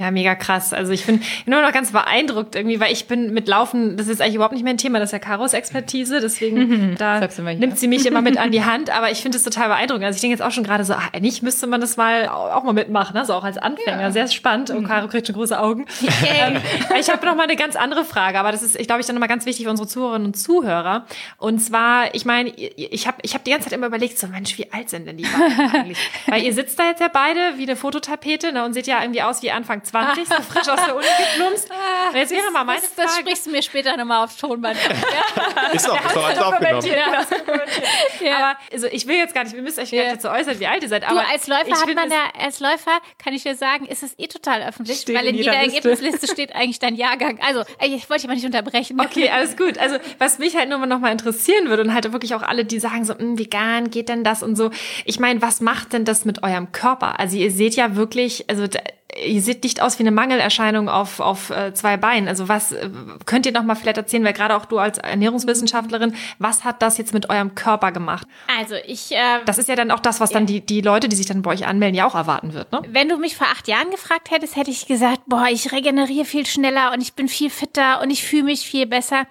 Ja, 0.00 0.12
mega 0.12 0.36
krass. 0.36 0.72
Also 0.72 0.92
ich 0.92 1.06
bin 1.06 1.20
nur 1.44 1.60
noch 1.60 1.72
ganz 1.72 1.90
beeindruckt 1.90 2.54
irgendwie, 2.54 2.78
weil 2.78 2.92
ich 2.92 3.08
bin 3.08 3.34
mit 3.34 3.48
Laufen, 3.48 3.96
das 3.96 4.06
ist 4.06 4.20
eigentlich 4.20 4.36
überhaupt 4.36 4.54
nicht 4.54 4.62
mein 4.62 4.78
Thema, 4.78 5.00
das 5.00 5.08
ist 5.08 5.12
ja 5.12 5.18
Karos 5.18 5.54
Expertise, 5.54 6.20
deswegen 6.20 6.56
mhm, 6.92 6.94
da 6.96 7.18
nimmt 7.58 7.80
sie 7.80 7.88
mich 7.88 8.06
immer 8.06 8.22
mit 8.22 8.38
an 8.38 8.52
die 8.52 8.62
Hand, 8.62 8.90
aber 8.90 9.10
ich 9.10 9.18
finde 9.18 9.38
es 9.38 9.42
total 9.42 9.66
beeindruckend. 9.66 10.04
Also 10.04 10.14
ich 10.14 10.20
denke 10.20 10.34
jetzt 10.34 10.42
auch 10.42 10.52
schon 10.52 10.62
gerade 10.62 10.84
so, 10.84 10.94
ach, 10.94 11.12
eigentlich 11.12 11.42
müsste 11.42 11.66
man 11.66 11.80
das 11.80 11.96
mal 11.96 12.28
auch 12.28 12.62
mal 12.62 12.74
mitmachen, 12.74 13.16
also 13.16 13.34
auch 13.34 13.42
als 13.42 13.58
Anfänger. 13.58 14.00
Ja. 14.00 14.10
Sehr 14.12 14.28
spannend. 14.28 14.70
Und 14.70 14.84
oh, 14.84 14.88
Caro 14.88 15.08
kriegt 15.08 15.26
schon 15.26 15.34
große 15.34 15.58
Augen. 15.58 15.86
ähm, 16.26 16.58
ich 17.00 17.10
habe 17.10 17.26
noch 17.26 17.34
mal 17.34 17.42
eine 17.42 17.56
ganz 17.56 17.74
andere 17.74 18.04
Frage, 18.04 18.38
aber 18.38 18.52
das 18.52 18.62
ist, 18.62 18.78
ich 18.78 18.86
glaube, 18.86 19.00
ich 19.00 19.06
dann 19.08 19.16
noch 19.16 19.20
mal 19.20 19.26
ganz 19.26 19.46
wichtig 19.46 19.64
für 19.64 19.70
unsere 19.70 19.88
Zuhörerinnen 19.88 20.28
und 20.28 20.34
Zuhörer. 20.34 21.06
Und 21.38 21.58
zwar, 21.58 22.14
ich 22.14 22.24
meine, 22.24 22.50
ich 22.50 23.08
habe 23.08 23.18
ich 23.22 23.34
hab 23.34 23.42
die 23.42 23.50
ganze 23.50 23.68
Zeit 23.68 23.76
immer 23.76 23.88
überlegt, 23.88 24.16
so 24.16 24.28
Mensch, 24.28 24.56
wie 24.58 24.72
alt 24.72 24.90
sind 24.90 25.08
denn 25.08 25.16
die 25.16 25.24
beiden 25.24 25.74
eigentlich? 25.74 25.98
Weil 26.28 26.44
ihr 26.44 26.54
sitzt 26.54 26.78
da 26.78 26.86
jetzt 26.86 27.00
ja 27.00 27.08
beide 27.12 27.40
wie 27.56 27.64
eine 27.64 27.74
Fototapete 27.74 28.52
ne, 28.52 28.64
und 28.64 28.74
seht 28.74 28.86
ja 28.86 29.02
irgendwie 29.02 29.22
aus 29.22 29.42
wie 29.42 29.50
Anfang 29.50 29.82
20, 29.88 30.28
so 30.28 30.34
frisch 30.34 30.68
aus 30.68 30.84
der 30.84 30.96
Uni 30.96 31.06
geplumpst. 31.34 31.70
Und 31.70 32.16
jetzt 32.16 32.30
wäre 32.30 32.50
mal 32.50 32.64
meine 32.64 32.80
das, 32.80 32.90
Frage. 32.90 33.08
Das 33.08 33.18
sprichst 33.18 33.46
du 33.46 33.50
mir 33.50 33.62
später 33.62 33.96
nochmal 33.96 34.24
aufs 34.24 34.36
Tonband. 34.36 34.78
Ja. 34.88 35.68
ist 35.72 35.86
doch, 35.86 35.96
ist 35.96 36.16
doch 36.16 36.24
alles 36.24 36.38
aufgenommen. 36.38 36.86
Ja. 36.86 37.26
ja. 38.20 38.36
Aber 38.36 38.58
also 38.72 38.86
ich 38.86 39.06
will 39.06 39.16
jetzt 39.16 39.34
gar 39.34 39.44
nicht, 39.44 39.54
wir 39.54 39.62
müssen 39.62 39.80
euch 39.80 39.90
gar 39.90 39.98
nicht 39.98 40.16
dazu 40.16 40.28
äußern, 40.28 40.60
wie 40.60 40.66
alt 40.66 40.82
ihr 40.82 40.88
seid. 40.88 41.04
Aber 41.08 41.20
du, 41.20 41.26
als 41.26 41.46
Läufer 41.46 41.80
hat 41.80 41.94
man 41.94 42.10
ja, 42.10 42.24
als 42.38 42.60
Läufer 42.60 42.98
kann 43.22 43.32
ich 43.32 43.42
dir 43.42 43.54
sagen, 43.54 43.86
ist 43.86 44.02
es 44.02 44.18
eh 44.18 44.26
total 44.26 44.62
öffentlich, 44.62 45.06
weil 45.08 45.26
in, 45.26 45.28
in 45.30 45.34
jeder, 45.36 45.52
jeder 45.52 45.74
Ergebnisliste 45.74 46.26
steht 46.28 46.54
eigentlich 46.54 46.78
dein 46.78 46.94
Jahrgang. 46.94 47.38
Also, 47.40 47.62
ich 47.82 48.08
wollte 48.08 48.22
dich 48.22 48.28
mal 48.28 48.34
nicht 48.34 48.46
unterbrechen. 48.46 49.00
Okay, 49.00 49.30
alles 49.30 49.56
gut. 49.56 49.78
Also, 49.78 49.96
was 50.18 50.38
mich 50.38 50.56
halt 50.56 50.68
nur 50.68 50.84
noch 50.86 51.00
mal 51.00 51.12
interessieren 51.12 51.68
würde 51.68 51.82
und 51.82 51.94
halt 51.94 52.12
wirklich 52.12 52.34
auch 52.34 52.42
alle, 52.42 52.64
die 52.64 52.78
sagen 52.78 53.04
so, 53.04 53.16
hm, 53.16 53.38
vegan, 53.38 53.90
geht 53.90 54.08
denn 54.08 54.24
das 54.24 54.42
und 54.42 54.56
so. 54.56 54.70
Ich 55.04 55.20
meine, 55.20 55.42
was 55.42 55.60
macht 55.60 55.92
denn 55.92 56.04
das 56.04 56.24
mit 56.24 56.42
eurem 56.42 56.72
Körper? 56.72 57.18
Also, 57.18 57.36
ihr 57.36 57.50
seht 57.50 57.76
ja 57.76 57.96
wirklich, 57.96 58.48
also 58.48 58.66
ihr 59.16 59.40
seht 59.40 59.64
nicht 59.64 59.80
aus 59.80 59.98
wie 59.98 60.02
eine 60.02 60.10
Mangelerscheinung 60.10 60.88
auf, 60.88 61.20
auf 61.20 61.50
äh, 61.50 61.72
zwei 61.72 61.96
Beinen. 61.96 62.28
Also 62.28 62.48
was 62.48 62.72
äh, 62.72 62.90
könnt 63.24 63.46
ihr 63.46 63.52
noch 63.52 63.62
mal 63.62 63.74
vielleicht 63.74 63.96
erzählen, 63.96 64.24
weil 64.24 64.32
gerade 64.32 64.56
auch 64.56 64.66
du 64.66 64.78
als 64.78 64.98
Ernährungswissenschaftlerin, 64.98 66.14
was 66.38 66.64
hat 66.64 66.82
das 66.82 66.98
jetzt 66.98 67.14
mit 67.14 67.30
eurem 67.30 67.54
Körper 67.54 67.90
gemacht? 67.92 68.26
Also 68.58 68.74
ich, 68.86 69.12
äh, 69.12 69.40
das 69.46 69.58
ist 69.58 69.68
ja 69.68 69.76
dann 69.76 69.90
auch 69.90 70.00
das, 70.00 70.20
was 70.20 70.30
dann 70.30 70.46
die 70.46 70.60
die 70.60 70.80
Leute, 70.80 71.08
die 71.08 71.16
sich 71.16 71.26
dann 71.26 71.42
bei 71.42 71.52
euch 71.52 71.66
anmelden, 71.66 71.94
ja 71.94 72.06
auch 72.06 72.14
erwarten 72.14 72.52
wird. 72.52 72.70
Ne? 72.72 72.82
Wenn 72.88 73.08
du 73.08 73.16
mich 73.16 73.36
vor 73.36 73.46
acht 73.46 73.66
Jahren 73.66 73.90
gefragt 73.90 74.30
hättest, 74.30 74.56
hätte 74.56 74.70
ich 74.70 74.86
gesagt, 74.86 75.22
boah, 75.26 75.46
ich 75.50 75.72
regeneriere 75.72 76.24
viel 76.24 76.46
schneller 76.46 76.92
und 76.92 77.00
ich 77.00 77.14
bin 77.14 77.28
viel 77.28 77.50
fitter 77.50 78.02
und 78.02 78.10
ich 78.10 78.22
fühle 78.22 78.44
mich 78.44 78.66
viel 78.66 78.86
besser. 78.86 79.26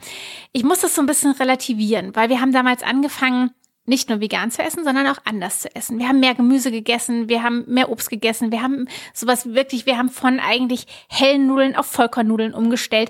Ich 0.53 0.63
muss 0.63 0.79
das 0.79 0.95
so 0.95 1.01
ein 1.01 1.07
bisschen 1.07 1.31
relativieren, 1.33 2.15
weil 2.15 2.29
wir 2.29 2.41
haben 2.41 2.51
damals 2.51 2.81
angefangen 2.83 3.51
nicht 3.87 4.09
nur 4.09 4.19
vegan 4.19 4.51
zu 4.51 4.61
essen, 4.61 4.83
sondern 4.83 5.07
auch 5.07 5.17
anders 5.23 5.61
zu 5.61 5.73
essen. 5.73 5.97
Wir 5.97 6.09
haben 6.09 6.19
mehr 6.19 6.35
Gemüse 6.35 6.71
gegessen, 6.71 7.29
wir 7.29 7.41
haben 7.41 7.63
mehr 7.67 7.89
Obst 7.89 8.09
gegessen, 8.09 8.51
wir 8.51 8.61
haben 8.61 8.87
sowas 9.13 9.53
wirklich, 9.53 9.85
wir 9.85 9.97
haben 9.97 10.09
von 10.09 10.39
eigentlich 10.39 10.85
hellen 11.07 11.47
Nudeln 11.47 11.75
auf 11.75 11.85
Vollkornnudeln 11.87 12.53
umgestellt. 12.53 13.09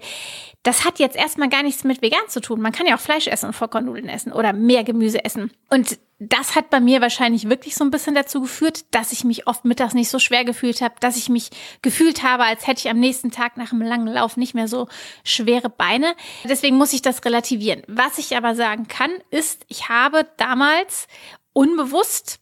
Das 0.67 0.83
hat 0.83 0.99
jetzt 0.99 1.15
erstmal 1.15 1.47
gar 1.47 1.63
nichts 1.63 1.85
mit 1.85 2.01
vegan 2.01 2.27
zu 2.27 2.41
tun. 2.41 2.59
Man 2.59 2.73
kann 2.73 2.85
ja 2.85 2.97
auch 2.97 2.99
Fleisch 2.99 3.27
essen 3.27 3.45
und 3.45 3.53
Vollkornnudeln 3.53 4.09
essen 4.09 4.33
oder 4.33 4.51
mehr 4.51 4.83
Gemüse 4.83 5.23
essen. 5.23 5.49
Und 5.69 5.97
das 6.19 6.55
hat 6.55 6.69
bei 6.69 6.81
mir 6.81 6.99
wahrscheinlich 6.99 7.47
wirklich 7.47 7.73
so 7.73 7.85
ein 7.85 7.89
bisschen 7.89 8.15
dazu 8.15 8.41
geführt, 8.41 8.83
dass 8.91 9.13
ich 9.13 9.23
mich 9.23 9.47
oft 9.47 9.63
mittags 9.63 9.93
nicht 9.93 10.09
so 10.09 10.19
schwer 10.19 10.43
gefühlt 10.43 10.81
habe, 10.81 10.95
dass 10.99 11.15
ich 11.15 11.29
mich 11.29 11.51
gefühlt 11.81 12.21
habe, 12.21 12.43
als 12.43 12.67
hätte 12.67 12.79
ich 12.79 12.89
am 12.89 12.99
nächsten 12.99 13.31
Tag 13.31 13.55
nach 13.55 13.71
einem 13.71 13.81
langen 13.81 14.07
Lauf 14.07 14.35
nicht 14.35 14.55
mehr 14.55 14.67
so 14.67 14.89
schwere 15.23 15.69
Beine. 15.69 16.15
Deswegen 16.43 16.75
muss 16.75 16.91
ich 16.91 17.01
das 17.01 17.23
relativieren. 17.23 17.83
Was 17.87 18.17
ich 18.17 18.35
aber 18.35 18.53
sagen 18.53 18.89
kann, 18.89 19.11
ist, 19.29 19.63
ich 19.69 19.87
habe 19.87 20.27
damals 20.35 21.07
unbewusst 21.53 22.41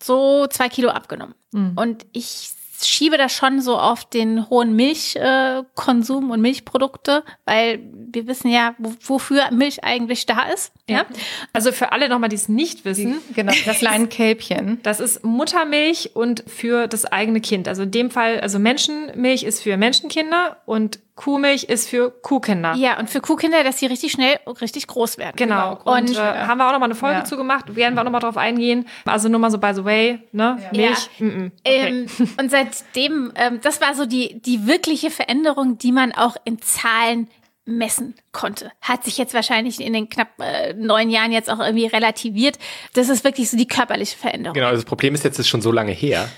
so 0.00 0.46
zwei 0.46 0.68
Kilo 0.68 0.90
abgenommen. 0.90 1.34
Mhm. 1.50 1.72
Und 1.74 2.06
ich 2.12 2.52
schiebe 2.88 3.18
das 3.18 3.32
schon 3.32 3.60
so 3.60 3.78
auf 3.78 4.04
den 4.04 4.48
hohen 4.50 4.74
Milchkonsum 4.76 6.28
äh, 6.28 6.32
und 6.32 6.40
Milchprodukte, 6.40 7.24
weil 7.44 7.80
wir 8.12 8.26
wissen 8.26 8.50
ja, 8.50 8.74
wofür 8.78 9.50
Milch 9.50 9.84
eigentlich 9.84 10.26
da 10.26 10.42
ist. 10.52 10.72
Ja. 10.88 10.98
ja? 10.98 11.06
Also 11.52 11.72
für 11.72 11.92
alle 11.92 12.08
nochmal, 12.08 12.28
die 12.28 12.36
es 12.36 12.48
nicht 12.48 12.84
wissen. 12.84 13.20
Die, 13.30 13.34
genau, 13.34 13.52
das 13.64 13.78
kleine 13.78 14.06
Kälbchen. 14.06 14.80
Das 14.82 15.00
ist 15.00 15.24
Muttermilch 15.24 16.10
und 16.14 16.44
für 16.46 16.86
das 16.86 17.04
eigene 17.04 17.40
Kind. 17.40 17.68
Also 17.68 17.82
in 17.82 17.90
dem 17.90 18.10
Fall, 18.10 18.40
also 18.40 18.58
Menschenmilch 18.58 19.42
ist 19.42 19.62
für 19.62 19.76
Menschenkinder 19.76 20.58
und 20.66 21.00
Kuhmilch 21.16 21.64
ist 21.64 21.88
für 21.88 22.10
Kuhkinder. 22.10 22.74
Ja, 22.74 22.98
und 22.98 23.08
für 23.08 23.20
Kuhkinder, 23.20 23.62
dass 23.62 23.78
sie 23.78 23.86
richtig 23.86 24.12
schnell, 24.12 24.38
richtig 24.60 24.88
groß 24.88 25.16
werden. 25.16 25.36
Genau. 25.36 25.76
genau. 25.76 25.96
Und, 25.96 26.10
und 26.10 26.16
äh, 26.16 26.20
haben 26.20 26.58
wir 26.58 26.66
auch 26.66 26.72
nochmal 26.72 26.88
eine 26.88 26.96
Folge 26.96 27.18
ja. 27.18 27.24
zu 27.24 27.36
gemacht, 27.36 27.76
werden 27.76 27.94
wir 27.94 28.00
auch 28.00 28.04
nochmal 28.04 28.20
drauf 28.20 28.36
eingehen. 28.36 28.86
Also 29.04 29.28
nur 29.28 29.38
mal 29.38 29.50
so 29.50 29.58
by 29.58 29.72
the 29.74 29.84
way, 29.84 30.18
ne? 30.32 30.58
Ja. 30.60 30.78
Milch. 30.78 31.10
Ja. 31.18 31.26
Mm 31.26 31.28
-mm. 31.28 31.50
Okay. 31.60 31.88
Ähm, 31.88 32.28
und 32.40 32.50
seitdem, 32.50 33.32
ähm, 33.36 33.60
das 33.62 33.80
war 33.80 33.94
so 33.94 34.06
die, 34.06 34.40
die 34.40 34.66
wirkliche 34.66 35.10
Veränderung, 35.10 35.78
die 35.78 35.92
man 35.92 36.12
auch 36.12 36.36
in 36.44 36.60
Zahlen 36.60 37.28
messen 37.66 38.14
konnte. 38.32 38.72
Hat 38.80 39.04
sich 39.04 39.16
jetzt 39.16 39.32
wahrscheinlich 39.32 39.80
in 39.80 39.92
den 39.94 40.08
knapp 40.08 40.28
äh, 40.38 40.74
neun 40.74 41.08
Jahren 41.08 41.32
jetzt 41.32 41.48
auch 41.48 41.60
irgendwie 41.60 41.86
relativiert. 41.86 42.58
Das 42.92 43.08
ist 43.08 43.24
wirklich 43.24 43.50
so 43.50 43.56
die 43.56 43.66
körperliche 43.66 44.18
Veränderung. 44.18 44.54
Genau, 44.54 44.70
das 44.70 44.84
Problem 44.84 45.14
ist 45.14 45.24
jetzt, 45.24 45.38
ist 45.38 45.48
schon 45.48 45.62
so 45.62 45.72
lange 45.72 45.92
her. 45.92 46.28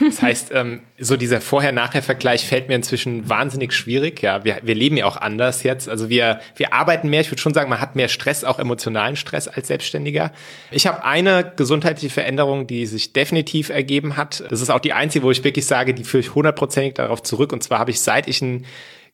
Das 0.00 0.22
heißt, 0.22 0.52
ähm, 0.54 0.80
so 0.98 1.16
dieser 1.16 1.40
Vorher-Nachher-Vergleich 1.40 2.46
fällt 2.46 2.68
mir 2.68 2.74
inzwischen 2.74 3.28
wahnsinnig 3.28 3.72
schwierig. 3.72 4.22
Ja, 4.22 4.44
wir, 4.44 4.58
wir 4.62 4.74
leben 4.74 4.96
ja 4.96 5.06
auch 5.06 5.16
anders 5.16 5.62
jetzt. 5.62 5.88
Also 5.88 6.08
wir, 6.08 6.40
wir 6.56 6.72
arbeiten 6.72 7.10
mehr. 7.10 7.20
Ich 7.20 7.30
würde 7.30 7.40
schon 7.40 7.54
sagen, 7.54 7.68
man 7.68 7.80
hat 7.80 7.96
mehr 7.96 8.08
Stress, 8.08 8.44
auch 8.44 8.58
emotionalen 8.58 9.16
Stress 9.16 9.48
als 9.48 9.68
Selbstständiger. 9.68 10.32
Ich 10.70 10.86
habe 10.86 11.04
eine 11.04 11.52
gesundheitliche 11.56 12.12
Veränderung, 12.12 12.66
die 12.66 12.86
sich 12.86 13.12
definitiv 13.12 13.68
ergeben 13.68 14.16
hat. 14.16 14.44
Das 14.50 14.60
ist 14.60 14.70
auch 14.70 14.80
die 14.80 14.92
einzige, 14.92 15.24
wo 15.24 15.30
ich 15.30 15.44
wirklich 15.44 15.66
sage, 15.66 15.94
die 15.94 16.04
führe 16.04 16.20
ich 16.20 16.34
hundertprozentig 16.34 16.94
darauf 16.94 17.22
zurück. 17.22 17.52
Und 17.52 17.62
zwar 17.62 17.78
habe 17.78 17.90
ich, 17.90 18.00
seit 18.00 18.28
ich 18.28 18.40
ein 18.42 18.64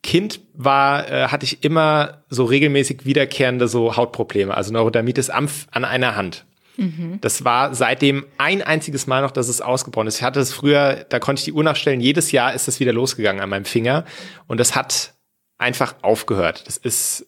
Kind 0.02 0.40
war, 0.54 1.10
äh, 1.10 1.28
hatte 1.28 1.44
ich 1.44 1.62
immer 1.62 2.22
so 2.28 2.44
regelmäßig 2.44 3.04
wiederkehrende 3.04 3.68
so 3.68 3.96
Hautprobleme, 3.96 4.54
also 4.54 4.72
Neurodermitis 4.72 5.30
am, 5.30 5.48
an 5.70 5.84
einer 5.84 6.16
Hand. 6.16 6.44
Das 7.20 7.44
war 7.44 7.74
seitdem 7.74 8.26
ein 8.38 8.62
einziges 8.62 9.06
Mal 9.06 9.22
noch, 9.22 9.30
dass 9.30 9.48
es 9.48 9.60
ausgebrochen 9.60 10.08
ist. 10.08 10.16
Ich 10.16 10.22
hatte 10.22 10.40
es 10.40 10.52
früher, 10.52 11.04
da 11.08 11.18
konnte 11.18 11.40
ich 11.40 11.44
die 11.44 11.52
Uhr 11.52 11.64
nachstellen, 11.64 12.00
jedes 12.00 12.32
Jahr 12.32 12.54
ist 12.54 12.68
es 12.68 12.80
wieder 12.80 12.92
losgegangen 12.92 13.42
an 13.42 13.50
meinem 13.50 13.64
Finger 13.64 14.04
und 14.46 14.58
das 14.58 14.74
hat 14.74 15.14
einfach 15.58 15.94
aufgehört. 16.02 16.66
Das 16.66 16.76
ist 16.76 17.26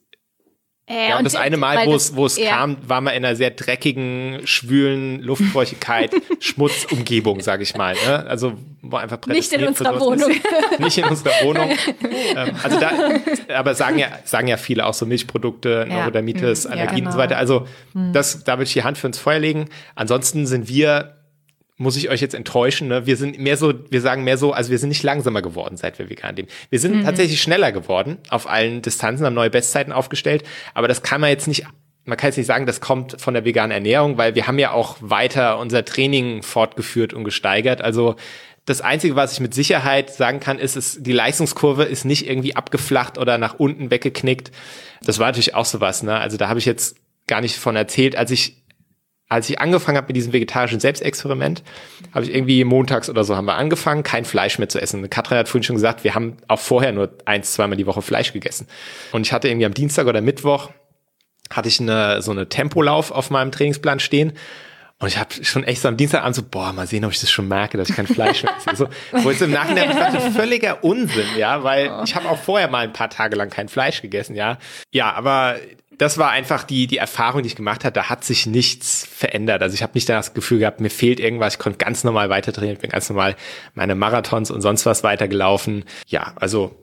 Äh, 0.86 1.08
Ja, 1.08 1.18
und 1.18 1.24
das 1.24 1.34
eine 1.34 1.56
Mal, 1.56 1.76
weil 1.78 1.86
wo 1.86 1.94
es, 1.94 2.14
wo 2.14 2.26
es 2.26 2.36
kam, 2.36 2.76
war 2.86 3.00
man 3.00 3.14
in 3.14 3.24
einer 3.24 3.36
sehr 3.36 3.50
dreckigen, 3.50 4.40
schwülen 4.44 5.22
Luftfeuchtigkeit, 5.22 6.10
Schmutzumgebung, 6.40 7.40
sage 7.40 7.62
ich 7.62 7.74
mal. 7.74 7.94
Ne? 8.06 8.26
Also 8.26 8.52
wo 8.82 8.96
einfach 8.96 9.18
Nicht 9.26 9.52
in 9.54 9.66
unserer 9.66 9.98
Wohnung. 9.98 10.30
Ist. 10.30 10.40
Nicht 10.78 10.98
in 10.98 11.04
unserer 11.04 11.32
Wohnung. 11.42 11.70
ähm, 12.36 12.50
also 12.62 12.78
da, 12.78 12.90
aber 13.56 13.74
sagen 13.74 13.98
ja, 13.98 14.08
sagen 14.24 14.46
ja 14.46 14.58
viele 14.58 14.84
auch 14.84 14.92
so 14.94 15.06
Milchprodukte, 15.06 15.86
Ja. 15.88 15.94
Neurodermitis, 16.00 16.64
Mhm. 16.64 16.70
Ja, 16.70 16.76
Allergien 16.76 17.06
und 17.06 17.12
so 17.12 17.16
genau. 17.18 17.30
weiter. 17.30 17.38
Also 17.38 17.66
das, 18.12 18.44
da 18.44 18.54
würde 18.58 18.64
ich 18.64 18.72
die 18.74 18.84
Hand 18.84 18.98
für 18.98 19.06
ins 19.06 19.18
Feuer 19.18 19.38
legen. 19.38 19.70
Ansonsten 19.94 20.46
sind 20.46 20.68
wir 20.68 21.13
muss 21.76 21.96
ich 21.96 22.08
euch 22.08 22.20
jetzt 22.20 22.34
enttäuschen, 22.34 22.88
ne? 22.88 23.06
Wir 23.06 23.16
sind 23.16 23.38
mehr 23.38 23.56
so, 23.56 23.74
wir 23.90 24.00
sagen 24.00 24.22
mehr 24.22 24.38
so, 24.38 24.52
also 24.52 24.70
wir 24.70 24.78
sind 24.78 24.90
nicht 24.90 25.02
langsamer 25.02 25.42
geworden, 25.42 25.76
seit 25.76 25.98
wir 25.98 26.08
vegan 26.08 26.36
leben. 26.36 26.48
Wir 26.70 26.78
sind 26.78 27.02
tatsächlich 27.04 27.42
schneller 27.42 27.72
geworden 27.72 28.18
auf 28.28 28.48
allen 28.48 28.80
Distanzen, 28.80 29.26
haben 29.26 29.34
neue 29.34 29.50
Bestzeiten 29.50 29.92
aufgestellt, 29.92 30.44
aber 30.72 30.86
das 30.86 31.02
kann 31.02 31.20
man 31.20 31.30
jetzt 31.30 31.48
nicht, 31.48 31.66
man 32.04 32.16
kann 32.16 32.28
jetzt 32.28 32.36
nicht 32.36 32.46
sagen, 32.46 32.66
das 32.66 32.80
kommt 32.80 33.20
von 33.20 33.34
der 33.34 33.44
veganen 33.44 33.72
Ernährung, 33.72 34.18
weil 34.18 34.36
wir 34.36 34.46
haben 34.46 34.58
ja 34.58 34.70
auch 34.70 34.98
weiter 35.00 35.58
unser 35.58 35.84
Training 35.84 36.42
fortgeführt 36.42 37.12
und 37.12 37.24
gesteigert. 37.24 37.82
Also 37.82 38.14
das 38.66 38.80
Einzige, 38.80 39.16
was 39.16 39.32
ich 39.32 39.40
mit 39.40 39.52
Sicherheit 39.52 40.10
sagen 40.10 40.40
kann, 40.40 40.58
ist, 40.58 40.76
es, 40.76 41.02
die 41.02 41.12
Leistungskurve 41.12 41.84
ist 41.84 42.04
nicht 42.04 42.28
irgendwie 42.28 42.56
abgeflacht 42.56 43.18
oder 43.18 43.36
nach 43.36 43.58
unten 43.58 43.90
weggeknickt. 43.90 44.52
Das 45.02 45.18
war 45.18 45.26
natürlich 45.26 45.54
auch 45.54 45.66
sowas, 45.66 46.02
ne? 46.02 46.18
Also 46.18 46.36
da 46.36 46.48
habe 46.48 46.58
ich 46.58 46.64
jetzt 46.64 46.96
gar 47.26 47.40
nicht 47.40 47.56
von 47.56 47.76
erzählt, 47.76 48.16
als 48.16 48.30
ich 48.30 48.63
als 49.28 49.48
ich 49.48 49.58
angefangen 49.60 49.96
habe 49.96 50.08
mit 50.08 50.16
diesem 50.16 50.32
vegetarischen 50.32 50.80
Selbstexperiment, 50.80 51.62
habe 52.12 52.24
ich 52.24 52.34
irgendwie 52.34 52.62
montags 52.64 53.08
oder 53.08 53.24
so 53.24 53.36
haben 53.36 53.46
wir 53.46 53.56
angefangen, 53.56 54.02
kein 54.02 54.24
Fleisch 54.24 54.58
mehr 54.58 54.68
zu 54.68 54.80
essen. 54.80 55.08
Katrin 55.10 55.38
hat 55.38 55.48
vorhin 55.48 55.64
schon 55.64 55.76
gesagt, 55.76 56.04
wir 56.04 56.14
haben 56.14 56.36
auch 56.46 56.60
vorher 56.60 56.92
nur 56.92 57.10
eins, 57.24 57.52
zweimal 57.52 57.76
die 57.76 57.86
Woche 57.86 58.02
Fleisch 58.02 58.32
gegessen. 58.32 58.68
Und 59.12 59.26
ich 59.26 59.32
hatte 59.32 59.48
irgendwie 59.48 59.66
am 59.66 59.74
Dienstag 59.74 60.06
oder 60.06 60.20
Mittwoch 60.20 60.70
hatte 61.50 61.68
ich 61.68 61.80
eine, 61.80 62.22
so 62.22 62.30
eine 62.30 62.48
Tempolauf 62.48 63.10
auf 63.10 63.30
meinem 63.30 63.52
Trainingsplan 63.52 64.00
stehen. 64.00 64.32
Und 65.00 65.08
ich 65.08 65.18
habe 65.18 65.44
schon 65.44 65.64
echt 65.64 65.82
so 65.82 65.88
am 65.88 65.96
Dienstagabend 65.96 66.36
so, 66.36 66.42
boah, 66.42 66.72
mal 66.72 66.86
sehen, 66.86 67.04
ob 67.04 67.10
ich 67.10 67.20
das 67.20 67.30
schon 67.30 67.48
merke, 67.48 67.76
dass 67.76 67.90
ich 67.90 67.96
kein 67.96 68.06
Fleisch 68.06 68.42
mehr 68.44 68.54
esse. 68.56 68.76
So, 68.76 68.88
wo 69.12 69.30
jetzt 69.30 69.42
im 69.42 69.50
Nachhinein 69.50 69.90
ich 69.90 69.96
dachte, 69.96 70.20
völliger 70.30 70.84
Unsinn, 70.84 71.26
ja, 71.36 71.64
weil 71.64 71.90
ich 72.04 72.14
habe 72.14 72.28
auch 72.28 72.38
vorher 72.38 72.68
mal 72.68 72.84
ein 72.84 72.92
paar 72.92 73.10
Tage 73.10 73.36
lang 73.36 73.50
kein 73.50 73.68
Fleisch 73.68 74.00
gegessen, 74.02 74.36
ja. 74.36 74.58
Ja, 74.92 75.12
aber 75.12 75.56
das 75.98 76.18
war 76.18 76.30
einfach 76.30 76.64
die, 76.64 76.86
die 76.86 76.96
Erfahrung, 76.98 77.42
die 77.42 77.48
ich 77.48 77.56
gemacht 77.56 77.84
habe. 77.84 77.92
Da 77.92 78.08
hat 78.08 78.24
sich 78.24 78.46
nichts 78.46 79.06
verändert. 79.10 79.62
Also 79.62 79.74
ich 79.74 79.82
habe 79.82 79.92
nicht 79.94 80.08
das 80.08 80.34
Gefühl 80.34 80.58
gehabt, 80.58 80.80
mir 80.80 80.90
fehlt 80.90 81.20
irgendwas. 81.20 81.54
Ich 81.54 81.58
konnte 81.58 81.78
ganz 81.78 82.04
normal 82.04 82.30
weiter 82.30 82.52
trainieren. 82.52 82.74
Ich 82.76 82.80
bin 82.82 82.90
ganz 82.90 83.08
normal 83.08 83.36
meine 83.74 83.94
Marathons 83.94 84.50
und 84.50 84.60
sonst 84.60 84.86
was 84.86 85.02
weitergelaufen. 85.04 85.84
Ja, 86.06 86.32
also 86.36 86.80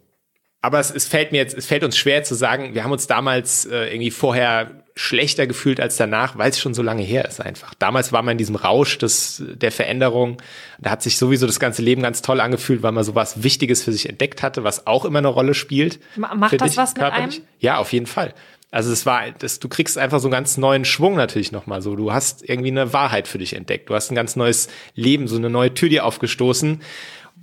aber 0.63 0.79
es, 0.79 0.91
es 0.91 1.07
fällt 1.07 1.31
mir 1.31 1.39
jetzt, 1.39 1.57
es 1.57 1.65
fällt 1.65 1.83
uns 1.83 1.97
schwer 1.97 2.23
zu 2.23 2.35
sagen, 2.35 2.75
wir 2.75 2.83
haben 2.83 2.91
uns 2.91 3.07
damals 3.07 3.65
äh, 3.65 3.87
irgendwie 3.91 4.11
vorher 4.11 4.83
schlechter 4.95 5.47
gefühlt 5.47 5.79
als 5.79 5.97
danach, 5.97 6.37
weil 6.37 6.51
es 6.51 6.59
schon 6.59 6.75
so 6.75 6.83
lange 6.83 7.01
her 7.01 7.25
ist 7.25 7.41
einfach. 7.41 7.73
Damals 7.73 8.11
war 8.11 8.21
man 8.21 8.33
in 8.33 8.37
diesem 8.37 8.55
Rausch 8.55 8.99
des, 8.99 9.41
der 9.55 9.71
Veränderung. 9.71 10.37
Da 10.79 10.91
hat 10.91 11.01
sich 11.01 11.17
sowieso 11.17 11.47
das 11.47 11.59
ganze 11.59 11.81
Leben 11.81 12.03
ganz 12.03 12.21
toll 12.21 12.39
angefühlt, 12.39 12.83
weil 12.83 12.91
man 12.91 13.03
sowas 13.03 13.41
Wichtiges 13.41 13.83
für 13.83 13.91
sich 13.91 14.07
entdeckt 14.07 14.43
hatte, 14.43 14.63
was 14.63 14.85
auch 14.85 15.03
immer 15.05 15.17
eine 15.19 15.29
Rolle 15.29 15.55
spielt. 15.55 15.99
Ma- 16.15 16.35
macht 16.35 16.61
das 16.61 16.69
dich 16.69 16.77
was 16.77 16.93
mit 16.93 16.99
körperlich. 17.01 17.37
einem? 17.37 17.47
Ja, 17.59 17.77
auf 17.77 17.91
jeden 17.91 18.05
Fall. 18.05 18.35
Also 18.71 18.91
es 18.93 19.05
war, 19.05 19.31
das, 19.31 19.59
du 19.59 19.67
kriegst 19.67 19.97
einfach 19.97 20.19
so 20.19 20.27
einen 20.27 20.31
ganz 20.31 20.57
neuen 20.57 20.85
Schwung 20.85 21.15
natürlich 21.15 21.51
nochmal 21.51 21.81
so. 21.81 21.95
Du 21.97 22.13
hast 22.13 22.47
irgendwie 22.47 22.71
eine 22.71 22.93
Wahrheit 22.93 23.27
für 23.27 23.37
dich 23.37 23.53
entdeckt. 23.53 23.89
Du 23.89 23.95
hast 23.95 24.09
ein 24.09 24.15
ganz 24.15 24.37
neues 24.37 24.69
Leben, 24.95 25.27
so 25.27 25.35
eine 25.35 25.49
neue 25.49 25.73
Tür 25.73 25.89
dir 25.89 26.05
aufgestoßen. 26.05 26.81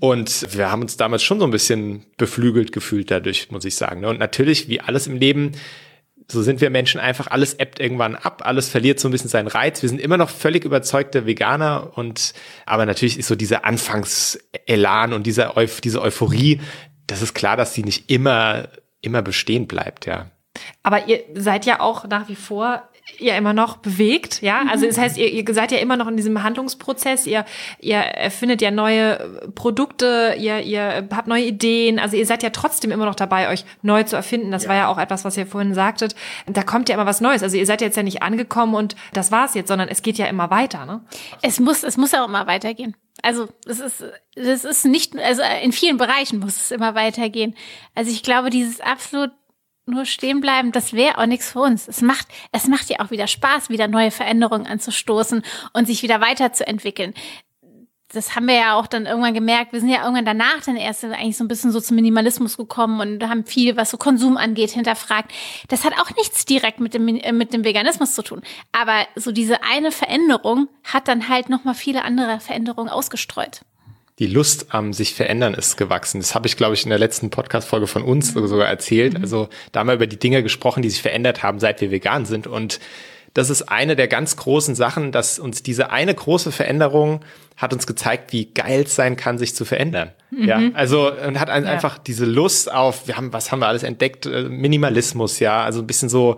Und 0.01 0.57
wir 0.57 0.71
haben 0.71 0.83
uns 0.83 0.97
damals 0.97 1.23
schon 1.23 1.39
so 1.39 1.45
ein 1.45 1.51
bisschen 1.51 2.07
beflügelt 2.17 2.73
gefühlt 2.73 3.11
dadurch, 3.11 3.51
muss 3.51 3.65
ich 3.67 3.77
sagen. 3.77 4.01
ne? 4.01 4.09
Und 4.09 4.19
natürlich, 4.19 4.69
wie 4.69 4.81
alles 4.81 5.07
im 5.07 5.17
Leben, 5.17 5.53
so 6.31 6.43
sind 6.43 6.61
wir 6.61 6.71
Menschen 6.71 7.01
einfach, 7.01 7.27
alles 7.27 7.55
ebbt 7.55 7.81
irgendwann 7.81 8.15
ab, 8.15 8.43
alles 8.45 8.69
verliert 8.69 9.01
so 9.01 9.09
ein 9.09 9.13
bisschen 9.13 9.31
seinen 9.31 9.49
Reiz. 9.49 9.83
Wir 9.83 9.89
sind 9.89 10.01
immer 10.01 10.17
noch 10.17 10.31
völlig 10.31 10.65
überzeugte 10.65 11.27
Veganer 11.27 11.93
und, 11.97 12.33
aber 12.65 12.87
natürlich 12.87 13.19
ist 13.19 13.29
so 13.29 13.35
dieser 13.35 13.65
Anfangselan 13.65 15.13
und 15.13 15.27
dieser 15.27 15.55
diese 15.83 16.03
Euphorie, 16.03 16.61
das 17.07 17.23
ist 17.23 17.35
klar, 17.35 17.57
dass 17.57 17.75
sie 17.75 17.83
nicht 17.83 18.11
immer, 18.11 18.69
immer 19.01 19.23
bestehen 19.23 19.67
bleibt, 19.67 20.07
ja. 20.07 20.31
Aber 20.83 21.09
ihr 21.09 21.23
seid 21.35 21.67
ja 21.67 21.81
auch 21.81 22.05
nach 22.07 22.29
wie 22.29 22.37
vor 22.37 22.83
ja 23.19 23.37
immer 23.37 23.53
noch 23.53 23.79
bewegt, 23.79 24.43
ja. 24.43 24.63
Also 24.71 24.87
das 24.87 24.99
heißt, 24.99 25.17
ihr, 25.17 25.31
ihr 25.31 25.45
seid 25.55 25.73
ja 25.73 25.79
immer 25.79 25.97
noch 25.97 26.09
in 26.09 26.17
diesem 26.17 26.43
Handlungsprozess. 26.43 27.27
Ihr, 27.27 27.45
ihr 27.81 27.97
erfindet 27.97 28.61
ja 28.61 28.71
neue 28.71 29.51
Produkte, 29.55 30.35
ihr, 30.39 30.61
ihr 30.61 31.09
habt 31.11 31.27
neue 31.27 31.45
Ideen. 31.45 31.99
Also 31.99 32.17
ihr 32.17 32.27
seid 32.27 32.43
ja 32.43 32.51
trotzdem 32.51 32.91
immer 32.91 33.07
noch 33.07 33.15
dabei, 33.15 33.49
euch 33.49 33.65
neu 33.83 34.03
zu 34.03 34.17
erfinden. 34.17 34.51
Das 34.51 34.69
war 34.69 34.77
ja 34.77 34.89
auch 34.89 34.99
etwas, 34.99 35.25
was 35.25 35.37
ihr 35.37 35.47
vorhin 35.47 35.75
sagtet. 35.75 36.15
Da 36.47 36.63
kommt 36.63 36.89
ja 36.89 36.95
immer 36.95 37.07
was 37.07 37.21
Neues. 37.21 37.43
Also 37.43 37.57
ihr 37.57 37.67
seid 37.67 37.81
jetzt 37.81 37.97
ja 37.97 38.03
nicht 38.03 38.23
angekommen 38.23 38.75
und 38.75 38.95
das 39.13 39.33
war's 39.33 39.55
jetzt, 39.55 39.69
sondern 39.69 39.89
es 39.89 40.03
geht 40.03 40.19
ja 40.19 40.27
immer 40.27 40.51
weiter, 40.51 40.85
ne? 40.85 41.01
Es 41.43 41.61
muss, 41.61 41.83
es 41.83 41.97
muss 41.97 42.15
auch 42.15 42.29
immer 42.29 42.47
weitergehen. 42.47 42.95
Also 43.23 43.49
es 43.67 43.81
ist, 43.81 44.05
das 44.37 44.65
ist 44.65 44.85
nicht, 44.85 45.17
also 45.19 45.43
in 45.63 45.73
vielen 45.73 45.97
Bereichen 45.97 46.39
muss 46.39 46.57
es 46.57 46.71
immer 46.71 46.95
weitergehen. 46.95 47.57
Also 47.95 48.13
ich 48.13 48.23
glaube, 48.23 48.51
dieses 48.51 48.81
absolut 48.81 49.31
nur 49.89 50.05
stehen 50.05 50.41
bleiben, 50.41 50.73
das 50.73 50.93
wäre 50.93 51.19
auch 51.19 51.27
nichts 51.27 51.53
für 51.53 51.61
uns. 51.61 51.89
Es 51.89 52.01
macht, 52.03 52.27
es 52.53 52.69
macht 52.69 52.89
ja 52.91 53.01
auch 53.01 53.11
wieder 53.11 53.27
Spaß, 53.27 53.71
wieder 53.71 53.89
neue 53.89 54.11
Veränderungen 54.11 54.67
anzustoßen 54.67 55.43
und 55.73 55.87
sich 55.87 56.03
wieder 56.03 56.21
weiterzuentwickeln. 56.21 57.15
Das 58.11 58.35
haben 58.35 58.47
wir 58.47 58.55
ja 58.55 58.75
auch 58.75 58.87
dann 58.87 59.05
irgendwann 59.05 59.35
gemerkt. 59.35 59.75
Wir 59.75 59.81
sind 59.81 59.91
ja 59.91 60.03
irgendwann 60.03 60.25
danach 60.25 60.63
dann 60.65 60.77
erst 60.77 61.05
eigentlich 61.05 61.37
so 61.37 61.45
ein 61.45 61.49
bisschen 61.49 61.73
so 61.73 61.81
zum 61.81 61.97
Minimalismus 61.97 62.57
gekommen 62.57 63.01
und 63.01 63.29
haben 63.29 63.45
viel, 63.45 63.77
was 63.77 63.91
so 63.91 63.99
Konsum 63.99 64.39
angeht, 64.39 64.71
hinterfragt. 64.71 65.31
Das 65.69 65.85
hat 65.85 65.93
auch 66.01 66.17
nichts 66.17 66.47
direkt 66.47 66.81
mit 66.81 66.95
dem, 66.95 67.07
äh, 67.09 67.33
mit 67.33 67.53
dem 67.53 67.65
Veganismus 67.65 68.15
zu 68.15 68.23
tun. 68.23 68.41
Aber 68.73 69.07
so 69.15 69.31
diese 69.31 69.63
eine 69.63 69.93
Veränderung 69.93 70.69
hat 70.85 71.07
dann 71.07 71.29
halt 71.29 71.51
nochmal 71.51 71.75
viele 71.75 72.03
andere 72.03 72.41
Veränderungen 72.41 72.89
ausgestreut. 72.89 73.61
Die 74.19 74.27
Lust 74.27 74.67
am 74.71 74.93
sich 74.93 75.15
verändern 75.15 75.55
ist 75.55 75.77
gewachsen. 75.77 76.21
Das 76.21 76.35
habe 76.35 76.49
ich, 76.49 76.57
glaube 76.57 76.75
ich, 76.75 76.85
in 76.85 76.91
der 76.91 76.99
letzten 76.99 77.31
Podcast-Folge 77.31 77.87
von 77.87 78.03
uns 78.03 78.33
sogar 78.33 78.67
erzählt. 78.67 79.17
Also 79.17 79.49
da 79.71 79.81
haben 79.81 79.87
wir 79.87 79.95
über 79.95 80.07
die 80.07 80.19
Dinge 80.19 80.43
gesprochen, 80.43 80.83
die 80.83 80.91
sich 80.91 81.03
verändert 81.03 81.43
haben, 81.43 81.61
seit 81.61 81.81
wir 81.81 81.91
vegan 81.91 82.27
sind. 82.27 82.47
Und 82.47 82.81
das 83.35 83.51
ist 83.51 83.63
eine 83.63 83.95
der 83.95 84.09
ganz 84.09 84.37
großen 84.37 84.75
Sachen, 84.75 85.13
dass 85.13 85.39
uns 85.39 85.63
diese 85.63 85.91
eine 85.91 86.15
große 86.15 86.51
Veränderung 86.51 87.21
hat 87.57 87.73
uns 87.73 87.87
gezeigt, 87.87 88.33
wie 88.33 88.47
geil 88.47 88.83
es 88.83 88.95
sein 88.95 89.17
kann, 89.17 89.39
sich 89.39 89.55
zu 89.55 89.65
verändern. 89.65 90.13
Ja, 90.31 90.61
also 90.75 91.13
und 91.13 91.39
hat 91.39 91.51
ein, 91.51 91.65
einfach 91.65 91.99
diese 91.99 92.25
Lust 92.25 92.73
auf, 92.73 93.07
wir 93.07 93.17
haben, 93.17 93.33
was 93.33 93.53
haben 93.53 93.61
wir 93.61 93.67
alles 93.67 93.83
entdeckt? 93.83 94.27
Äh, 94.27 94.45
Minimalismus, 94.45 95.39
ja, 95.39 95.63
also 95.63 95.81
ein 95.81 95.87
bisschen 95.87 96.09
so 96.09 96.37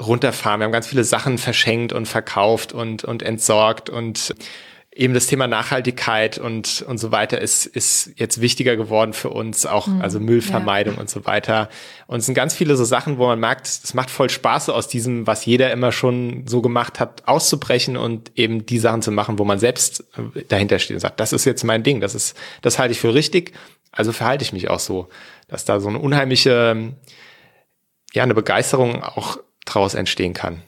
runterfahren. 0.00 0.60
Wir 0.60 0.64
haben 0.64 0.72
ganz 0.72 0.86
viele 0.86 1.04
Sachen 1.04 1.38
verschenkt 1.38 1.92
und 1.92 2.06
verkauft 2.06 2.72
und, 2.72 3.04
und 3.04 3.22
entsorgt 3.22 3.88
und 3.88 4.34
eben 4.96 5.12
das 5.12 5.26
Thema 5.26 5.46
Nachhaltigkeit 5.46 6.38
und, 6.38 6.82
und 6.88 6.98
so 6.98 7.12
weiter 7.12 7.40
ist, 7.40 7.66
ist 7.66 8.12
jetzt 8.16 8.40
wichtiger 8.40 8.76
geworden 8.76 9.12
für 9.12 9.28
uns, 9.28 9.66
auch 9.66 9.88
also 10.00 10.18
Müllvermeidung 10.20 10.96
und 10.96 11.10
so 11.10 11.26
weiter. 11.26 11.68
Und 12.06 12.20
es 12.20 12.26
sind 12.26 12.34
ganz 12.34 12.54
viele 12.54 12.76
so 12.76 12.84
Sachen, 12.84 13.18
wo 13.18 13.26
man 13.26 13.38
merkt, 13.38 13.66
es 13.66 13.92
macht 13.92 14.10
voll 14.10 14.30
Spaß, 14.30 14.70
aus 14.70 14.88
diesem, 14.88 15.26
was 15.26 15.44
jeder 15.44 15.70
immer 15.70 15.92
schon 15.92 16.46
so 16.46 16.62
gemacht 16.62 16.98
hat, 16.98 17.28
auszubrechen 17.28 17.96
und 17.98 18.32
eben 18.36 18.64
die 18.64 18.78
Sachen 18.78 19.02
zu 19.02 19.12
machen, 19.12 19.38
wo 19.38 19.44
man 19.44 19.58
selbst 19.58 20.04
äh, 20.16 20.44
dahinter 20.48 20.78
steht 20.78 20.94
und 20.94 21.00
sagt, 21.00 21.20
das 21.20 21.34
ist 21.34 21.44
jetzt 21.44 21.62
mein 21.62 21.82
Ding, 21.82 22.00
das 22.00 22.14
ist, 22.14 22.36
das 22.62 22.78
halte 22.78 22.92
ich 22.92 23.00
für 23.00 23.12
richtig, 23.12 23.52
also 23.92 24.12
verhalte 24.12 24.44
ich 24.44 24.52
mich 24.54 24.70
auch 24.70 24.80
so, 24.80 25.08
dass 25.48 25.66
da 25.66 25.78
so 25.78 25.88
eine 25.88 25.98
unheimliche, 25.98 26.94
ja, 28.14 28.22
eine 28.22 28.34
Begeisterung 28.34 29.02
auch 29.02 29.38
draus 29.66 29.94
entstehen 29.94 30.32
kann. 30.32 30.62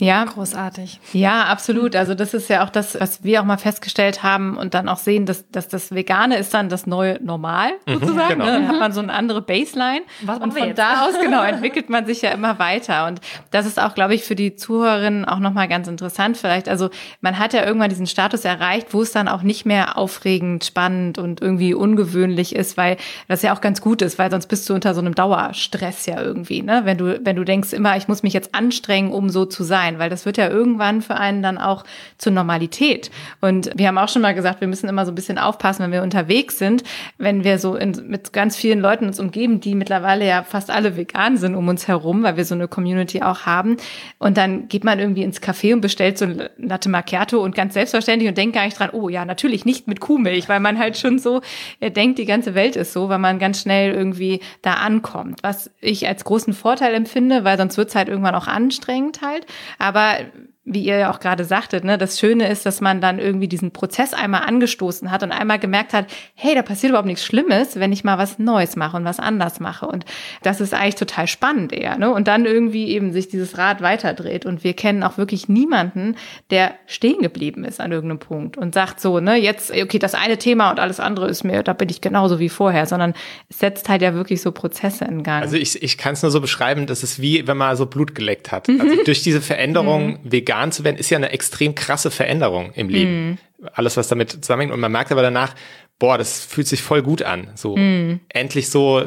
Ja, 0.00 0.24
Großartig. 0.24 0.98
Ja, 1.12 1.44
absolut. 1.44 1.94
Also 1.94 2.16
das 2.16 2.34
ist 2.34 2.48
ja 2.48 2.64
auch 2.64 2.70
das, 2.70 2.98
was 2.98 3.22
wir 3.22 3.40
auch 3.40 3.44
mal 3.44 3.58
festgestellt 3.58 4.24
haben 4.24 4.56
und 4.56 4.74
dann 4.74 4.88
auch 4.88 4.98
sehen, 4.98 5.24
dass, 5.24 5.48
dass 5.50 5.68
das 5.68 5.94
Vegane 5.94 6.36
ist 6.36 6.52
dann 6.52 6.68
das 6.68 6.88
neue 6.88 7.22
Normal 7.22 7.70
sozusagen. 7.86 8.40
genau. 8.40 8.44
ne? 8.44 8.52
Dann 8.52 8.68
hat 8.68 8.80
man 8.80 8.92
so 8.92 9.00
eine 9.00 9.12
andere 9.12 9.40
Baseline 9.40 10.02
Was 10.22 10.40
und 10.40 10.52
von 10.52 10.74
da 10.74 11.06
aus 11.06 11.14
genau 11.20 11.42
entwickelt 11.44 11.90
man 11.90 12.06
sich 12.06 12.22
ja 12.22 12.30
immer 12.30 12.58
weiter. 12.58 13.06
Und 13.06 13.20
das 13.52 13.66
ist 13.66 13.80
auch, 13.80 13.94
glaube 13.94 14.16
ich, 14.16 14.24
für 14.24 14.34
die 14.34 14.56
Zuhörerinnen 14.56 15.24
auch 15.26 15.38
nochmal 15.38 15.68
ganz 15.68 15.86
interessant 15.86 16.36
vielleicht. 16.38 16.68
Also 16.68 16.90
man 17.20 17.38
hat 17.38 17.52
ja 17.52 17.64
irgendwann 17.64 17.90
diesen 17.90 18.08
Status 18.08 18.44
erreicht, 18.44 18.94
wo 18.94 19.02
es 19.02 19.12
dann 19.12 19.28
auch 19.28 19.42
nicht 19.42 19.64
mehr 19.64 19.96
aufregend, 19.96 20.64
spannend 20.64 21.18
und 21.18 21.40
irgendwie 21.40 21.72
ungewöhnlich 21.72 22.56
ist, 22.56 22.76
weil 22.76 22.96
das 23.28 23.42
ja 23.42 23.54
auch 23.54 23.60
ganz 23.60 23.80
gut 23.80 24.02
ist, 24.02 24.18
weil 24.18 24.28
sonst 24.28 24.48
bist 24.48 24.68
du 24.68 24.74
unter 24.74 24.92
so 24.92 25.00
einem 25.00 25.14
Dauerstress 25.14 26.06
ja 26.06 26.20
irgendwie, 26.20 26.62
ne? 26.62 26.82
Wenn 26.84 26.98
du, 26.98 27.20
wenn 27.24 27.36
du 27.36 27.44
denkst 27.44 27.72
immer, 27.72 27.96
ich 27.96 28.08
muss 28.08 28.24
mich 28.24 28.32
jetzt 28.32 28.56
anstrengen, 28.56 29.12
um 29.12 29.30
so 29.30 29.44
zu 29.44 29.62
sein. 29.62 29.83
Sein, 29.84 29.98
weil 29.98 30.10
das 30.10 30.26
wird 30.26 30.36
ja 30.36 30.48
irgendwann 30.48 31.02
für 31.02 31.16
einen 31.16 31.42
dann 31.42 31.58
auch 31.58 31.84
zur 32.18 32.32
Normalität. 32.32 33.10
Und 33.40 33.70
wir 33.74 33.88
haben 33.88 33.98
auch 33.98 34.08
schon 34.08 34.22
mal 34.22 34.34
gesagt, 34.34 34.60
wir 34.60 34.68
müssen 34.68 34.88
immer 34.88 35.04
so 35.04 35.12
ein 35.12 35.14
bisschen 35.14 35.38
aufpassen, 35.38 35.82
wenn 35.84 35.92
wir 35.92 36.02
unterwegs 36.02 36.58
sind, 36.58 36.82
wenn 37.18 37.44
wir 37.44 37.58
so 37.58 37.76
in, 37.76 37.92
mit 38.08 38.32
ganz 38.32 38.56
vielen 38.56 38.80
Leuten 38.80 39.06
uns 39.06 39.20
umgeben, 39.20 39.60
die 39.60 39.74
mittlerweile 39.74 40.26
ja 40.26 40.42
fast 40.42 40.70
alle 40.70 40.96
vegan 40.96 41.36
sind 41.36 41.54
um 41.54 41.68
uns 41.68 41.88
herum, 41.88 42.22
weil 42.22 42.36
wir 42.36 42.44
so 42.44 42.54
eine 42.54 42.68
Community 42.68 43.22
auch 43.22 43.42
haben. 43.46 43.76
Und 44.18 44.36
dann 44.36 44.68
geht 44.68 44.84
man 44.84 44.98
irgendwie 44.98 45.22
ins 45.22 45.42
Café 45.42 45.74
und 45.74 45.80
bestellt 45.80 46.18
so 46.18 46.26
ein 46.26 46.48
Latte 46.56 46.88
Macchiato 46.88 47.42
und 47.42 47.54
ganz 47.54 47.74
selbstverständlich 47.74 48.28
und 48.28 48.38
denkt 48.38 48.54
gar 48.54 48.64
nicht 48.64 48.78
dran, 48.78 48.90
oh 48.92 49.08
ja, 49.08 49.24
natürlich 49.24 49.64
nicht 49.64 49.86
mit 49.88 50.00
Kuhmilch, 50.00 50.48
weil 50.48 50.60
man 50.60 50.78
halt 50.78 50.96
schon 50.96 51.18
so 51.18 51.40
er 51.80 51.90
denkt, 51.90 52.18
die 52.18 52.24
ganze 52.24 52.54
Welt 52.54 52.76
ist 52.76 52.92
so, 52.92 53.08
weil 53.08 53.18
man 53.18 53.38
ganz 53.38 53.60
schnell 53.60 53.92
irgendwie 53.92 54.40
da 54.62 54.74
ankommt. 54.74 55.40
Was 55.42 55.70
ich 55.80 56.06
als 56.06 56.24
großen 56.24 56.52
Vorteil 56.54 56.94
empfinde, 56.94 57.44
weil 57.44 57.58
sonst 57.58 57.76
wird 57.76 57.88
es 57.88 57.94
halt 57.94 58.08
irgendwann 58.08 58.34
auch 58.34 58.46
anstrengend 58.46 59.20
halt. 59.22 59.46
Aber 59.78 60.18
wie 60.66 60.82
ihr 60.82 60.96
ja 60.96 61.10
auch 61.12 61.20
gerade 61.20 61.44
sagtet, 61.44 61.84
ne, 61.84 61.98
das 61.98 62.18
Schöne 62.18 62.48
ist, 62.48 62.64
dass 62.64 62.80
man 62.80 63.02
dann 63.02 63.18
irgendwie 63.18 63.48
diesen 63.48 63.70
Prozess 63.70 64.14
einmal 64.14 64.42
angestoßen 64.42 65.10
hat 65.10 65.22
und 65.22 65.30
einmal 65.30 65.58
gemerkt 65.58 65.92
hat, 65.92 66.06
hey, 66.34 66.54
da 66.54 66.62
passiert 66.62 66.90
überhaupt 66.90 67.06
nichts 67.06 67.24
Schlimmes, 67.24 67.78
wenn 67.78 67.92
ich 67.92 68.02
mal 68.02 68.16
was 68.16 68.38
Neues 68.38 68.74
mache 68.74 68.96
und 68.96 69.04
was 69.04 69.20
anders 69.20 69.60
mache. 69.60 69.86
Und 69.86 70.06
das 70.42 70.62
ist 70.62 70.72
eigentlich 70.72 70.94
total 70.94 71.26
spannend 71.26 71.74
eher. 71.74 71.98
Ne? 71.98 72.10
Und 72.10 72.28
dann 72.28 72.46
irgendwie 72.46 72.88
eben 72.88 73.12
sich 73.12 73.28
dieses 73.28 73.58
Rad 73.58 73.82
weiterdreht. 73.82 74.46
Und 74.46 74.64
wir 74.64 74.72
kennen 74.72 75.02
auch 75.02 75.18
wirklich 75.18 75.50
niemanden, 75.50 76.16
der 76.50 76.74
stehen 76.86 77.20
geblieben 77.20 77.64
ist 77.64 77.78
an 77.78 77.92
irgendeinem 77.92 78.20
Punkt 78.20 78.56
und 78.56 78.72
sagt 78.72 79.00
so, 79.00 79.20
ne, 79.20 79.36
jetzt, 79.36 79.70
okay, 79.70 79.98
das 79.98 80.14
eine 80.14 80.38
Thema 80.38 80.70
und 80.70 80.80
alles 80.80 80.98
andere 80.98 81.28
ist 81.28 81.44
mir, 81.44 81.62
da 81.62 81.74
bin 81.74 81.90
ich 81.90 82.00
genauso 82.00 82.38
wie 82.38 82.48
vorher, 82.48 82.86
sondern 82.86 83.12
es 83.50 83.58
setzt 83.58 83.90
halt 83.90 84.00
ja 84.00 84.14
wirklich 84.14 84.40
so 84.40 84.50
Prozesse 84.50 85.04
in 85.04 85.22
Gang. 85.22 85.42
Also 85.42 85.56
ich, 85.56 85.82
ich 85.82 85.98
kann 85.98 86.14
es 86.14 86.22
nur 86.22 86.30
so 86.30 86.40
beschreiben, 86.40 86.86
das 86.86 87.02
ist 87.02 87.20
wie, 87.20 87.46
wenn 87.46 87.58
man 87.58 87.76
so 87.76 87.84
Blut 87.84 88.14
geleckt 88.14 88.50
hat. 88.50 88.66
Also 88.68 88.96
durch 89.04 89.22
diese 89.22 89.42
Veränderung 89.42 90.12
mhm. 90.12 90.18
vegan 90.22 90.53
vegan 90.54 90.72
zu 90.72 90.84
werden, 90.84 90.96
ist 90.96 91.10
ja 91.10 91.18
eine 91.18 91.30
extrem 91.30 91.74
krasse 91.74 92.10
Veränderung 92.10 92.72
im 92.72 92.88
Leben. 92.88 93.30
Mm. 93.30 93.38
Alles, 93.72 93.96
was 93.96 94.08
damit 94.08 94.30
zusammenhängt. 94.30 94.72
Und 94.72 94.80
man 94.80 94.92
merkt 94.92 95.12
aber 95.12 95.22
danach, 95.22 95.54
boah, 95.98 96.18
das 96.18 96.44
fühlt 96.44 96.68
sich 96.68 96.82
voll 96.82 97.02
gut 97.02 97.22
an. 97.22 97.50
So 97.54 97.76
mm. 97.76 98.20
endlich 98.28 98.70
so 98.70 99.04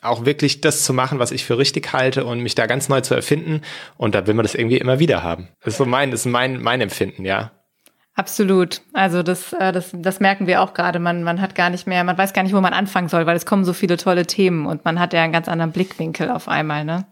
auch 0.00 0.24
wirklich 0.24 0.60
das 0.60 0.84
zu 0.84 0.92
machen, 0.92 1.18
was 1.18 1.32
ich 1.32 1.44
für 1.44 1.58
richtig 1.58 1.92
halte 1.92 2.24
und 2.24 2.40
mich 2.40 2.54
da 2.54 2.66
ganz 2.66 2.88
neu 2.88 3.00
zu 3.00 3.14
erfinden. 3.14 3.62
Und 3.96 4.14
da 4.14 4.26
will 4.26 4.34
man 4.34 4.44
das 4.44 4.54
irgendwie 4.54 4.78
immer 4.78 4.98
wieder 5.00 5.22
haben. 5.22 5.48
Das 5.60 5.74
ist 5.74 5.78
so 5.78 5.86
mein, 5.86 6.10
das 6.10 6.20
ist 6.20 6.26
mein, 6.26 6.62
mein 6.62 6.80
Empfinden, 6.80 7.24
ja. 7.24 7.50
Absolut. 8.14 8.80
Also 8.92 9.22
das, 9.22 9.52
äh, 9.52 9.72
das, 9.72 9.90
das 9.92 10.18
merken 10.18 10.48
wir 10.48 10.60
auch 10.62 10.74
gerade. 10.74 10.98
Man, 10.98 11.22
man 11.22 11.40
hat 11.40 11.54
gar 11.54 11.70
nicht 11.70 11.86
mehr, 11.86 12.02
man 12.02 12.18
weiß 12.18 12.32
gar 12.32 12.42
nicht, 12.42 12.54
wo 12.54 12.60
man 12.60 12.72
anfangen 12.72 13.08
soll, 13.08 13.26
weil 13.26 13.36
es 13.36 13.46
kommen 13.46 13.64
so 13.64 13.72
viele 13.72 13.96
tolle 13.96 14.26
Themen 14.26 14.66
und 14.66 14.84
man 14.84 14.98
hat 14.98 15.12
ja 15.12 15.22
einen 15.22 15.32
ganz 15.32 15.48
anderen 15.48 15.70
Blickwinkel 15.70 16.30
auf 16.30 16.48
einmal. 16.48 16.84
Ne? 16.84 17.06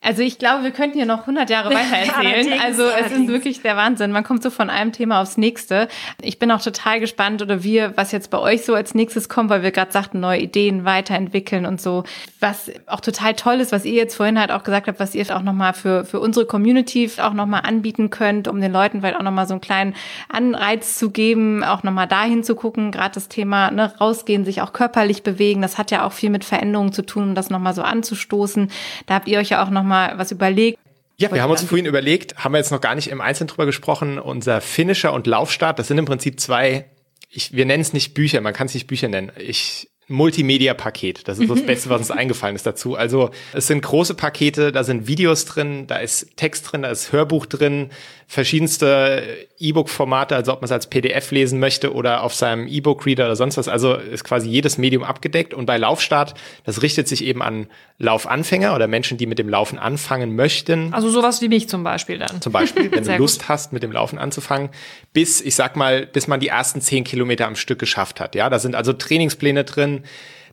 Also 0.00 0.22
ich 0.22 0.38
glaube, 0.38 0.62
wir 0.62 0.70
könnten 0.70 0.96
hier 0.96 1.06
noch 1.06 1.20
100 1.20 1.50
Jahre 1.50 1.70
weiter 1.74 1.96
erzählen. 1.96 2.60
also 2.60 2.84
es 2.84 3.10
ist 3.10 3.26
wirklich 3.26 3.62
der 3.62 3.76
Wahnsinn. 3.76 4.12
Man 4.12 4.22
kommt 4.22 4.44
so 4.44 4.50
von 4.50 4.70
einem 4.70 4.92
Thema 4.92 5.20
aufs 5.20 5.36
nächste. 5.36 5.88
Ich 6.22 6.38
bin 6.38 6.52
auch 6.52 6.62
total 6.62 7.00
gespannt 7.00 7.42
oder 7.42 7.64
wir, 7.64 7.96
was 7.96 8.12
jetzt 8.12 8.30
bei 8.30 8.38
euch 8.38 8.64
so 8.64 8.74
als 8.74 8.94
nächstes 8.94 9.28
kommt, 9.28 9.50
weil 9.50 9.62
wir 9.62 9.72
gerade 9.72 9.90
sagten, 9.90 10.20
neue 10.20 10.38
Ideen 10.38 10.84
weiterentwickeln 10.84 11.66
und 11.66 11.80
so. 11.80 12.04
Was 12.38 12.70
auch 12.86 13.00
total 13.00 13.34
toll 13.34 13.56
ist, 13.56 13.72
was 13.72 13.84
ihr 13.84 13.94
jetzt 13.94 14.14
vorhin 14.14 14.38
halt 14.38 14.52
auch 14.52 14.62
gesagt 14.62 14.86
habt, 14.86 15.00
was 15.00 15.16
ihr 15.16 15.28
auch 15.36 15.42
nochmal 15.42 15.74
für, 15.74 16.04
für 16.04 16.20
unsere 16.20 16.46
Community 16.46 17.10
auch 17.18 17.32
nochmal 17.32 17.62
anbieten 17.64 18.08
könnt, 18.08 18.46
um 18.46 18.60
den 18.60 18.72
Leuten 18.72 19.00
vielleicht 19.00 19.16
auch 19.16 19.22
nochmal 19.22 19.48
so 19.48 19.54
einen 19.54 19.60
kleinen 19.60 19.94
Anreiz 20.28 20.96
zu 20.96 21.10
geben, 21.10 21.64
auch 21.64 21.82
nochmal 21.82 22.06
dahin 22.06 22.44
zu 22.44 22.54
gucken. 22.54 22.92
Gerade 22.92 23.14
das 23.14 23.28
Thema 23.28 23.72
ne, 23.72 23.92
rausgehen, 24.00 24.44
sich 24.44 24.62
auch 24.62 24.72
körperlich 24.72 25.24
bewegen, 25.24 25.60
das 25.60 25.76
hat 25.76 25.90
ja 25.90 26.06
auch 26.06 26.12
viel 26.12 26.30
mit 26.30 26.44
Veränderungen 26.44 26.92
zu 26.92 27.04
tun, 27.04 27.24
um 27.24 27.34
das 27.34 27.50
nochmal 27.50 27.74
so 27.74 27.82
anzustoßen. 27.82 28.70
Da 29.06 29.14
habt 29.14 29.26
ihr 29.26 29.38
euch 29.40 29.50
ja 29.50 29.62
auch 29.62 29.70
nochmal 29.70 29.87
mal 29.88 30.16
was 30.18 30.30
überlegt. 30.30 30.78
Ja, 31.16 31.32
wir 31.32 31.42
haben 31.42 31.50
uns 31.50 31.64
vorhin 31.64 31.86
überlegt, 31.86 32.36
haben 32.36 32.52
wir 32.52 32.58
jetzt 32.58 32.70
noch 32.70 32.80
gar 32.80 32.94
nicht 32.94 33.08
im 33.08 33.20
Einzelnen 33.20 33.48
drüber 33.48 33.66
gesprochen, 33.66 34.20
unser 34.20 34.60
Finisher 34.60 35.12
und 35.12 35.26
Laufstart, 35.26 35.78
das 35.78 35.88
sind 35.88 35.98
im 35.98 36.04
Prinzip 36.04 36.38
zwei, 36.38 36.84
ich, 37.28 37.52
wir 37.52 37.66
nennen 37.66 37.80
es 37.80 37.92
nicht 37.92 38.14
Bücher, 38.14 38.40
man 38.40 38.52
kann 38.52 38.68
es 38.68 38.74
nicht 38.74 38.86
Bücher 38.86 39.08
nennen. 39.08 39.32
Ich 39.36 39.88
Multimedia-Paket. 40.08 41.28
Das 41.28 41.38
ist 41.38 41.50
das 41.50 41.62
Beste, 41.66 41.90
was 41.90 42.00
uns 42.00 42.10
eingefallen 42.10 42.56
ist 42.56 42.66
dazu. 42.66 42.96
Also 42.96 43.30
es 43.52 43.66
sind 43.66 43.82
große 43.82 44.14
Pakete, 44.14 44.72
da 44.72 44.82
sind 44.82 45.06
Videos 45.06 45.44
drin, 45.44 45.86
da 45.86 45.96
ist 45.96 46.36
Text 46.36 46.72
drin, 46.72 46.82
da 46.82 46.90
ist 46.90 47.12
Hörbuch 47.12 47.46
drin, 47.46 47.90
verschiedenste 48.30 49.48
E-Book-Formate, 49.58 50.36
also 50.36 50.52
ob 50.52 50.60
man 50.60 50.66
es 50.66 50.72
als 50.72 50.86
PDF 50.86 51.30
lesen 51.30 51.58
möchte 51.60 51.94
oder 51.94 52.22
auf 52.22 52.34
seinem 52.34 52.68
E-Book-Reader 52.68 53.24
oder 53.24 53.36
sonst 53.36 53.56
was. 53.56 53.68
Also 53.68 53.94
ist 53.94 54.22
quasi 54.22 54.50
jedes 54.50 54.76
Medium 54.76 55.02
abgedeckt. 55.02 55.54
Und 55.54 55.64
bei 55.64 55.78
Laufstart, 55.78 56.34
das 56.64 56.82
richtet 56.82 57.08
sich 57.08 57.24
eben 57.24 57.40
an 57.40 57.68
Laufanfänger 57.96 58.74
oder 58.74 58.86
Menschen, 58.86 59.16
die 59.16 59.24
mit 59.24 59.38
dem 59.38 59.48
Laufen 59.48 59.78
anfangen 59.78 60.36
möchten. 60.36 60.92
Also 60.92 61.08
sowas 61.08 61.40
wie 61.40 61.48
mich 61.48 61.70
zum 61.70 61.82
Beispiel 61.82 62.18
dann. 62.18 62.42
Zum 62.42 62.52
Beispiel, 62.52 62.92
wenn 62.92 63.02
du 63.04 63.16
Lust 63.16 63.40
gut. 63.40 63.48
hast, 63.48 63.72
mit 63.72 63.82
dem 63.82 63.92
Laufen 63.92 64.18
anzufangen, 64.18 64.68
bis, 65.14 65.40
ich 65.40 65.54
sag 65.54 65.74
mal, 65.74 66.04
bis 66.04 66.28
man 66.28 66.38
die 66.38 66.48
ersten 66.48 66.82
zehn 66.82 67.04
Kilometer 67.04 67.46
am 67.46 67.56
Stück 67.56 67.78
geschafft 67.78 68.20
hat. 68.20 68.34
Ja, 68.34 68.50
da 68.50 68.58
sind 68.58 68.74
also 68.74 68.92
Trainingspläne 68.92 69.64
drin, 69.64 70.04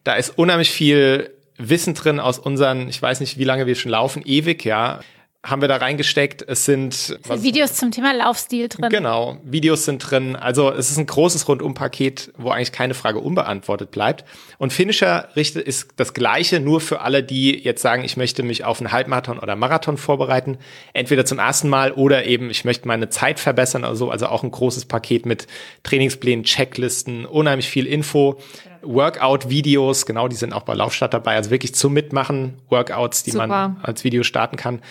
da 0.05 0.13
ist 0.13 0.37
unheimlich 0.37 0.71
viel 0.71 1.29
Wissen 1.57 1.93
drin 1.93 2.21
aus 2.21 2.39
unseren, 2.39 2.87
ich 2.87 3.01
weiß 3.01 3.19
nicht, 3.19 3.37
wie 3.37 3.43
lange 3.43 3.65
wir 3.65 3.75
schon 3.75 3.91
laufen, 3.91 4.21
ewig, 4.25 4.63
ja 4.63 5.01
haben 5.45 5.61
wir 5.61 5.67
da 5.67 5.77
reingesteckt. 5.77 6.41
Es 6.47 6.65
sind 6.65 7.19
was, 7.27 7.43
Videos 7.43 7.75
zum 7.75 7.91
Thema 7.91 8.13
Laufstil 8.13 8.67
drin. 8.67 8.89
Genau, 8.89 9.37
Videos 9.43 9.85
sind 9.85 9.99
drin. 9.99 10.35
Also 10.35 10.71
es 10.71 10.89
ist 10.89 10.97
ein 10.97 11.05
großes 11.05 11.47
Rundumpaket, 11.47 12.33
wo 12.37 12.49
eigentlich 12.49 12.71
keine 12.71 12.95
Frage 12.95 13.19
unbeantwortet 13.19 13.91
bleibt. 13.91 14.25
Und 14.57 14.73
Finisher 14.73 15.29
ist 15.35 15.87
das 15.97 16.13
gleiche, 16.13 16.59
nur 16.59 16.81
für 16.81 17.01
alle, 17.01 17.23
die 17.23 17.57
jetzt 17.63 17.81
sagen, 17.81 18.03
ich 18.03 18.17
möchte 18.17 18.41
mich 18.41 18.65
auf 18.65 18.81
einen 18.81 18.91
Halbmarathon 18.91 19.37
oder 19.37 19.55
Marathon 19.55 19.97
vorbereiten, 19.97 20.57
entweder 20.93 21.25
zum 21.25 21.37
ersten 21.37 21.69
Mal 21.69 21.91
oder 21.91 22.25
eben 22.25 22.49
ich 22.49 22.65
möchte 22.65 22.87
meine 22.87 23.09
Zeit 23.09 23.39
verbessern 23.39 23.83
oder 23.83 23.95
so. 23.95 24.09
Also 24.09 24.27
auch 24.27 24.43
ein 24.43 24.51
großes 24.51 24.85
Paket 24.85 25.27
mit 25.27 25.45
Trainingsplänen, 25.83 26.43
Checklisten, 26.43 27.25
unheimlich 27.25 27.69
viel 27.69 27.85
Info. 27.85 28.39
Workout-Videos, 28.81 30.05
genau, 30.05 30.27
die 30.27 30.35
sind 30.35 30.53
auch 30.53 30.61
bei 30.61 30.73
Laufstadt 30.73 31.13
dabei, 31.13 31.35
also 31.35 31.49
wirklich 31.49 31.73
zum 31.73 31.93
Mitmachen, 31.93 32.59
Workouts, 32.69 33.23
die 33.23 33.31
Super. 33.31 33.47
man 33.47 33.77
als 33.81 34.03
Video 34.03 34.23
starten 34.23 34.57
kann. 34.57 34.81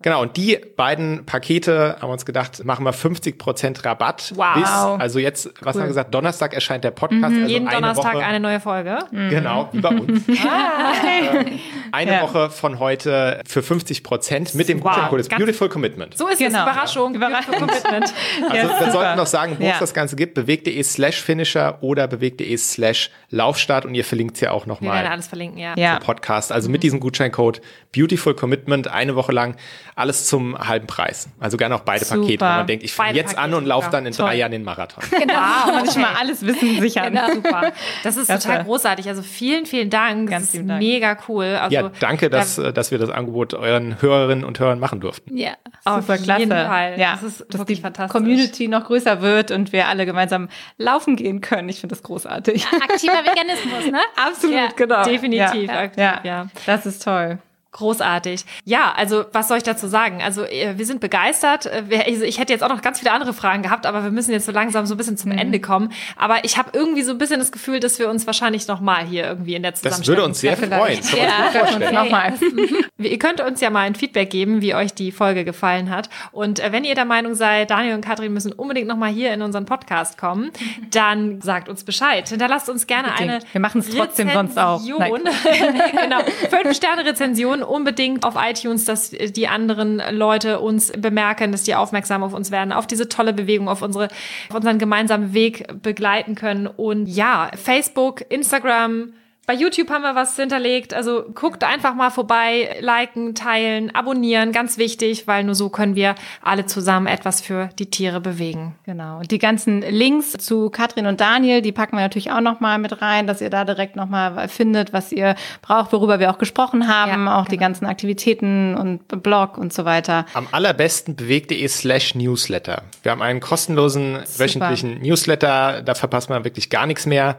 Genau, 0.00 0.22
und 0.22 0.36
die 0.36 0.58
beiden 0.76 1.26
Pakete 1.26 1.96
haben 2.00 2.08
wir 2.08 2.12
uns 2.12 2.24
gedacht, 2.24 2.64
machen 2.64 2.84
wir 2.84 2.94
50% 2.94 3.84
Rabatt. 3.84 4.32
Wow. 4.36 4.54
Bis, 4.54 4.68
also 4.68 5.18
jetzt, 5.18 5.46
was 5.46 5.54
cool. 5.54 5.66
haben 5.66 5.80
wir 5.80 5.86
gesagt, 5.88 6.14
Donnerstag 6.14 6.54
erscheint 6.54 6.84
der 6.84 6.92
Podcast. 6.92 7.34
Mhm, 7.34 7.42
also 7.42 7.52
jeden 7.52 7.68
eine 7.68 7.80
Donnerstag 7.80 8.14
Woche, 8.14 8.24
eine 8.24 8.38
neue 8.38 8.60
Folge. 8.60 8.98
Mhm. 9.10 9.30
Genau, 9.30 9.68
wie 9.72 9.80
bei 9.80 9.88
uns. 9.88 10.22
ah. 10.46 10.92
äh, 11.04 11.58
eine 11.90 12.12
ja. 12.12 12.22
Woche 12.22 12.50
von 12.50 12.78
heute 12.78 13.40
für 13.46 13.60
50% 13.60 14.56
mit 14.56 14.68
dem 14.68 14.84
wow. 14.84 14.94
Gutscheincode 15.10 15.28
Beautiful 15.30 15.68
Commitment. 15.68 16.16
So 16.16 16.28
ist 16.28 16.38
genau. 16.38 16.58
es, 16.58 16.62
Überraschung. 16.62 17.14
Überraschung. 17.14 17.54
Commitment. 17.54 18.14
Also 18.48 18.56
ja, 18.56 18.80
wir 18.80 18.92
sollten 18.92 19.16
noch 19.16 19.26
sagen, 19.26 19.56
wo 19.58 19.64
ja. 19.64 19.72
es 19.72 19.78
das 19.78 19.94
Ganze 19.94 20.16
gibt, 20.16 20.34
bewegt.de 20.34 20.82
slash 20.82 21.20
Finisher 21.20 21.78
oder 21.82 22.06
bewegt.de 22.06 22.56
slash 22.56 23.10
Laufstart 23.30 23.84
und 23.84 23.94
ihr 23.94 24.04
verlinkt 24.04 24.36
es 24.36 24.40
ja 24.40 24.52
auch 24.52 24.66
nochmal. 24.66 24.90
Wir 24.90 25.02
werden 25.02 25.12
alles 25.12 25.26
verlinken, 25.26 25.58
ja. 25.58 25.74
ja. 25.76 25.98
Podcast. 25.98 26.52
Also 26.52 26.68
mhm. 26.68 26.72
mit 26.72 26.82
diesem 26.82 27.00
Gutscheincode 27.00 27.60
Beautiful 27.94 28.34
Commitment 28.34 28.88
eine 28.88 29.16
Woche 29.16 29.32
lang 29.32 29.56
alles 29.98 30.26
zum 30.26 30.56
halben 30.58 30.86
Preis. 30.86 31.28
Also 31.40 31.56
gerne 31.56 31.74
auch 31.74 31.80
beide 31.80 32.04
super. 32.04 32.20
Pakete. 32.20 32.40
Wenn 32.40 32.48
man 32.48 32.66
denkt, 32.66 32.84
ich 32.84 32.92
fange 32.92 33.14
jetzt 33.14 33.34
Pakete, 33.34 33.42
an 33.42 33.54
und 33.54 33.66
laufe 33.66 33.90
dann 33.90 34.06
in 34.06 34.12
Toll. 34.12 34.26
drei 34.26 34.36
Jahren 34.36 34.52
den 34.52 34.64
Marathon. 34.64 35.04
Genau, 35.18 35.34
wow, 35.34 35.82
okay. 35.82 35.98
mal 35.98 36.14
alles 36.18 36.46
Wissen 36.46 36.80
sichern. 36.80 37.12
Genau. 37.12 37.32
Super. 37.32 37.72
Das 38.04 38.16
ist 38.16 38.30
das 38.30 38.44
total 38.44 38.64
großartig. 38.64 39.08
Also 39.08 39.22
vielen, 39.22 39.66
vielen 39.66 39.90
Dank. 39.90 40.30
Ganz 40.30 40.52
das 40.52 40.60
ist 40.60 40.68
Dank. 40.68 40.80
mega 40.80 41.18
cool. 41.28 41.58
Also, 41.60 41.74
ja, 41.74 41.90
danke, 41.98 42.30
dass, 42.30 42.56
da, 42.56 42.70
dass 42.70 42.90
wir 42.92 42.98
das 42.98 43.10
Angebot 43.10 43.52
euren 43.54 44.00
Hörerinnen 44.00 44.44
und 44.44 44.60
Hörern 44.60 44.78
machen 44.78 45.00
durften. 45.00 45.36
Ja, 45.36 45.54
super 45.84 45.98
Auf 45.98 46.22
klasse. 46.22 46.40
Jeden 46.40 46.52
Fall. 46.52 46.98
Ja, 46.98 47.12
das 47.12 47.22
ist 47.24 47.46
dass 47.50 47.64
die 47.64 47.76
fantastisch. 47.76 48.12
Community 48.12 48.68
noch 48.68 48.84
größer 48.84 49.20
wird 49.20 49.50
und 49.50 49.72
wir 49.72 49.88
alle 49.88 50.06
gemeinsam 50.06 50.48
laufen 50.76 51.16
gehen 51.16 51.40
können. 51.40 51.68
Ich 51.68 51.80
finde 51.80 51.96
das 51.96 52.04
großartig. 52.04 52.64
Aktiver 52.66 53.24
Veganismus, 53.24 53.90
ne? 53.90 54.00
Absolut, 54.16 54.54
ja, 54.54 54.68
genau. 54.76 55.04
Definitiv. 55.04 55.68
Ja, 55.68 55.80
aktiv, 55.80 56.02
ja. 56.02 56.20
ja, 56.22 56.46
das 56.66 56.86
ist 56.86 57.02
toll. 57.02 57.38
Großartig. 57.72 58.46
Ja, 58.64 58.92
also 58.96 59.26
was 59.32 59.48
soll 59.48 59.58
ich 59.58 59.62
dazu 59.62 59.88
sagen? 59.88 60.22
Also 60.22 60.44
äh, 60.44 60.78
wir 60.78 60.86
sind 60.86 61.00
begeistert. 61.00 61.66
Äh, 61.66 62.02
also, 62.06 62.24
ich 62.24 62.38
hätte 62.38 62.52
jetzt 62.52 62.62
auch 62.62 62.70
noch 62.70 62.80
ganz 62.80 62.98
viele 63.00 63.12
andere 63.12 63.34
Fragen 63.34 63.62
gehabt, 63.62 63.84
aber 63.84 64.04
wir 64.04 64.10
müssen 64.10 64.32
jetzt 64.32 64.46
so 64.46 64.52
langsam 64.52 64.86
so 64.86 64.94
ein 64.94 64.96
bisschen 64.96 65.18
zum 65.18 65.32
mhm. 65.32 65.38
Ende 65.38 65.60
kommen. 65.60 65.92
Aber 66.16 66.44
ich 66.44 66.56
habe 66.56 66.70
irgendwie 66.72 67.02
so 67.02 67.12
ein 67.12 67.18
bisschen 67.18 67.40
das 67.40 67.52
Gefühl, 67.52 67.78
dass 67.78 67.98
wir 67.98 68.08
uns 68.08 68.26
wahrscheinlich 68.26 68.66
noch 68.68 68.80
mal 68.80 69.04
hier 69.04 69.24
irgendwie 69.24 69.54
in 69.54 69.62
der 69.62 69.74
Zusammenstellung... 69.74 70.32
Das 70.32 70.42
würde 70.42 70.56
uns 70.56 70.68
sehr 70.70 70.78
freuen. 70.78 71.00
Ja, 71.14 71.78
ja. 71.78 71.92
Nochmal. 71.92 72.34
Ihr 72.98 73.18
könnt 73.18 73.40
uns 73.40 73.60
ja 73.60 73.70
mal 73.70 73.82
ein 73.82 73.94
Feedback 73.94 74.30
geben, 74.30 74.60
wie 74.60 74.74
euch 74.74 74.92
die 74.94 75.12
Folge 75.12 75.44
gefallen 75.44 75.90
hat. 75.90 76.08
Und 76.32 76.60
äh, 76.60 76.72
wenn 76.72 76.84
ihr 76.84 76.94
der 76.94 77.04
Meinung 77.04 77.34
seid, 77.34 77.70
Daniel 77.70 77.94
und 77.94 78.04
Katrin 78.04 78.32
müssen 78.32 78.52
unbedingt 78.52 78.88
noch 78.88 78.96
mal 78.96 79.10
hier 79.10 79.32
in 79.32 79.42
unseren 79.42 79.66
Podcast 79.66 80.18
kommen, 80.18 80.50
dann 80.90 81.40
sagt 81.40 81.68
uns 81.68 81.84
Bescheid. 81.84 82.28
Hinterlasst 82.28 82.68
uns 82.68 82.86
gerne 82.86 83.14
eine 83.14 83.40
Wir 83.52 83.60
machen 83.60 83.80
es 83.80 83.90
trotzdem 83.90 84.30
sonst 84.32 84.58
auch. 84.58 84.82
genau. 84.84 86.20
Fünf 86.50 86.76
Sterne 86.76 87.04
Rezension 87.04 87.57
Rezension 87.58 87.62
unbedingt 87.62 88.24
auf 88.24 88.34
iTunes, 88.36 88.84
dass 88.84 89.10
die 89.10 89.48
anderen 89.48 90.02
Leute 90.10 90.60
uns 90.60 90.92
bemerken, 90.92 91.52
dass 91.52 91.64
die 91.64 91.74
aufmerksam 91.74 92.22
auf 92.22 92.34
uns 92.34 92.50
werden, 92.50 92.72
auf 92.72 92.86
diese 92.86 93.08
tolle 93.08 93.32
Bewegung, 93.32 93.68
auf 93.68 93.82
unsere, 93.82 94.08
auf 94.48 94.56
unseren 94.56 94.78
gemeinsamen 94.78 95.34
Weg 95.34 95.66
begleiten 95.82 96.34
können. 96.34 96.66
Und 96.66 97.06
ja, 97.06 97.50
Facebook, 97.54 98.24
Instagram, 98.28 99.12
Bei 99.48 99.54
YouTube 99.54 99.88
haben 99.88 100.02
wir 100.02 100.14
was 100.14 100.36
hinterlegt. 100.36 100.92
Also 100.92 101.24
guckt 101.34 101.64
einfach 101.64 101.94
mal 101.94 102.10
vorbei, 102.10 102.76
liken, 102.80 103.34
teilen, 103.34 103.94
abonnieren, 103.94 104.52
ganz 104.52 104.76
wichtig, 104.76 105.26
weil 105.26 105.42
nur 105.42 105.54
so 105.54 105.70
können 105.70 105.94
wir 105.94 106.16
alle 106.42 106.66
zusammen 106.66 107.06
etwas 107.06 107.40
für 107.40 107.70
die 107.78 107.86
Tiere 107.86 108.20
bewegen. 108.20 108.74
Genau. 108.84 109.20
Und 109.20 109.30
die 109.30 109.38
ganzen 109.38 109.80
Links 109.80 110.32
zu 110.32 110.68
Katrin 110.68 111.06
und 111.06 111.22
Daniel, 111.22 111.62
die 111.62 111.72
packen 111.72 111.96
wir 111.96 112.02
natürlich 112.02 112.30
auch 112.30 112.42
nochmal 112.42 112.78
mit 112.78 113.00
rein, 113.00 113.26
dass 113.26 113.40
ihr 113.40 113.48
da 113.48 113.64
direkt 113.64 113.96
nochmal 113.96 114.48
findet, 114.48 114.92
was 114.92 115.12
ihr 115.12 115.34
braucht, 115.62 115.94
worüber 115.94 116.20
wir 116.20 116.30
auch 116.30 116.36
gesprochen 116.36 116.86
haben, 116.86 117.24
ja, 117.24 117.38
auch 117.38 117.44
genau. 117.44 117.50
die 117.50 117.56
ganzen 117.56 117.86
Aktivitäten 117.86 118.74
und 118.74 119.22
Blog 119.22 119.56
und 119.56 119.72
so 119.72 119.86
weiter. 119.86 120.26
Am 120.34 120.46
allerbesten 120.52 121.16
bewegt.de 121.16 121.66
slash 121.68 122.14
Newsletter. 122.14 122.82
Wir 123.02 123.12
haben 123.12 123.22
einen 123.22 123.40
kostenlosen 123.40 124.18
Super. 124.26 124.44
wöchentlichen 124.44 125.00
Newsletter, 125.00 125.80
da 125.80 125.94
verpasst 125.94 126.28
man 126.28 126.44
wirklich 126.44 126.68
gar 126.68 126.84
nichts 126.84 127.06
mehr. 127.06 127.38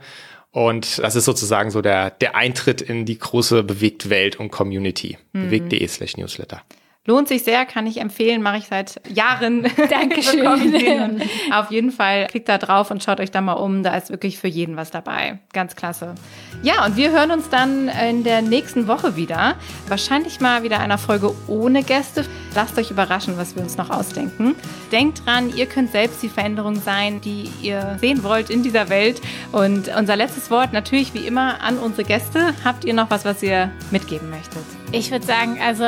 Und 0.51 0.99
das 0.99 1.15
ist 1.15 1.25
sozusagen 1.25 1.69
so 1.69 1.81
der, 1.81 2.09
der 2.09 2.35
Eintritt 2.35 2.81
in 2.81 3.05
die 3.05 3.19
große 3.19 3.63
Bewegt-Welt 3.63 4.37
und 4.37 4.51
Community. 4.51 5.17
Mhm. 5.33 5.43
Bewegt.de 5.45 5.87
slash 5.87 6.17
Newsletter. 6.17 6.63
Lohnt 7.09 7.27
sich 7.27 7.43
sehr, 7.43 7.65
kann 7.65 7.87
ich 7.87 8.01
empfehlen, 8.01 8.43
mache 8.43 8.57
ich 8.57 8.67
seit 8.67 9.01
Jahren. 9.09 9.63
Dankeschön. 9.89 11.23
auf 11.51 11.71
jeden 11.71 11.89
Fall 11.89 12.27
klickt 12.27 12.47
da 12.47 12.59
drauf 12.59 12.91
und 12.91 13.03
schaut 13.03 13.19
euch 13.19 13.31
da 13.31 13.41
mal 13.41 13.53
um. 13.53 13.81
Da 13.81 13.97
ist 13.97 14.11
wirklich 14.11 14.37
für 14.37 14.47
jeden 14.47 14.77
was 14.77 14.91
dabei. 14.91 15.39
Ganz 15.51 15.75
klasse. 15.75 16.13
Ja, 16.61 16.85
und 16.85 16.97
wir 16.97 17.09
hören 17.09 17.31
uns 17.31 17.49
dann 17.49 17.87
in 17.87 18.23
der 18.23 18.43
nächsten 18.43 18.87
Woche 18.87 19.15
wieder. 19.15 19.55
Wahrscheinlich 19.87 20.39
mal 20.39 20.61
wieder 20.61 20.81
einer 20.81 20.99
Folge 20.99 21.33
ohne 21.47 21.81
Gäste. 21.81 22.25
Lasst 22.53 22.77
euch 22.77 22.91
überraschen, 22.91 23.39
was 23.39 23.55
wir 23.55 23.63
uns 23.63 23.75
noch 23.75 23.89
ausdenken. 23.89 24.53
Denkt 24.91 25.25
dran, 25.25 25.51
ihr 25.55 25.65
könnt 25.65 25.91
selbst 25.91 26.21
die 26.21 26.29
Veränderung 26.29 26.75
sein, 26.75 27.21
die 27.21 27.49
ihr 27.63 27.97
sehen 27.99 28.23
wollt 28.23 28.51
in 28.51 28.61
dieser 28.61 28.89
Welt. 28.89 29.19
Und 29.51 29.89
unser 29.97 30.15
letztes 30.15 30.51
Wort 30.51 30.73
natürlich 30.73 31.15
wie 31.15 31.25
immer 31.25 31.59
an 31.61 31.79
unsere 31.79 32.03
Gäste. 32.03 32.53
Habt 32.63 32.85
ihr 32.85 32.93
noch 32.93 33.09
was, 33.09 33.25
was 33.25 33.41
ihr 33.41 33.71
mitgeben 33.89 34.29
möchtet? 34.29 34.78
Ich 34.91 35.11
würde 35.11 35.23
sagen, 35.23 35.59
also 35.61 35.83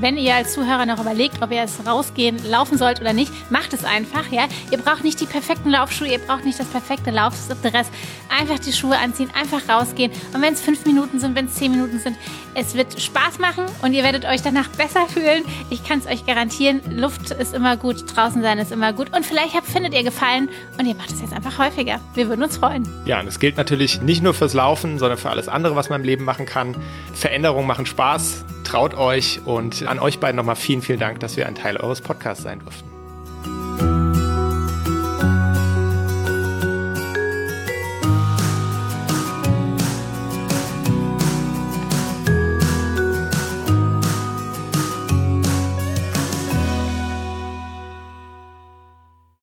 wenn 0.00 0.18
ihr 0.18 0.34
als 0.34 0.52
Zuhörer 0.52 0.84
noch 0.84 1.00
überlegt, 1.00 1.40
ob 1.40 1.50
ihr 1.52 1.62
es 1.62 1.86
rausgehen, 1.86 2.38
laufen 2.50 2.76
sollt 2.76 3.00
oder 3.00 3.14
nicht, 3.14 3.32
macht 3.50 3.72
es 3.72 3.82
einfach. 3.82 4.30
Ja, 4.30 4.44
ihr 4.70 4.76
braucht 4.76 5.04
nicht 5.04 5.18
die 5.20 5.26
perfekten 5.26 5.70
Laufschuhe, 5.70 6.08
ihr 6.08 6.18
braucht 6.18 6.44
nicht 6.44 6.60
das 6.60 6.66
perfekte 6.66 7.10
Laufdress. 7.10 7.88
Einfach 8.28 8.58
die 8.58 8.74
Schuhe 8.74 8.98
anziehen, 8.98 9.30
einfach 9.34 9.66
rausgehen. 9.70 10.12
Und 10.34 10.42
wenn 10.42 10.52
es 10.52 10.60
fünf 10.60 10.84
Minuten 10.84 11.18
sind, 11.18 11.34
wenn 11.34 11.46
es 11.46 11.54
zehn 11.54 11.70
Minuten 11.70 11.98
sind, 11.98 12.18
es 12.54 12.74
wird 12.74 13.00
Spaß 13.00 13.38
machen 13.38 13.64
und 13.82 13.92
ihr 13.92 14.02
werdet 14.02 14.24
euch 14.24 14.42
danach 14.42 14.68
besser 14.68 15.06
fühlen. 15.08 15.44
Ich 15.70 15.84
kann 15.84 15.98
es 15.98 16.06
euch 16.06 16.26
garantieren. 16.26 16.80
Luft 16.90 17.30
ist 17.30 17.54
immer 17.54 17.76
gut, 17.76 18.04
draußen 18.14 18.42
sein 18.42 18.58
ist 18.58 18.72
immer 18.72 18.92
gut. 18.92 19.14
Und 19.14 19.24
vielleicht 19.24 19.54
habt, 19.54 19.66
findet 19.66 19.94
ihr 19.94 20.02
Gefallen 20.02 20.48
und 20.78 20.86
ihr 20.86 20.94
macht 20.94 21.10
es 21.10 21.20
jetzt 21.20 21.32
einfach 21.32 21.58
häufiger. 21.58 22.00
Wir 22.14 22.28
würden 22.28 22.42
uns 22.42 22.56
freuen. 22.56 22.88
Ja, 23.04 23.20
und 23.20 23.26
es 23.26 23.38
gilt 23.38 23.56
natürlich 23.56 24.02
nicht 24.02 24.22
nur 24.22 24.34
fürs 24.34 24.54
Laufen, 24.54 24.98
sondern 24.98 25.18
für 25.18 25.30
alles 25.30 25.48
andere, 25.48 25.76
was 25.76 25.88
man 25.88 26.00
im 26.00 26.06
Leben 26.06 26.24
machen 26.24 26.46
kann. 26.46 26.76
Veränderungen 27.14 27.66
machen 27.66 27.86
Spaß 27.86 28.44
traut 28.64 28.94
euch 28.94 29.40
und 29.44 29.86
an 29.86 29.98
euch 29.98 30.18
beiden 30.18 30.36
nochmal 30.36 30.56
vielen, 30.56 30.82
vielen 30.82 31.00
Dank, 31.00 31.20
dass 31.20 31.36
wir 31.36 31.46
ein 31.46 31.54
Teil 31.54 31.76
eures 31.76 32.00
Podcasts 32.00 32.42
sein 32.42 32.60
durften. 32.60 34.11